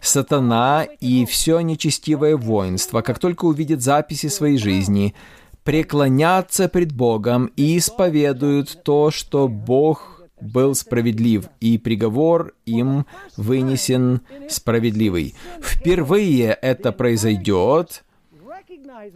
Сатана 0.00 0.86
и 1.00 1.24
все 1.24 1.60
нечестивое 1.60 2.36
воинство, 2.36 3.00
как 3.00 3.18
только 3.18 3.46
увидят 3.46 3.80
записи 3.80 4.26
своей 4.26 4.58
жизни, 4.58 5.14
преклонятся 5.62 6.68
пред 6.68 6.92
Богом 6.92 7.50
и 7.56 7.78
исповедуют 7.78 8.82
то, 8.84 9.10
что 9.10 9.48
Бог 9.48 10.14
был 10.40 10.74
справедлив, 10.74 11.48
и 11.60 11.78
приговор 11.78 12.52
им 12.66 13.06
вынесен 13.36 14.20
справедливый. 14.48 15.34
Впервые 15.62 16.58
это 16.60 16.92
произойдет, 16.92 18.04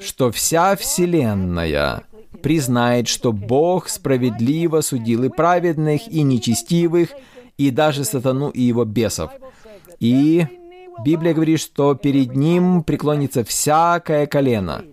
что 0.01 0.31
вся 0.31 0.76
Вселенная 0.76 2.05
признает, 2.43 3.09
что 3.09 3.33
Бог 3.33 3.89
справедливо 3.89 4.81
судил 4.81 5.24
и 5.24 5.29
праведных, 5.29 6.09
и 6.09 6.22
нечестивых, 6.22 7.11
и 7.57 7.70
даже 7.70 8.05
сатану 8.05 8.51
и 8.51 8.62
его 8.62 8.85
бесов. 8.85 9.31
И 10.01 10.47
Библия 11.05 11.35
говорит, 11.35 11.61
что 11.61 11.95
перед 11.95 12.35
ним 12.35 12.83
преклонится 12.83 13.45
всякое 13.45 14.26
колено, 14.26 14.85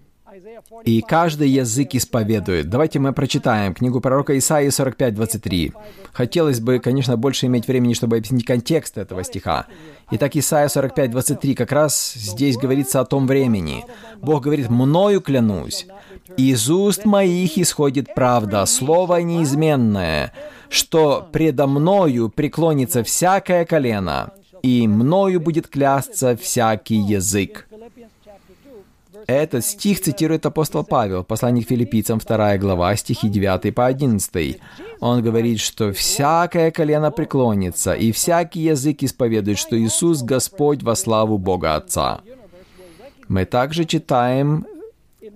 и 0.84 1.02
каждый 1.02 1.50
язык 1.50 1.96
исповедует. 1.96 2.70
Давайте 2.70 3.00
мы 3.00 3.14
прочитаем 3.14 3.74
книгу 3.74 4.02
пророка 4.02 4.38
Исаии 4.38 4.70
45:23. 4.70 5.74
Хотелось 6.14 6.60
бы, 6.60 6.80
конечно, 6.80 7.18
больше 7.18 7.46
иметь 7.46 7.68
времени, 7.68 7.94
чтобы 7.94 8.18
объяснить 8.18 8.46
контекст 8.46 8.98
этого 8.98 9.24
стиха. 9.24 9.66
Итак, 10.12 10.36
Исаия 10.36 10.68
45:23 10.68 11.56
как 11.56 11.72
раз 11.72 12.14
здесь 12.14 12.58
говорится 12.58 13.02
о 13.02 13.06
том 13.06 13.28
времени. 13.28 13.86
Бог 14.22 14.44
говорит, 14.44 14.70
«Мною 14.70 15.22
клянусь, 15.22 15.88
из 16.38 16.70
уст 16.70 17.06
моих 17.06 17.58
исходит 17.58 18.14
правда, 18.14 18.66
слово 18.66 19.22
неизменное, 19.22 20.34
что 20.70 21.28
предо 21.32 21.68
мною 21.68 22.30
преклонится 22.30 23.04
всякое 23.04 23.66
колено, 23.66 24.32
и 24.62 24.88
мною 24.88 25.40
будет 25.40 25.68
клясться 25.68 26.36
всякий 26.36 26.98
язык». 26.98 27.68
Этот 29.28 29.66
стих 29.66 30.02
цитирует 30.02 30.46
апостол 30.46 30.84
Павел, 30.84 31.24
послание 31.24 31.66
к 31.66 31.68
филиппийцам, 31.68 32.20
2 32.20 32.58
глава, 32.58 32.96
стихи 32.96 33.28
9 33.28 33.74
по 33.74 33.88
11. 33.88 34.60
Он 35.00 35.24
говорит, 35.24 35.60
что 35.60 35.92
«всякое 35.94 36.70
колено 36.72 37.12
преклонится, 37.12 37.94
и 37.94 38.12
всякий 38.12 38.62
язык 38.62 39.02
исповедует, 39.02 39.58
что 39.58 39.80
Иисус 39.80 40.22
Господь 40.22 40.84
во 40.84 40.96
славу 40.96 41.38
Бога 41.38 41.76
Отца». 41.76 42.22
Мы 43.28 43.46
также 43.46 43.86
читаем 43.86 44.68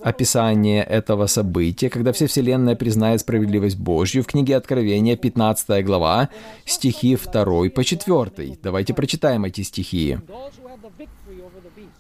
описание 0.04 0.84
этого 0.84 1.26
события, 1.26 1.90
когда 1.90 2.12
вся 2.12 2.28
Вселенная 2.28 2.76
признает 2.76 3.22
справедливость 3.22 3.78
Божью 3.78 4.24
в 4.24 4.28
книге 4.28 4.56
Откровения, 4.56 5.18
15 5.18 5.84
глава, 5.84 6.30
стихи 6.66 7.16
2 7.18 7.70
по 7.70 7.84
4. 7.84 8.58
Давайте 8.62 8.94
прочитаем 8.94 9.46
эти 9.46 9.62
стихи. 9.62 10.20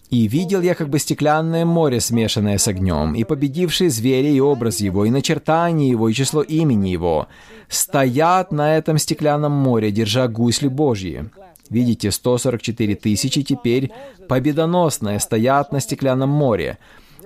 «И 0.09 0.27
видел 0.27 0.61
я 0.61 0.73
как 0.73 0.89
бы 0.89 0.97
стеклянное 0.97 1.65
море, 1.65 1.99
смешанное 1.99 2.57
с 2.57 2.67
огнем, 2.67 3.13
и 3.13 3.23
победившие 3.23 3.89
звери 3.89 4.29
и 4.29 4.39
образ 4.39 4.79
его, 4.79 5.05
и 5.05 5.11
начертание 5.11 5.89
его, 5.89 6.09
и 6.09 6.13
число 6.13 6.41
имени 6.41 6.89
его, 6.89 7.27
стоят 7.67 8.51
на 8.51 8.75
этом 8.75 8.97
стеклянном 8.97 9.51
море, 9.51 9.91
держа 9.91 10.27
гусли 10.27 10.67
Божьи». 10.67 11.29
Видите, 11.69 12.09
144 12.09 12.95
тысячи 12.95 13.43
теперь 13.43 13.91
победоносные 14.27 15.19
стоят 15.19 15.71
на 15.71 15.79
стеклянном 15.79 16.29
море 16.29 16.79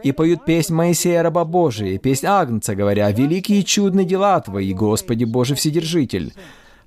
и 0.04 0.12
поют 0.12 0.44
песнь 0.46 0.74
Моисея, 0.74 1.24
раба 1.24 1.46
Божия, 1.46 1.98
песнь 1.98 2.28
Агнца, 2.28 2.76
говоря, 2.76 3.10
«Великие 3.12 3.64
чудные 3.64 4.06
дела 4.06 4.42
Твои, 4.42 4.74
Господи 4.74 5.24
Боже 5.24 5.56
Вседержитель! 5.56 6.34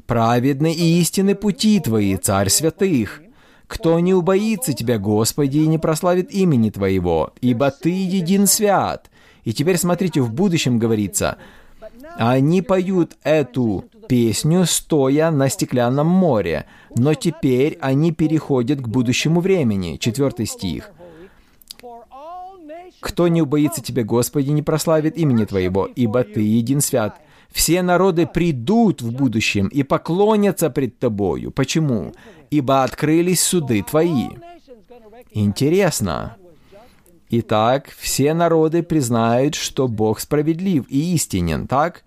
Праведны 0.06 0.72
и 0.72 1.00
истинны 1.00 1.34
пути 1.34 1.80
Твои, 1.80 2.16
Царь 2.16 2.50
святых!» 2.50 3.22
Кто 3.66 3.98
не 3.98 4.14
убоится 4.14 4.72
Тебя, 4.72 4.98
Господи, 4.98 5.58
и 5.58 5.66
не 5.66 5.78
прославит 5.78 6.32
имени 6.32 6.70
Твоего, 6.70 7.32
ибо 7.40 7.70
Ты 7.70 7.90
един 7.90 8.46
свят. 8.46 9.10
И 9.44 9.52
теперь 9.52 9.76
смотрите, 9.76 10.20
в 10.20 10.32
будущем 10.32 10.78
говорится, 10.78 11.36
они 12.16 12.62
поют 12.62 13.16
эту 13.22 13.84
песню, 14.08 14.66
стоя 14.66 15.30
на 15.30 15.48
стеклянном 15.48 16.06
море, 16.06 16.66
но 16.94 17.14
теперь 17.14 17.76
они 17.80 18.12
переходят 18.12 18.80
к 18.80 18.88
будущему 18.88 19.40
времени. 19.40 19.96
Четвертый 19.96 20.46
стих. 20.46 20.90
«Кто 23.00 23.28
не 23.28 23.42
убоится 23.42 23.82
Тебя, 23.82 24.04
Господи, 24.04 24.50
не 24.50 24.62
прославит 24.62 25.16
имени 25.16 25.44
Твоего, 25.44 25.86
ибо 25.86 26.24
Ты 26.24 26.40
един 26.40 26.80
свят». 26.80 27.20
Все 27.56 27.80
народы 27.80 28.26
придут 28.26 29.00
в 29.00 29.10
будущем 29.12 29.68
и 29.68 29.82
поклонятся 29.82 30.68
пред 30.68 30.98
Тобою. 30.98 31.50
Почему? 31.50 32.12
ибо 32.50 32.84
открылись 32.84 33.42
суды 33.42 33.82
твои». 33.82 34.28
Интересно. 35.32 36.36
Итак, 37.30 37.88
все 37.98 38.34
народы 38.34 38.82
признают, 38.82 39.54
что 39.54 39.88
Бог 39.88 40.20
справедлив 40.20 40.84
и 40.88 41.14
истинен, 41.14 41.66
так? 41.66 42.04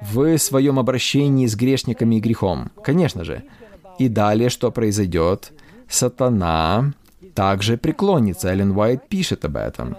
В 0.00 0.38
своем 0.38 0.78
обращении 0.78 1.46
с 1.46 1.54
грешниками 1.54 2.16
и 2.16 2.20
грехом. 2.20 2.70
Конечно 2.82 3.24
же. 3.24 3.42
И 3.98 4.08
далее 4.08 4.48
что 4.48 4.70
произойдет? 4.70 5.52
Сатана 5.88 6.92
также 7.34 7.76
преклонится. 7.76 8.48
Эллен 8.48 8.70
Уайт 8.70 9.08
пишет 9.08 9.44
об 9.44 9.56
этом. 9.56 9.96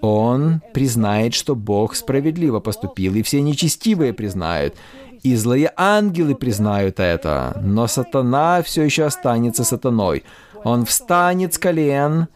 Он 0.00 0.62
признает, 0.72 1.34
что 1.34 1.54
Бог 1.54 1.94
справедливо 1.94 2.60
поступил, 2.60 3.14
и 3.14 3.22
все 3.22 3.40
нечестивые 3.42 4.12
признают, 4.12 4.74
и 5.22 5.34
злые 5.36 5.72
ангелы 5.76 6.34
признают 6.34 7.00
это, 7.00 7.60
но 7.62 7.86
сатана 7.86 8.62
все 8.62 8.82
еще 8.82 9.04
останется 9.04 9.64
сатаной. 9.64 10.24
Он 10.64 10.84
встанет 10.84 11.54
с 11.54 11.58
колен, 11.58 12.28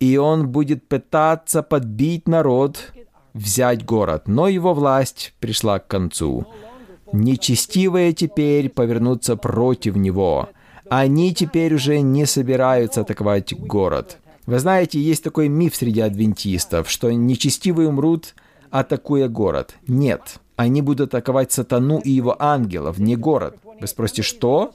и 0.00 0.16
он 0.16 0.48
будет 0.48 0.88
пытаться 0.88 1.62
подбить 1.62 2.28
народ, 2.28 2.92
взять 3.32 3.84
город, 3.84 4.26
но 4.26 4.48
его 4.48 4.74
власть 4.74 5.34
пришла 5.40 5.78
к 5.78 5.86
концу. 5.86 6.46
Нечестивые 7.12 8.12
теперь 8.12 8.68
повернутся 8.68 9.36
против 9.36 9.96
него. 9.96 10.48
Они 10.88 11.34
теперь 11.34 11.74
уже 11.74 12.00
не 12.00 12.26
собираются 12.26 13.02
атаковать 13.02 13.54
город. 13.58 14.18
Вы 14.46 14.60
знаете, 14.60 15.00
есть 15.00 15.24
такой 15.24 15.48
миф 15.48 15.74
среди 15.74 16.00
адвентистов, 16.00 16.88
что 16.88 17.12
нечестивые 17.12 17.88
умрут, 17.88 18.34
атакуя 18.70 19.28
город. 19.28 19.74
Нет. 19.88 20.38
Они 20.54 20.82
будут 20.82 21.08
атаковать 21.08 21.52
сатану 21.52 21.98
и 21.98 22.10
его 22.10 22.36
ангелов, 22.38 22.98
не 22.98 23.16
город. 23.16 23.58
Вы 23.80 23.86
спросите, 23.86 24.22
что? 24.22 24.72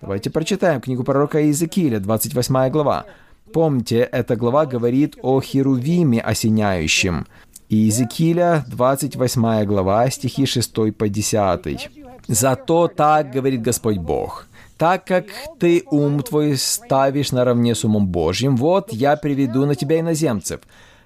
Давайте 0.00 0.30
прочитаем 0.30 0.80
книгу 0.80 1.04
пророка 1.04 1.40
Иезекииля, 1.40 2.00
28 2.00 2.70
глава. 2.70 3.04
Помните, 3.52 3.98
эта 3.98 4.36
глава 4.36 4.66
говорит 4.66 5.16
о 5.20 5.40
Херувиме 5.40 6.20
осеняющем. 6.20 7.26
Иезекииля, 7.68 8.64
28 8.68 9.64
глава, 9.64 10.08
стихи 10.10 10.46
6 10.46 10.92
по 10.96 11.08
10. 11.08 11.90
«Зато 12.28 12.88
так 12.88 13.32
говорит 13.32 13.62
Господь 13.62 13.98
Бог, 13.98 14.46
так 14.82 15.04
как 15.04 15.26
ты 15.60 15.84
ум 15.92 16.24
твой 16.24 16.56
ставишь 16.56 17.30
наравне 17.30 17.76
с 17.76 17.84
умом 17.84 18.08
Божьим, 18.08 18.56
вот 18.56 18.92
я 18.92 19.14
приведу 19.14 19.64
на 19.64 19.76
тебя 19.76 20.00
иноземцев, 20.00 20.62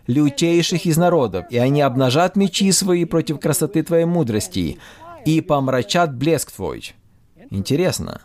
лютейших 0.06 0.86
из 0.86 0.96
народов, 0.96 1.44
и 1.50 1.58
они 1.58 1.82
обнажат 1.82 2.36
мечи 2.36 2.72
свои 2.72 3.04
против 3.04 3.38
красоты 3.38 3.82
твоей 3.82 4.06
мудрости 4.06 4.78
и 5.26 5.42
помрачат 5.42 6.16
блеск 6.16 6.52
твой. 6.52 6.94
Интересно. 7.50 8.22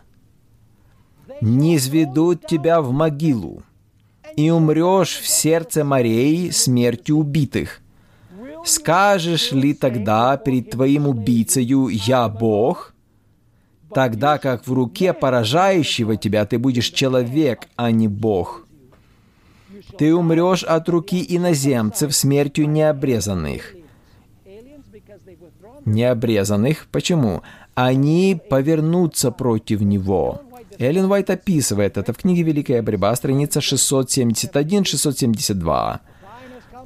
Не 1.42 1.76
изведут 1.76 2.46
тебя 2.46 2.80
в 2.80 2.90
могилу, 2.92 3.62
и 4.38 4.48
умрешь 4.48 5.18
в 5.18 5.28
сердце 5.28 5.84
морей 5.84 6.50
смертью 6.50 7.18
убитых. 7.18 7.82
Скажешь 8.64 9.52
ли 9.52 9.74
тогда 9.74 10.38
перед 10.38 10.70
твоим 10.70 11.06
убийцею 11.06 11.88
«Я 11.88 12.30
Бог», 12.30 12.91
тогда 13.94 14.38
как 14.38 14.66
в 14.66 14.72
руке 14.72 15.12
поражающего 15.12 16.16
тебя 16.16 16.46
ты 16.46 16.58
будешь 16.58 16.90
человек, 16.90 17.68
а 17.76 17.90
не 17.90 18.08
Бог? 18.08 18.66
Ты 19.98 20.14
умрешь 20.14 20.64
от 20.64 20.88
руки 20.88 21.24
иноземцев 21.28 22.14
смертью 22.14 22.68
необрезанных. 22.68 23.74
Необрезанных? 25.84 26.86
Почему? 26.90 27.42
Они 27.74 28.40
повернутся 28.48 29.30
против 29.30 29.80
него. 29.80 30.40
Эллен 30.78 31.10
Уайт 31.10 31.28
описывает 31.30 31.96
это 31.96 32.12
в 32.12 32.18
книге 32.18 32.42
«Великая 32.42 32.82
борьба», 32.82 33.16
страница 33.16 33.60
671-672. 33.60 36.00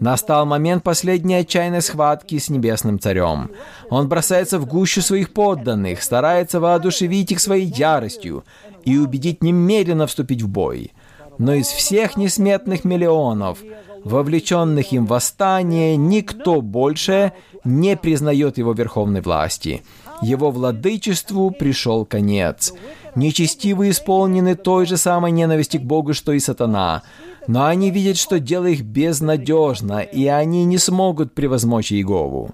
Настал 0.01 0.47
момент 0.47 0.83
последней 0.83 1.37
отчаянной 1.37 1.83
схватки 1.83 2.39
с 2.39 2.49
Небесным 2.49 2.99
Царем. 2.99 3.51
Он 3.91 4.09
бросается 4.09 4.59
в 4.59 4.67
гущу 4.67 5.01
своих 5.03 5.33
подданных, 5.33 6.03
старается 6.03 6.61
воодушевить 6.61 7.33
их 7.33 7.41
своей 7.41 7.67
яростью 7.67 8.45
и 8.85 8.99
убедить 8.99 9.43
немедленно 9.43 10.07
вступить 10.07 10.43
в 10.43 10.49
бой– 10.49 10.93
но 11.39 11.55
из 11.55 11.67
всех 11.67 12.17
несметных 12.17 12.85
миллионов 12.85 13.59
вовлеченных 14.05 14.93
им 14.93 15.05
в 15.05 15.09
восстание, 15.09 15.97
никто 15.97 16.61
больше 16.61 17.33
не 17.65 17.97
признает 17.97 18.57
его 18.57 18.73
верховной 18.73 19.21
власти. 19.21 19.83
Его 20.23 20.51
владычеству 20.51 21.51
пришел 21.51 22.05
конец. 22.05 22.73
Нечестивые 23.17 23.91
исполнены 23.91 24.55
той 24.55 24.87
же 24.87 24.97
самой 24.97 25.33
ненависти 25.33 25.79
к 25.79 25.83
Богу, 25.83 26.15
что 26.15 26.33
и 26.33 26.39
сатана. 26.39 27.03
Но 27.47 27.67
они 27.67 27.91
видят, 27.91 28.17
что 28.17 28.41
дело 28.41 28.67
их 28.67 28.83
безнадежно, 28.83 30.01
и 30.01 30.27
они 30.27 30.65
не 30.65 30.79
смогут 30.79 31.35
превозмочь 31.35 31.93
Иегову. 31.93 32.51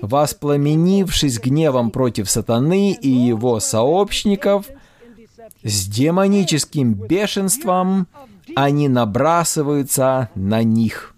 Воспламенившись 0.00 1.40
гневом 1.40 1.90
против 1.90 2.30
сатаны 2.30 2.92
и 2.92 3.08
его 3.08 3.58
сообщников, 3.58 4.66
с 5.64 5.86
демоническим 5.86 6.94
бешенством 6.94 8.06
они 8.54 8.88
набрасываются 8.88 10.30
на 10.34 10.62
них. 10.62 11.14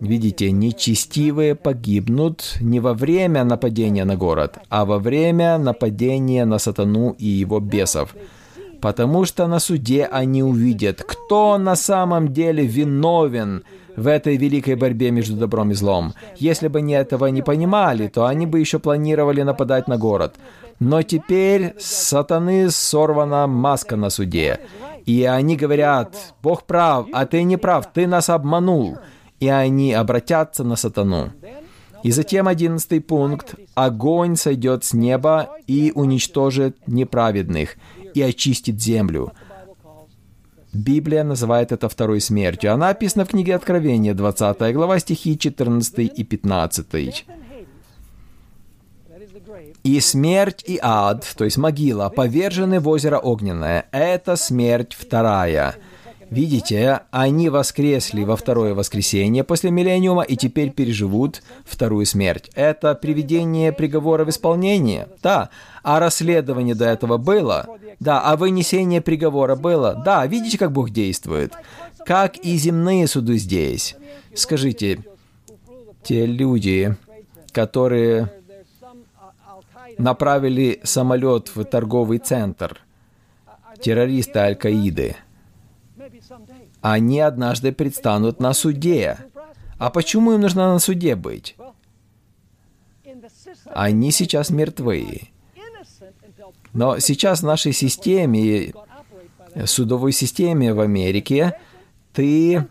Видите, 0.00 0.50
нечестивые 0.50 1.54
погибнут 1.54 2.56
не 2.60 2.80
во 2.80 2.92
время 2.92 3.44
нападения 3.44 4.04
на 4.04 4.16
город, 4.16 4.58
а 4.68 4.84
во 4.84 4.98
время 4.98 5.58
нападения 5.58 6.44
на 6.44 6.58
сатану 6.58 7.14
и 7.20 7.26
его 7.26 7.60
бесов. 7.60 8.14
Потому 8.82 9.24
что 9.24 9.46
на 9.46 9.60
суде 9.60 10.04
они 10.04 10.42
увидят, 10.42 11.02
кто 11.02 11.56
на 11.56 11.76
самом 11.76 12.32
деле 12.32 12.66
виновен 12.66 13.62
в 13.96 14.06
этой 14.06 14.36
великой 14.36 14.74
борьбе 14.74 15.10
между 15.10 15.36
добром 15.36 15.70
и 15.70 15.74
злом. 15.74 16.14
Если 16.36 16.68
бы 16.68 16.80
они 16.80 16.94
этого 16.94 17.26
не 17.26 17.42
понимали, 17.42 18.08
то 18.08 18.26
они 18.26 18.46
бы 18.46 18.58
еще 18.58 18.78
планировали 18.78 19.42
нападать 19.42 19.88
на 19.88 19.96
город. 19.96 20.34
Но 20.80 21.02
теперь 21.02 21.74
сатаны 21.78 22.70
сорвана 22.70 23.46
маска 23.46 23.96
на 23.96 24.10
суде. 24.10 24.58
И 25.06 25.24
они 25.24 25.56
говорят, 25.56 26.16
Бог 26.42 26.64
прав, 26.64 27.06
а 27.12 27.24
ты 27.26 27.44
не 27.44 27.56
прав, 27.56 27.86
ты 27.92 28.06
нас 28.06 28.28
обманул 28.28 28.98
и 29.42 29.48
они 29.48 29.92
обратятся 29.92 30.62
на 30.62 30.76
сатану. 30.76 31.32
И 32.04 32.12
затем 32.12 32.46
одиннадцатый 32.46 33.00
пункт. 33.00 33.56
Огонь 33.74 34.36
сойдет 34.36 34.84
с 34.84 34.92
неба 34.92 35.48
и 35.66 35.90
уничтожит 35.96 36.76
неправедных 36.86 37.76
и 38.14 38.22
очистит 38.22 38.80
землю. 38.80 39.32
Библия 40.72 41.22
называет 41.22 41.70
это 41.70 41.88
второй 41.88 42.20
смертью. 42.20 42.72
Она 42.72 42.88
описана 42.88 43.24
в 43.24 43.28
книге 43.28 43.54
Откровения, 43.56 44.14
20 44.14 44.74
глава, 44.74 44.98
стихи 44.98 45.38
14 45.38 45.98
и 45.98 46.24
15. 46.24 47.26
«И 49.84 50.00
смерть 50.00 50.64
и 50.66 50.78
ад, 50.80 51.30
то 51.36 51.44
есть 51.44 51.58
могила, 51.58 52.08
повержены 52.08 52.80
в 52.80 52.88
озеро 52.88 53.18
огненное. 53.18 53.86
Это 53.92 54.36
смерть 54.36 54.96
вторая». 54.98 55.76
Видите, 56.32 57.00
они 57.10 57.50
воскресли 57.50 58.24
во 58.24 58.36
второе 58.36 58.72
воскресенье 58.72 59.44
после 59.44 59.70
миллениума 59.70 60.22
и 60.22 60.34
теперь 60.34 60.70
переживут 60.70 61.42
вторую 61.66 62.06
смерть. 62.06 62.50
Это 62.54 62.94
приведение 62.94 63.70
приговора 63.70 64.24
в 64.24 64.30
исполнение? 64.30 65.08
Да. 65.22 65.50
А 65.82 65.98
расследование 65.98 66.74
до 66.74 66.86
этого 66.86 67.18
было? 67.18 67.66
Да. 68.00 68.20
А 68.20 68.36
вынесение 68.36 69.00
приговора 69.00 69.56
было? 69.56 70.00
Да. 70.04 70.26
Видите, 70.26 70.58
как 70.58 70.72
Бог 70.72 70.90
действует? 70.90 71.52
Как 72.04 72.36
и 72.38 72.56
земные 72.56 73.06
суды 73.06 73.38
здесь. 73.38 73.96
Скажите, 74.34 75.04
те 76.02 76.26
люди, 76.26 76.96
которые 77.52 78.32
направили 79.98 80.80
самолет 80.84 81.54
в 81.54 81.64
торговый 81.64 82.18
центр, 82.18 82.80
террористы 83.80 84.38
Аль-Каиды, 84.38 85.16
они 86.80 87.20
однажды 87.20 87.72
предстанут 87.72 88.40
на 88.40 88.52
суде. 88.52 89.18
А 89.78 89.90
почему 89.90 90.32
им 90.32 90.40
нужно 90.40 90.72
на 90.72 90.78
суде 90.78 91.14
быть? 91.14 91.56
Они 93.66 94.10
сейчас 94.10 94.50
мертвы. 94.50 95.31
Но 96.72 96.98
сейчас 96.98 97.40
в 97.40 97.46
нашей 97.46 97.72
системе, 97.72 98.72
судовой 99.64 100.12
системе 100.12 100.72
в 100.72 100.80
Америке, 100.80 101.58
ты 102.12 102.66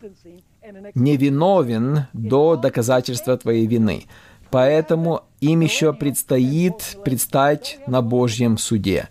невиновен 0.95 2.05
до 2.13 2.55
доказательства 2.55 3.37
твоей 3.37 3.67
вины. 3.67 4.05
Поэтому 4.49 5.23
им 5.39 5.61
еще 5.61 5.93
предстоит 5.93 6.97
предстать 7.05 7.79
на 7.87 8.01
Божьем 8.01 8.57
суде. 8.57 9.09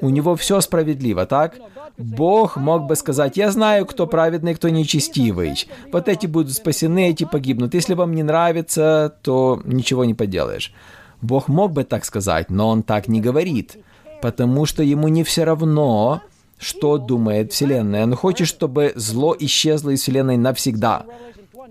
У 0.00 0.10
него 0.10 0.36
все 0.36 0.60
справедливо, 0.60 1.26
так? 1.26 1.56
Бог 1.96 2.56
мог 2.56 2.86
бы 2.86 2.96
сказать, 2.96 3.36
я 3.36 3.50
знаю, 3.50 3.86
кто 3.86 4.06
праведный, 4.06 4.54
кто 4.54 4.68
нечестивый. 4.68 5.54
Вот 5.92 6.08
эти 6.08 6.26
будут 6.26 6.52
спасены, 6.52 7.10
эти 7.10 7.24
погибнут. 7.24 7.74
Если 7.74 7.94
вам 7.94 8.14
не 8.14 8.22
нравится, 8.22 9.14
то 9.22 9.60
ничего 9.64 10.04
не 10.04 10.14
поделаешь. 10.14 10.72
Бог 11.20 11.48
мог 11.48 11.72
бы 11.72 11.84
так 11.84 12.04
сказать, 12.04 12.50
но 12.50 12.68
он 12.68 12.82
так 12.82 13.08
не 13.08 13.20
говорит, 13.20 13.76
потому 14.22 14.64
что 14.66 14.82
ему 14.82 15.08
не 15.08 15.24
все 15.24 15.44
равно, 15.44 16.22
что 16.56 16.96
думает 16.96 17.52
Вселенная. 17.52 18.04
Он 18.04 18.14
хочет, 18.14 18.46
чтобы 18.46 18.92
зло 18.94 19.36
исчезло 19.38 19.90
из 19.90 20.00
Вселенной 20.00 20.36
навсегда. 20.36 21.04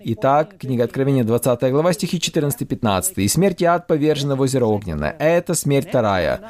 Итак, 0.04 0.58
книга 0.58 0.84
Откровения, 0.84 1.24
20 1.24 1.70
глава, 1.70 1.92
стихи 1.94 2.18
14-15. 2.18 3.14
«И 3.16 3.28
смерть 3.28 3.62
и 3.62 3.64
ад 3.64 3.86
повержены 3.86 4.34
в 4.34 4.40
озеро 4.40 4.66
огненное. 4.66 5.16
Это 5.18 5.54
смерть 5.54 5.88
вторая. 5.88 6.40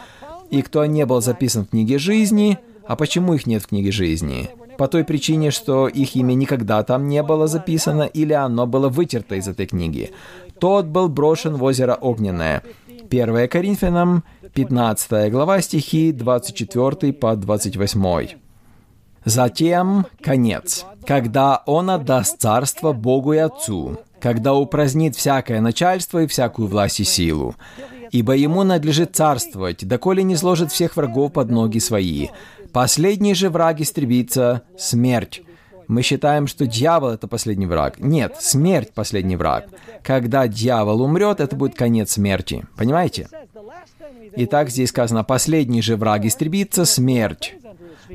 И 0.50 0.60
кто 0.62 0.84
не 0.86 1.06
был 1.06 1.20
записан 1.20 1.64
в 1.64 1.70
книге 1.70 1.98
жизни, 1.98 2.58
а 2.86 2.96
почему 2.96 3.34
их 3.34 3.46
нет 3.46 3.62
в 3.62 3.68
книге 3.68 3.92
жизни? 3.92 4.50
По 4.78 4.88
той 4.88 5.04
причине, 5.04 5.50
что 5.50 5.86
их 5.86 6.16
имя 6.16 6.34
никогда 6.34 6.82
там 6.82 7.08
не 7.08 7.22
было 7.22 7.46
записано 7.46 8.02
или 8.02 8.32
оно 8.32 8.66
было 8.66 8.88
вытерто 8.88 9.36
из 9.36 9.46
этой 9.46 9.66
книги. 9.66 10.10
Тот 10.58 10.86
был 10.86 11.08
брошен 11.08 11.56
в 11.56 11.62
озеро 11.62 11.94
Огненное. 11.94 12.62
1 13.10 13.48
Коринфянам, 13.48 14.24
15 14.54 15.32
глава, 15.32 15.62
стихи 15.62 16.12
24 16.12 17.12
по 17.14 17.34
28. 17.34 18.28
Затем 19.24 20.06
конец, 20.20 20.84
когда 21.06 21.62
он 21.64 21.88
отдаст 21.88 22.38
царство 22.38 22.92
Богу 22.92 23.32
и 23.32 23.38
Отцу, 23.38 24.00
когда 24.20 24.52
упразднит 24.52 25.16
всякое 25.16 25.62
начальство 25.62 26.22
и 26.22 26.26
всякую 26.26 26.68
власть 26.68 27.00
и 27.00 27.04
силу, 27.04 27.54
ибо 28.10 28.36
ему 28.36 28.62
надлежит 28.62 29.16
царствовать, 29.16 29.88
доколе 29.88 30.22
не 30.22 30.36
сложит 30.36 30.70
всех 30.70 30.96
врагов 30.96 31.32
под 31.32 31.50
ноги 31.50 31.78
свои. 31.78 32.28
Последний 32.74 33.34
же 33.34 33.48
враг 33.48 33.80
истребится— 33.80 34.62
смерть. 34.78 35.42
Мы 35.88 36.02
считаем, 36.02 36.46
что 36.46 36.66
дьявол— 36.66 37.10
это 37.10 37.26
последний 37.26 37.66
враг. 37.66 37.98
Нет, 38.00 38.36
смерть— 38.40 38.92
последний 38.94 39.36
враг. 39.36 39.66
Когда 40.02 40.46
дьявол 40.46 41.00
умрет, 41.02 41.40
это 41.40 41.56
будет 41.56 41.74
конец 41.74 42.12
смерти. 42.12 42.66
Понимаете? 42.76 43.28
Итак, 44.36 44.70
здесь 44.70 44.90
сказано, 44.90 45.24
последний 45.24 45.82
же 45.82 45.96
враг 45.96 46.24
истребится— 46.24 46.84
смерть 46.86 47.54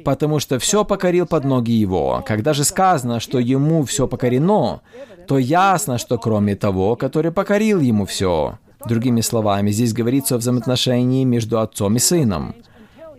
потому 0.04 0.40
что 0.40 0.60
все 0.60 0.86
покорил 0.86 1.26
под 1.26 1.44
ноги 1.44 1.72
его. 1.72 2.24
Когда 2.26 2.54
же 2.54 2.64
сказано, 2.64 3.20
что 3.20 3.40
ему 3.40 3.84
все 3.84 4.08
покорено, 4.08 4.82
то 5.28 5.38
ясно, 5.38 5.98
что 5.98 6.18
кроме 6.18 6.56
того, 6.56 6.96
который 6.96 7.32
покорил 7.32 7.80
ему 7.80 8.06
все. 8.06 8.60
Другими 8.86 9.22
словами, 9.22 9.72
здесь 9.72 9.94
говорится 9.94 10.36
о 10.36 10.38
взаимоотношении 10.38 11.24
между 11.24 11.60
отцом 11.60 11.96
и 11.96 12.00
сыном. 12.00 12.56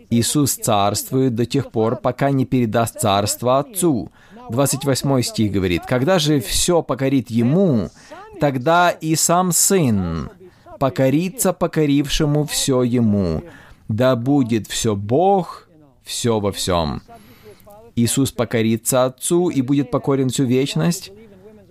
Иисус 0.09 0.55
царствует 0.55 1.35
до 1.35 1.45
тех 1.45 1.69
пор, 1.69 1.97
пока 1.97 2.31
не 2.31 2.45
передаст 2.45 2.99
царство 2.99 3.59
Отцу. 3.59 4.11
28 4.49 5.21
стих 5.21 5.51
говорит, 5.51 5.83
«Когда 5.85 6.17
же 6.17 6.39
все 6.39 6.81
покорит 6.81 7.29
Ему, 7.29 7.89
тогда 8.39 8.89
и 8.89 9.15
сам 9.15 9.51
Сын 9.51 10.31
покорится 10.79 11.53
покорившему 11.53 12.45
все 12.45 12.83
Ему. 12.83 13.43
Да 13.87 14.15
будет 14.15 14.67
все 14.67 14.95
Бог, 14.95 15.69
все 16.03 16.39
во 16.39 16.51
всем». 16.51 17.01
Иисус 17.95 18.31
покорится 18.31 19.05
Отцу 19.05 19.49
и 19.49 19.61
будет 19.61 19.91
покорен 19.91 20.29
всю 20.29 20.45
вечность? 20.45 21.11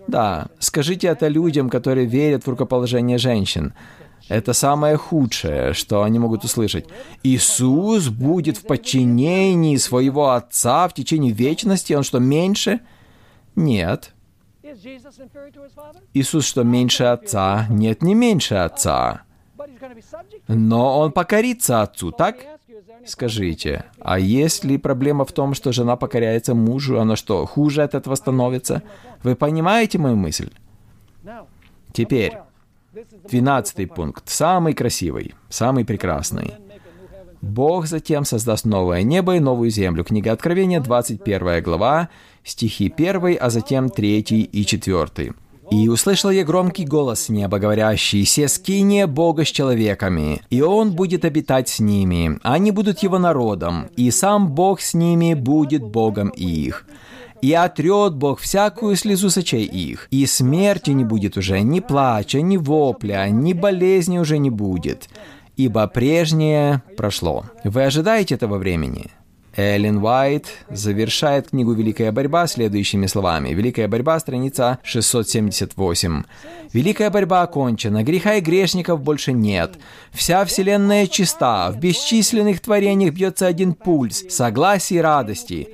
Да, 0.07 0.47
скажите 0.59 1.07
это 1.07 1.27
людям, 1.27 1.69
которые 1.69 2.05
верят 2.05 2.45
в 2.45 2.49
рукоположение 2.49 3.17
женщин. 3.17 3.73
Это 4.27 4.53
самое 4.53 4.95
худшее, 4.95 5.73
что 5.73 6.03
они 6.03 6.19
могут 6.19 6.43
услышать. 6.43 6.85
Иисус 7.23 8.09
будет 8.09 8.57
в 8.57 8.63
подчинении 8.63 9.75
своего 9.77 10.31
Отца 10.31 10.87
в 10.87 10.93
течение 10.93 11.31
вечности. 11.31 11.93
Он 11.93 12.03
что, 12.03 12.19
меньше? 12.19 12.79
Нет. 13.55 14.13
Иисус 16.13 16.45
что, 16.45 16.63
меньше 16.63 17.03
Отца? 17.05 17.65
Нет, 17.69 18.03
не 18.03 18.15
меньше 18.15 18.55
Отца. 18.55 19.23
Но 20.47 20.99
Он 20.99 21.11
покорится 21.11 21.81
Отцу, 21.81 22.11
так? 22.11 22.37
Скажите, 23.05 23.85
а 23.99 24.19
есть 24.19 24.63
ли 24.63 24.77
проблема 24.77 25.25
в 25.25 25.31
том, 25.31 25.53
что 25.53 25.71
жена 25.71 25.95
покоряется 25.95 26.53
мужу, 26.53 26.99
она 26.99 27.15
что, 27.15 27.45
хуже 27.45 27.83
от 27.83 27.95
этого 27.95 28.15
становится? 28.15 28.83
Вы 29.23 29.35
понимаете 29.35 29.97
мою 29.97 30.15
мысль? 30.15 30.51
Теперь, 31.93 32.37
двенадцатый 33.27 33.87
пункт, 33.87 34.29
самый 34.29 34.73
красивый, 34.73 35.33
самый 35.49 35.85
прекрасный. 35.85 36.53
Бог 37.41 37.87
затем 37.87 38.25
создаст 38.25 38.65
новое 38.65 39.03
небо 39.03 39.35
и 39.35 39.39
новую 39.39 39.69
землю. 39.69 40.03
Книга 40.03 40.33
Откровения, 40.33 40.81
21 40.81 41.63
глава, 41.63 42.09
стихи 42.43 42.93
1, 42.95 43.37
а 43.39 43.49
затем 43.49 43.89
3 43.89 44.19
и 44.19 44.65
4. 44.65 45.33
«И 45.71 45.87
услышал 45.87 46.31
я 46.31 46.43
громкий 46.43 46.83
голос 46.83 47.25
с 47.25 47.29
неба, 47.29 47.59
говорящий, 47.59 48.25
«Се 48.25 48.47
скиния 48.47 49.05
Бога 49.05 49.45
с 49.45 49.49
человеками, 49.49 50.41
и 50.49 50.61
Он 50.61 50.91
будет 50.93 51.25
обитать 51.25 51.69
с 51.69 51.79
ними, 51.79 52.39
они 52.41 52.71
будут 52.71 53.03
Его 53.03 53.19
народом, 53.19 53.87
и 53.95 54.09
сам 54.09 54.49
Бог 54.49 54.81
с 54.81 54.95
ними 54.95 55.35
будет 55.35 55.83
Богом 55.83 56.29
их. 56.29 56.87
И 57.43 57.53
отрет 57.53 58.15
Бог 58.15 58.39
всякую 58.39 58.95
слезу 58.95 59.29
сочей 59.29 59.63
их, 59.63 60.07
и 60.09 60.25
смерти 60.25 60.89
не 60.89 61.05
будет 61.05 61.37
уже, 61.37 61.61
ни 61.61 61.79
плача, 61.81 62.41
ни 62.41 62.57
вопля, 62.57 63.29
ни 63.29 63.53
болезни 63.53 64.17
уже 64.17 64.39
не 64.39 64.49
будет, 64.49 65.07
ибо 65.59 65.87
прежнее 65.87 66.81
прошло». 66.95 67.43
Вы 67.65 67.83
ожидаете 67.83 68.35
этого 68.35 68.57
времени? 68.57 69.07
Эллен 69.57 69.97
Уайт 69.97 70.45
завершает 70.69 71.49
книгу 71.49 71.73
«Великая 71.73 72.13
борьба» 72.13 72.47
следующими 72.47 73.07
словами. 73.07 73.49
«Великая 73.49 73.89
борьба», 73.89 74.17
страница 74.19 74.79
678. 74.83 76.23
«Великая 76.71 77.09
борьба 77.09 77.41
окончена, 77.41 78.03
греха 78.03 78.35
и 78.35 78.41
грешников 78.41 79.01
больше 79.01 79.33
нет. 79.33 79.77
Вся 80.11 80.45
вселенная 80.45 81.07
чиста, 81.07 81.71
в 81.71 81.79
бесчисленных 81.79 82.61
творениях 82.61 83.13
бьется 83.13 83.45
один 83.45 83.73
пульс, 83.73 84.23
согласия 84.29 84.95
и 84.95 85.01
радости». 85.01 85.67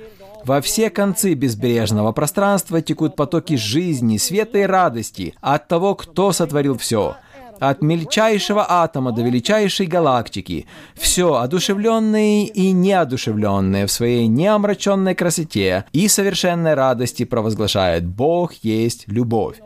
Во 0.44 0.60
все 0.60 0.90
концы 0.90 1.34
безбрежного 1.34 2.12
пространства 2.12 2.80
текут 2.80 3.16
потоки 3.16 3.56
жизни, 3.56 4.16
света 4.16 4.58
и 4.58 4.62
радости 4.62 5.34
от 5.40 5.66
того, 5.66 5.96
кто 5.96 6.30
сотворил 6.30 6.78
все 6.78 7.16
от 7.60 7.82
мельчайшего 7.82 8.66
атома 8.68 9.12
до 9.12 9.22
величайшей 9.22 9.86
галактики, 9.86 10.66
все 10.94 11.34
одушевленное 11.34 12.46
и 12.46 12.72
неодушевленное 12.72 13.86
в 13.86 13.90
своей 13.90 14.26
неомраченной 14.26 15.14
красоте 15.14 15.84
и 15.92 16.08
совершенной 16.08 16.74
радости 16.74 17.24
провозглашает 17.24 18.06
«Бог 18.06 18.52
есть 18.62 19.04
любовь». 19.08 19.56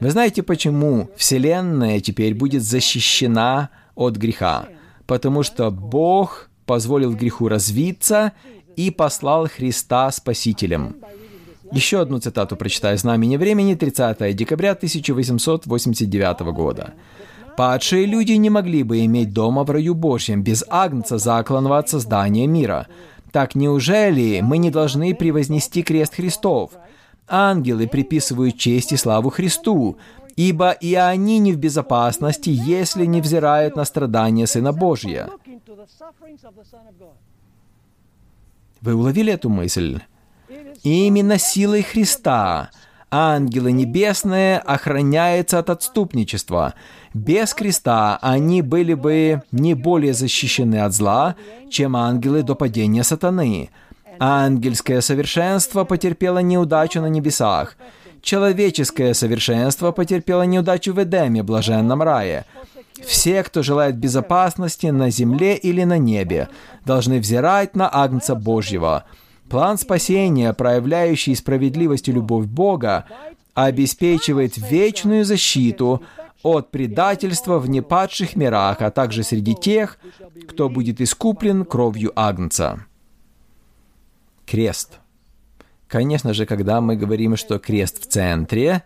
Вы 0.00 0.10
знаете, 0.10 0.42
почему 0.42 1.10
Вселенная 1.16 2.00
теперь 2.00 2.34
будет 2.34 2.62
защищена 2.62 3.70
от 3.96 4.16
греха? 4.16 4.66
Потому 5.06 5.42
что 5.42 5.70
Бог 5.70 6.48
позволил 6.66 7.14
греху 7.14 7.48
развиться 7.48 8.32
и 8.76 8.90
послал 8.90 9.48
Христа 9.48 10.10
Спасителем. 10.12 10.96
Еще 11.72 12.00
одну 12.00 12.18
цитату 12.18 12.56
прочитаю 12.56 12.96
«Знамени 12.96 13.36
времени» 13.36 13.74
30 13.74 14.34
декабря 14.34 14.72
1889 14.72 16.40
года. 16.54 16.94
Падшие 17.58 18.06
люди 18.06 18.34
не 18.34 18.50
могли 18.50 18.84
бы 18.84 19.04
иметь 19.04 19.32
дома 19.32 19.64
в 19.64 19.70
раю 19.70 19.96
Божьем 19.96 20.44
без 20.44 20.64
Агнца, 20.68 21.18
закланного 21.18 21.78
от 21.78 21.88
создания 21.88 22.46
мира. 22.46 22.86
Так 23.32 23.56
неужели 23.56 24.40
мы 24.42 24.58
не 24.58 24.70
должны 24.70 25.12
превознести 25.12 25.82
крест 25.82 26.14
Христов? 26.14 26.70
Ангелы 27.26 27.88
приписывают 27.88 28.58
честь 28.58 28.92
и 28.92 28.96
славу 28.96 29.30
Христу, 29.30 29.98
ибо 30.36 30.70
и 30.70 30.94
они 30.94 31.40
не 31.40 31.52
в 31.52 31.58
безопасности, 31.58 32.50
если 32.50 33.06
не 33.06 33.20
взирают 33.20 33.74
на 33.74 33.84
страдания 33.84 34.46
Сына 34.46 34.72
Божия. 34.72 35.28
Вы 38.80 38.94
уловили 38.94 39.32
эту 39.32 39.48
мысль? 39.48 40.00
Именно 40.84 41.38
силой 41.38 41.82
Христа 41.82 42.70
ангелы 43.10 43.72
небесные 43.72 44.58
охраняются 44.58 45.58
от 45.58 45.70
отступничества. 45.70 46.74
Без 47.14 47.54
креста 47.54 48.18
они 48.20 48.62
были 48.62 48.94
бы 48.94 49.42
не 49.52 49.74
более 49.74 50.14
защищены 50.14 50.80
от 50.80 50.92
зла, 50.92 51.36
чем 51.70 51.96
ангелы 51.96 52.42
до 52.42 52.54
падения 52.54 53.04
сатаны. 53.04 53.70
Ангельское 54.18 55.00
совершенство 55.00 55.84
потерпело 55.84 56.38
неудачу 56.38 57.00
на 57.00 57.06
небесах. 57.06 57.76
Человеческое 58.20 59.14
совершенство 59.14 59.92
потерпело 59.92 60.42
неудачу 60.42 60.92
в 60.92 61.02
Эдеме, 61.02 61.42
блаженном 61.42 62.02
рае. 62.02 62.44
Все, 63.06 63.44
кто 63.44 63.62
желает 63.62 63.96
безопасности 63.96 64.88
на 64.88 65.10
земле 65.10 65.56
или 65.56 65.84
на 65.84 65.98
небе, 65.98 66.48
должны 66.84 67.20
взирать 67.20 67.76
на 67.76 67.88
Агнца 67.92 68.34
Божьего– 68.34 69.04
План 69.48 69.78
спасения, 69.78 70.52
проявляющий 70.52 71.34
справедливость 71.34 72.08
и 72.08 72.12
любовь 72.12 72.46
Бога, 72.46 73.06
обеспечивает 73.54 74.56
вечную 74.58 75.24
защиту 75.24 76.02
от 76.42 76.70
предательства 76.70 77.58
в 77.58 77.68
непадших 77.68 78.36
мирах, 78.36 78.80
а 78.80 78.90
также 78.90 79.22
среди 79.22 79.54
тех, 79.54 79.98
кто 80.48 80.68
будет 80.68 81.00
искуплен 81.00 81.64
кровью 81.64 82.12
Агнца. 82.14 82.84
Крест. 84.46 84.98
Конечно 85.88 86.34
же, 86.34 86.46
когда 86.46 86.80
мы 86.80 86.96
говорим, 86.96 87.36
что 87.36 87.58
крест 87.58 88.02
в 88.02 88.06
центре, 88.06 88.84